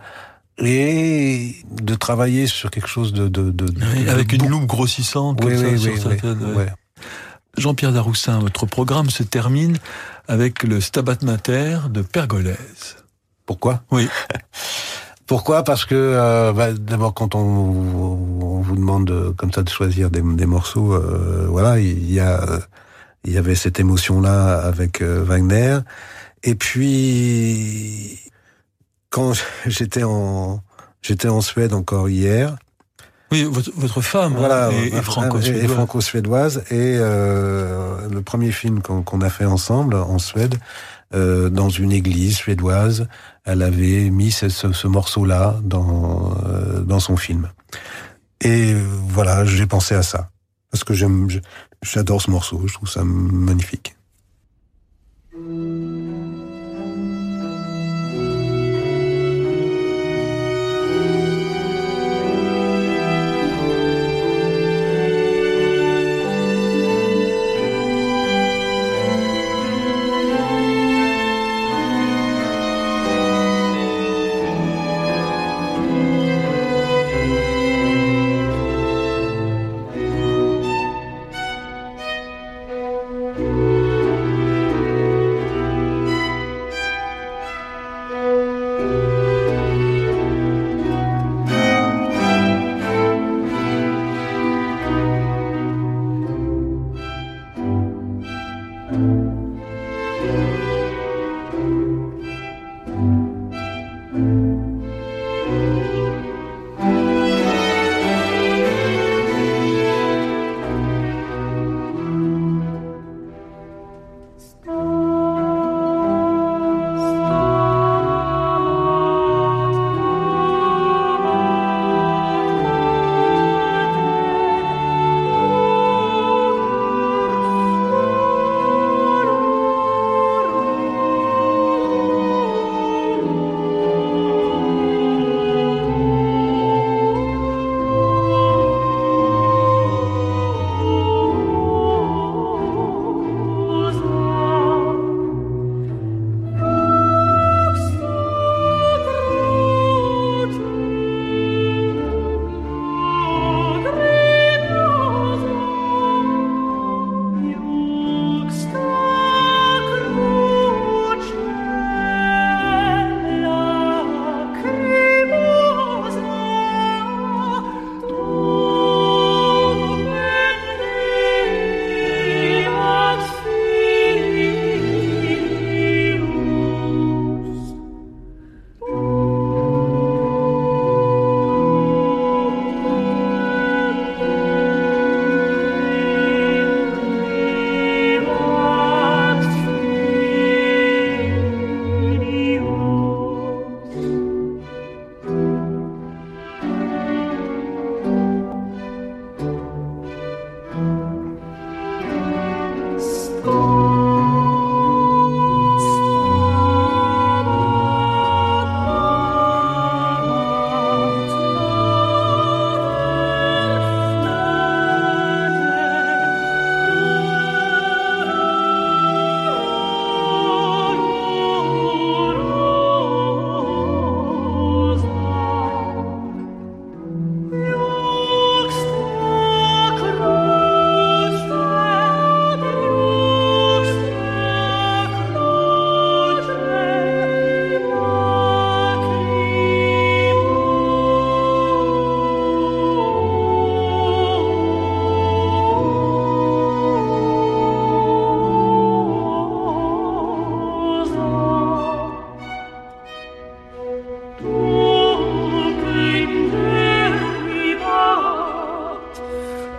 et 0.64 1.56
de 1.72 1.94
travailler 1.96 2.46
sur 2.46 2.70
quelque 2.70 2.86
chose 2.86 3.12
de... 3.12 3.26
de, 3.26 3.50
de, 3.50 3.66
de- 3.66 3.84
Oui, 3.96 4.04
de 4.04 4.10
avec 4.10 4.32
une 4.32 4.46
loupe 4.48 4.66
grossissante 4.66 5.40
Oui, 5.42 5.54
comme 5.56 5.64
oui, 5.64 5.78
ça 5.80 5.88
oui, 5.88 5.98
sur 5.98 6.10
oui, 6.10 6.18
certaines- 6.20 6.54
ouais. 6.54 6.68
Jean-Pierre 7.58 7.92
Daroussin, 7.92 8.38
votre 8.38 8.64
programme 8.66 9.10
se 9.10 9.24
termine 9.24 9.76
avec 10.28 10.62
le 10.62 10.80
Stabat 10.80 11.16
Mater 11.22 11.78
de 11.90 12.00
Pergolèse. 12.02 12.96
Pourquoi? 13.44 13.82
Oui. 13.90 14.08
Pourquoi? 15.32 15.62
Parce 15.64 15.86
que 15.86 15.94
euh, 15.94 16.52
bah, 16.52 16.74
d'abord 16.74 17.14
quand 17.14 17.34
on, 17.34 17.40
on 17.40 18.60
vous 18.60 18.76
demande 18.76 19.06
de- 19.06 19.30
comme 19.34 19.50
ça 19.50 19.62
de 19.62 19.70
choisir 19.70 20.10
des, 20.10 20.20
des 20.20 20.44
morceaux, 20.44 20.92
euh, 20.92 21.46
voilà, 21.48 21.78
il 21.80 22.12
y 22.12 22.20
a 22.20 22.42
euh, 22.42 22.58
il 23.24 23.32
y 23.32 23.38
avait 23.38 23.54
cette 23.54 23.80
émotion 23.80 24.20
là 24.20 24.58
avec 24.58 25.00
euh, 25.00 25.22
Wagner, 25.24 25.78
et 26.42 26.54
puis 26.54 28.18
quand 29.08 29.32
j'étais 29.66 30.02
en 30.02 30.60
j'étais 31.00 31.28
en 31.28 31.40
Suède 31.40 31.72
encore 31.72 32.10
hier. 32.10 32.56
Oui, 33.30 33.44
votre, 33.44 33.70
votre 33.74 34.02
femme 34.02 34.34
Voilà, 34.36 34.66
hein, 34.66 34.72
est, 34.72 34.88
et 34.88 35.00
franco-suédoise. 35.68 36.58
Et 36.70 36.98
euh, 36.98 38.06
le 38.10 38.20
premier 38.20 38.52
film 38.52 38.82
qu'on 38.82 39.20
a 39.22 39.30
fait 39.30 39.46
ensemble 39.46 39.94
en 39.94 40.18
Suède, 40.18 40.56
euh, 41.14 41.48
dans 41.48 41.70
une 41.70 41.92
église 41.92 42.36
suédoise, 42.36 43.08
elle 43.44 43.62
avait 43.62 44.10
mis 44.10 44.30
ce, 44.30 44.48
ce, 44.48 44.72
ce 44.72 44.86
morceau-là 44.86 45.58
dans 45.62 46.34
euh, 46.46 46.80
dans 46.80 47.00
son 47.00 47.16
film. 47.16 47.50
Et 48.40 48.74
voilà, 49.08 49.44
j'ai 49.44 49.66
pensé 49.66 49.94
à 49.94 50.02
ça 50.02 50.30
parce 50.70 50.84
que 50.84 50.94
j'adore 51.82 52.22
ce 52.22 52.30
morceau. 52.30 52.62
Je 52.66 52.74
trouve 52.74 52.88
ça 52.88 53.04
magnifique. 53.04 53.96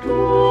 Oh. 0.05 0.42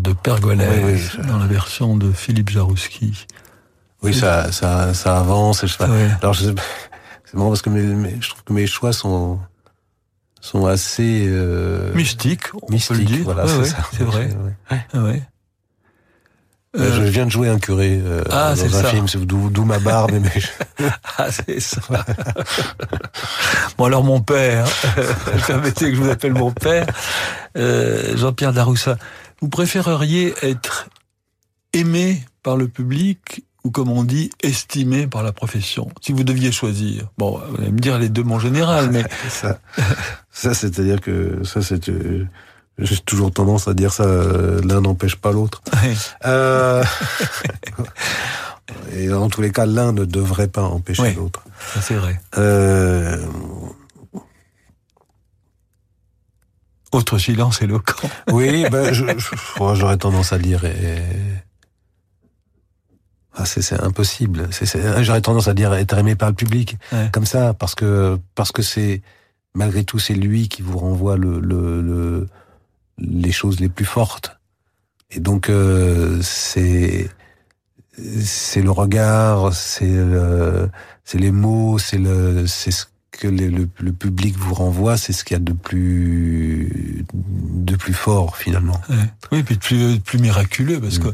De 0.00 0.12
Pergolèse, 0.12 0.68
Oui, 0.84 0.92
oui, 0.94 1.00
ça- 1.00 1.22
dans 1.28 1.38
la 1.38 1.46
version 1.46 1.96
de 1.96 2.12
Philippe 2.12 2.50
Jarouski. 2.50 3.26
Oui, 4.02 4.14
ça, 4.14 4.50
ça, 4.52 4.94
ça 4.94 5.18
avance. 5.18 5.64
Et 5.64 5.66
je, 5.66 5.76
Ouais. 5.82 6.08
Alors, 6.20 6.34
je- 6.34 6.50
c'est 7.24 7.34
marrant 7.34 7.48
parce 7.50 7.62
que 7.62 7.70
mes, 7.70 7.82
mes- 7.82 8.16
je 8.20 8.28
trouve 8.30 8.44
que 8.44 8.52
mes 8.52 8.66
choix 8.66 8.92
sont 8.92 9.40
sont 10.40 10.66
assez 10.66 11.24
euh, 11.28 11.92
Mystique, 11.94 12.52
on 12.54 12.58
peut 12.60 12.66
le 12.68 12.74
mystiques. 12.74 13.04
dire. 13.04 13.24
Voilà, 13.24 13.44
Ouais, 13.46 13.64
c'est 13.92 14.00
ouais, 14.00 14.04
vrai. 14.06 14.30
Ouais. 14.94 15.22
Euh, 16.74 16.80
Euh, 16.80 16.90
Je 16.96 17.02
viens 17.02 17.26
de 17.26 17.30
jouer 17.30 17.48
un 17.50 17.58
curé 17.58 18.00
euh, 18.02 18.24
Ah, 18.30 18.54
dans 18.56 18.64
un 18.64 18.82
ça. 18.82 18.88
film, 18.88 19.06
d'où 19.26 19.64
ma 19.64 19.78
barbe. 19.78 20.12
mais 20.12 20.40
je- 20.40 20.84
Ah, 21.18 21.30
c'est 21.30 21.60
ça. 21.60 21.80
bon, 23.76 23.84
alors 23.84 24.02
mon 24.04 24.20
père, 24.20 24.66
permettez 25.46 25.90
que 25.90 25.96
je 25.96 26.00
vous 26.00 26.10
appelle 26.10 26.32
mon 26.32 26.50
père, 26.50 26.86
euh, 27.58 28.16
Jean-Pierre 28.16 28.52
Daroussa, 28.54 28.96
vous 29.42 29.48
préféreriez 29.48 30.34
être 30.42 30.88
aimé 31.74 32.24
par 32.44 32.56
le 32.56 32.68
public 32.68 33.44
ou, 33.64 33.70
comme 33.70 33.90
on 33.90 34.02
dit, 34.04 34.30
estimé 34.42 35.06
par 35.06 35.22
la 35.22 35.32
profession? 35.32 35.88
Si 36.00 36.12
vous 36.12 36.24
deviez 36.24 36.50
choisir. 36.52 37.08
Bon, 37.18 37.38
vous 37.50 37.56
allez 37.60 37.72
me 37.72 37.78
dire 37.78 37.98
les 37.98 38.08
deux, 38.08 38.22
mon 38.22 38.38
général, 38.38 38.90
mais... 38.90 39.04
ça, 39.28 39.58
ça 40.30 40.54
c'est-à-dire 40.54 41.00
que 41.00 41.42
ça, 41.44 41.60
c'est 41.60 41.88
euh, 41.88 42.26
j'ai 42.78 42.98
toujours 42.98 43.32
tendance 43.32 43.66
à 43.68 43.74
dire 43.74 43.92
ça. 43.92 44.04
euh, 44.04 44.60
L'un 44.62 44.80
n'empêche 44.80 45.16
pas 45.16 45.32
l'autre. 45.32 45.60
Euh, 46.24 46.82
et 48.92 49.08
dans 49.08 49.28
tous 49.28 49.42
les 49.42 49.50
cas, 49.52 49.66
l'un 49.66 49.92
ne 49.92 50.04
devrait 50.04 50.48
pas 50.48 50.62
empêcher 50.62 51.02
Oui. 51.02 51.14
l'autre. 51.14 51.42
Ça, 51.74 51.80
c'est 51.82 51.94
vrai. 51.94 52.20
Euh, 52.38 53.16
Autre 56.92 57.18
silence 57.18 57.62
éloquent. 57.62 58.08
oui, 58.30 58.66
ben, 58.70 58.92
j'aurais 58.92 59.96
tendance 59.96 60.32
à 60.32 60.38
dire. 60.38 60.64
et- 60.64 61.02
Ah, 63.34 63.46
c'est 63.46 63.80
impossible. 63.80 64.48
C'est- 64.50 65.02
J'aurais 65.02 65.22
tendance 65.22 65.48
à 65.48 65.54
dire 65.54 65.72
être 65.72 65.96
aimé 65.96 66.14
par 66.16 66.28
le 66.28 66.34
public, 66.34 66.76
Ouais. 66.92 67.08
comme 67.12 67.24
ça, 67.24 67.54
parce 67.54 67.74
que 67.74 68.18
parce 68.34 68.52
que 68.52 68.60
c'est 68.60 69.00
malgré 69.54 69.84
tout 69.84 69.98
c'est 69.98 70.12
lui 70.14 70.48
qui 70.48 70.60
vous 70.60 70.76
renvoie 70.78 71.16
le, 71.16 71.40
le, 71.40 71.80
le- 71.80 72.26
les 72.98 73.32
choses 73.32 73.58
les 73.58 73.70
plus 73.70 73.86
fortes. 73.86 74.38
Et 75.10 75.18
donc 75.20 75.48
euh, 75.48 76.20
c'est 76.22 77.08
c'est 78.22 78.60
le 78.62 78.70
regard, 78.70 79.54
c'est 79.54 79.86
le- 79.86 80.68
c'est 81.04 81.18
les 81.18 81.30
mots, 81.32 81.78
c'est 81.78 81.98
le 81.98 82.46
c'est 82.46 82.70
ce 82.70 82.84
que 83.12 83.28
le, 83.28 83.48
le, 83.48 83.68
le 83.80 83.92
public 83.92 84.36
vous 84.36 84.54
renvoie, 84.54 84.96
c'est 84.96 85.12
ce 85.12 85.22
qu'il 85.24 85.34
y 85.36 85.40
a 85.40 85.42
de 85.42 85.52
plus 85.52 87.04
de 87.14 87.76
plus 87.76 87.92
fort 87.94 88.36
finalement. 88.36 88.80
Ouais. 88.88 88.96
Oui, 89.30 89.42
puis 89.42 89.56
de 89.56 89.60
plus, 89.60 89.94
de 89.94 89.98
plus 90.00 90.18
miraculeux, 90.18 90.80
parce 90.80 90.98
Mm. 90.98 91.02
que 91.04 91.08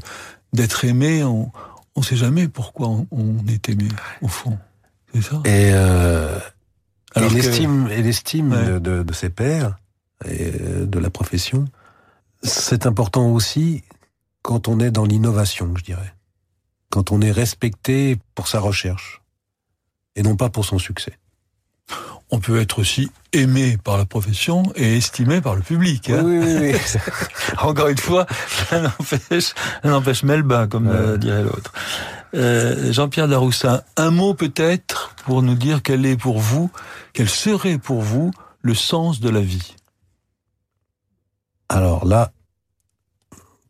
d'être 0.53 0.85
aimé, 0.85 1.23
on 1.25 1.51
ne 1.97 2.03
sait 2.03 2.17
jamais 2.17 2.49
pourquoi 2.49 2.89
on, 2.89 3.07
on 3.11 3.47
est 3.49 3.69
aimé, 3.69 3.89
au 4.23 4.29
fond. 4.29 4.59
C'est 5.13 5.23
ça 5.23 5.37
Et, 5.45 5.71
euh, 5.73 6.39
Alors 7.15 7.31
et 7.31 7.35
que- 7.35 7.43
l'estime, 7.43 7.89
et 7.91 8.03
l'estime 8.03 8.53
Ouais. 8.53 8.65
de, 8.67 8.79
de, 8.79 9.03
de 9.03 9.13
ses 9.13 9.31
pairs 9.31 9.77
et 10.25 10.53
euh, 10.61 10.87
de 10.87 10.99
la 10.99 11.11
profession, 11.11 11.67
c'est 12.43 12.87
important 12.87 13.31
aussi 13.33 13.83
quand 14.43 14.69
on 14.69 14.79
est 14.81 14.91
dans 14.93 15.05
l'innovation, 15.05 15.75
je 15.77 15.83
dirais. 15.85 16.15
Quand 16.91 17.11
on 17.13 17.21
est 17.21 17.33
respecté 17.33 18.19
pour 18.35 18.47
sa 18.49 18.61
recherche 18.61 19.21
et 20.17 20.23
non 20.23 20.37
pas 20.37 20.49
pour 20.49 20.65
son 20.65 20.79
succès. 20.79 21.19
On 22.31 22.41
peut 22.41 22.61
être 22.61 22.79
aussi 22.79 23.11
aimé 23.33 23.79
par 23.83 23.97
la 23.97 24.05
profession 24.05 24.63
et 24.77 24.97
estimé 24.99 25.41
par 25.41 25.55
le 25.55 25.63
public. 25.63 26.11
hein. 26.11 26.23
Oui, 26.25 26.39
oui, 26.39 26.57
oui. 26.73 26.75
Encore 27.59 27.89
une 27.89 27.97
fois, 27.99 28.27
l'un 28.71 28.93
n'empêche, 29.85 30.23
Melba, 30.25 30.67
comme 30.67 30.89
euh, 30.89 31.17
dirait 31.17 31.43
l'autre. 31.43 31.73
Euh, 32.35 32.93
Jean-Pierre 32.93 33.29
Daroussin, 33.29 33.83
un 33.97 34.11
mot 34.11 34.35
peut-être 34.35 35.15
pour 35.25 35.41
nous 35.43 35.55
dire 35.55 35.83
quel 35.83 36.05
est 36.05 36.19
pour 36.19 36.39
vous, 36.39 36.71
quel 37.15 37.31
serait 37.31 37.79
pour 37.79 38.03
vous 38.03 38.31
le 38.61 38.75
sens 38.75 39.21
de 39.21 39.31
la 39.31 39.41
vie? 39.41 39.75
Alors 41.71 42.05
là, 42.05 42.33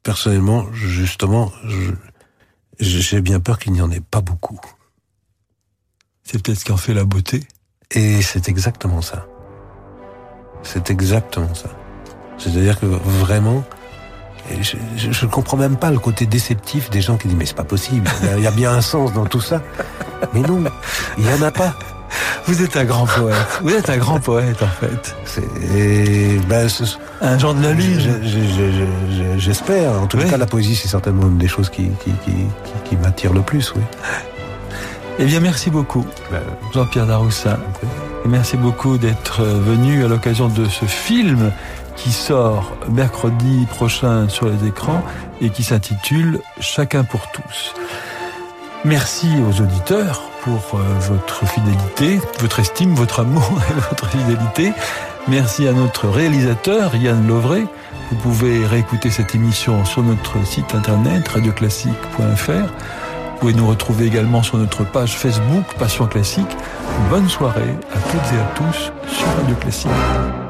personnellement, 0.03 0.67
justement, 0.73 1.53
je- 1.65 1.93
j'ai 2.81 3.21
bien 3.21 3.39
peur 3.41 3.59
qu'il 3.61 3.73
n'y 3.73 3.81
en 3.81 3.91
ait 3.91 4.01
pas 4.01 4.21
beaucoup. 4.21 4.61
C'est 6.25 6.43
peut-être 6.43 6.59
ce 6.59 6.65
qui 6.65 6.73
en 6.73 6.77
fait 6.77 6.95
la 6.95 7.05
beauté. 7.05 7.45
Et 7.95 8.21
c'est 8.21 8.49
exactement 8.49 9.01
ça. 9.01 9.27
C'est 10.63 10.91
exactement 10.91 11.55
ça. 11.55 11.71
C'est-à-dire 12.37 12.79
que 12.79 12.85
vraiment, 12.87 13.65
je, 14.61 14.77
je 15.11 15.27
comprends 15.27 15.57
même 15.57 15.77
pas 15.77 15.91
le 15.91 15.99
côté 15.99 16.27
déceptif 16.27 16.91
des 16.91 17.01
gens 17.01 17.17
qui 17.17 17.29
disent 17.29 17.37
mais 17.39 17.47
c'est 17.47 17.57
pas 17.57 17.65
possible. 17.65 18.09
Il 18.37 18.43
y, 18.43 18.47
a, 18.47 18.51
bien 18.51 18.73
un 18.73 18.83
sens 18.83 19.13
dans 19.15 19.25
tout 19.25 19.41
ça. 19.41 19.63
Mais 20.35 20.41
non, 20.41 20.63
il 21.17 21.25
y 21.27 21.33
en 21.33 21.41
a 21.43 21.51
pas. 21.51 21.75
Vous 22.47 22.63
êtes 22.63 22.77
un 22.77 22.85
grand 22.85 23.07
poète. 23.07 23.37
Vous 23.63 23.71
êtes 23.71 23.89
un 23.91 23.97
grand 23.99 24.21
poète, 24.21 24.63
en 24.63 24.67
fait. 24.69 25.15
Et 25.75 26.39
ben, 26.49 26.69
ce- 26.69 26.85
Un 27.23 27.39
genre 27.39 27.55
de 27.55 27.63
la 27.63 27.73
lune. 27.73 27.99
je- 28.01 28.27
je- 28.27 28.39
je- 28.39 29.33
je- 29.35 29.39
J'espère. 29.39 29.93
En 29.93 30.07
tout 30.07 30.17
Oui. 30.19 30.29
cas, 30.29 30.37
la 30.37 30.47
poésie, 30.47 30.75
c'est 30.77 30.89
certainement 30.89 31.27
une 31.27 31.39
des 31.39 31.49
choses 31.49 31.69
qui, 31.71 31.89
qui, 32.05 32.13
qui, 32.25 32.31
qui, 32.33 32.73
qui 32.85 32.97
m'attire 32.97 33.33
le 33.33 33.41
plus, 33.43 33.73
oui. 33.77 33.83
Eh 35.21 35.25
bien, 35.25 35.41
merci 35.41 35.71
beaucoup, 35.71 36.07
Ben, 36.31 36.41
Jean-Pierre 36.73 37.07
Daroussin. 37.07 37.59
Et 38.25 38.29
merci 38.29 38.57
beaucoup 38.57 38.99
d'être 38.99 39.43
venu 39.43 40.05
à 40.05 40.09
l'occasion 40.09 40.49
de 40.49 40.67
ce 40.67 40.85
film 40.85 41.51
qui 41.97 42.13
sort 42.13 42.77
mercredi 42.89 43.67
prochain 43.69 44.29
sur 44.29 44.49
les 44.49 44.69
écrans 44.69 45.03
et 45.41 45.51
qui 45.51 45.65
s'intitule 45.65 46.41
Chacun 46.61 47.03
pour 47.03 47.33
tous. 47.33 47.75
Merci 48.85 49.29
aux 49.49 49.61
auditeurs 49.61 50.23
pour 50.43 50.79
euh, 50.79 50.83
votre 51.01 51.45
fidélité, 51.47 52.21
votre 52.39 52.61
estime, 52.61 52.95
votre 52.95 53.21
amour 53.21 53.61
et 53.71 53.75
votre 53.91 54.09
fidélité. 54.09 54.73
Merci 55.27 55.67
à 55.67 55.73
notre 55.73 56.09
réalisateur 56.09 56.95
Yann 56.95 57.27
Lovray. 57.27 57.67
Vous 58.11 58.17
pouvez 58.17 58.65
réécouter 58.65 59.11
cette 59.11 59.35
émission 59.35 59.85
sur 59.85 60.03
notre 60.03 60.47
site 60.47 60.77
internet 60.77 61.27
radioclassique.fr. 61.27 62.73
Vous 63.39 63.43
pouvez 63.43 63.55
nous 63.55 63.69
retrouver 63.69 64.07
également 64.07 64.43
sur 64.43 64.59
notre 64.59 64.83
page 64.83 65.17
Facebook 65.17 65.63
Passion 65.79 66.09
Classique. 66.09 66.57
Bonne 67.09 67.29
soirée 67.29 67.77
à 67.95 68.01
toutes 68.11 68.33
et 68.35 68.41
à 68.41 68.53
tous 68.57 68.91
sur 69.09 69.29
Radio 69.29 69.55
Classique. 69.55 70.48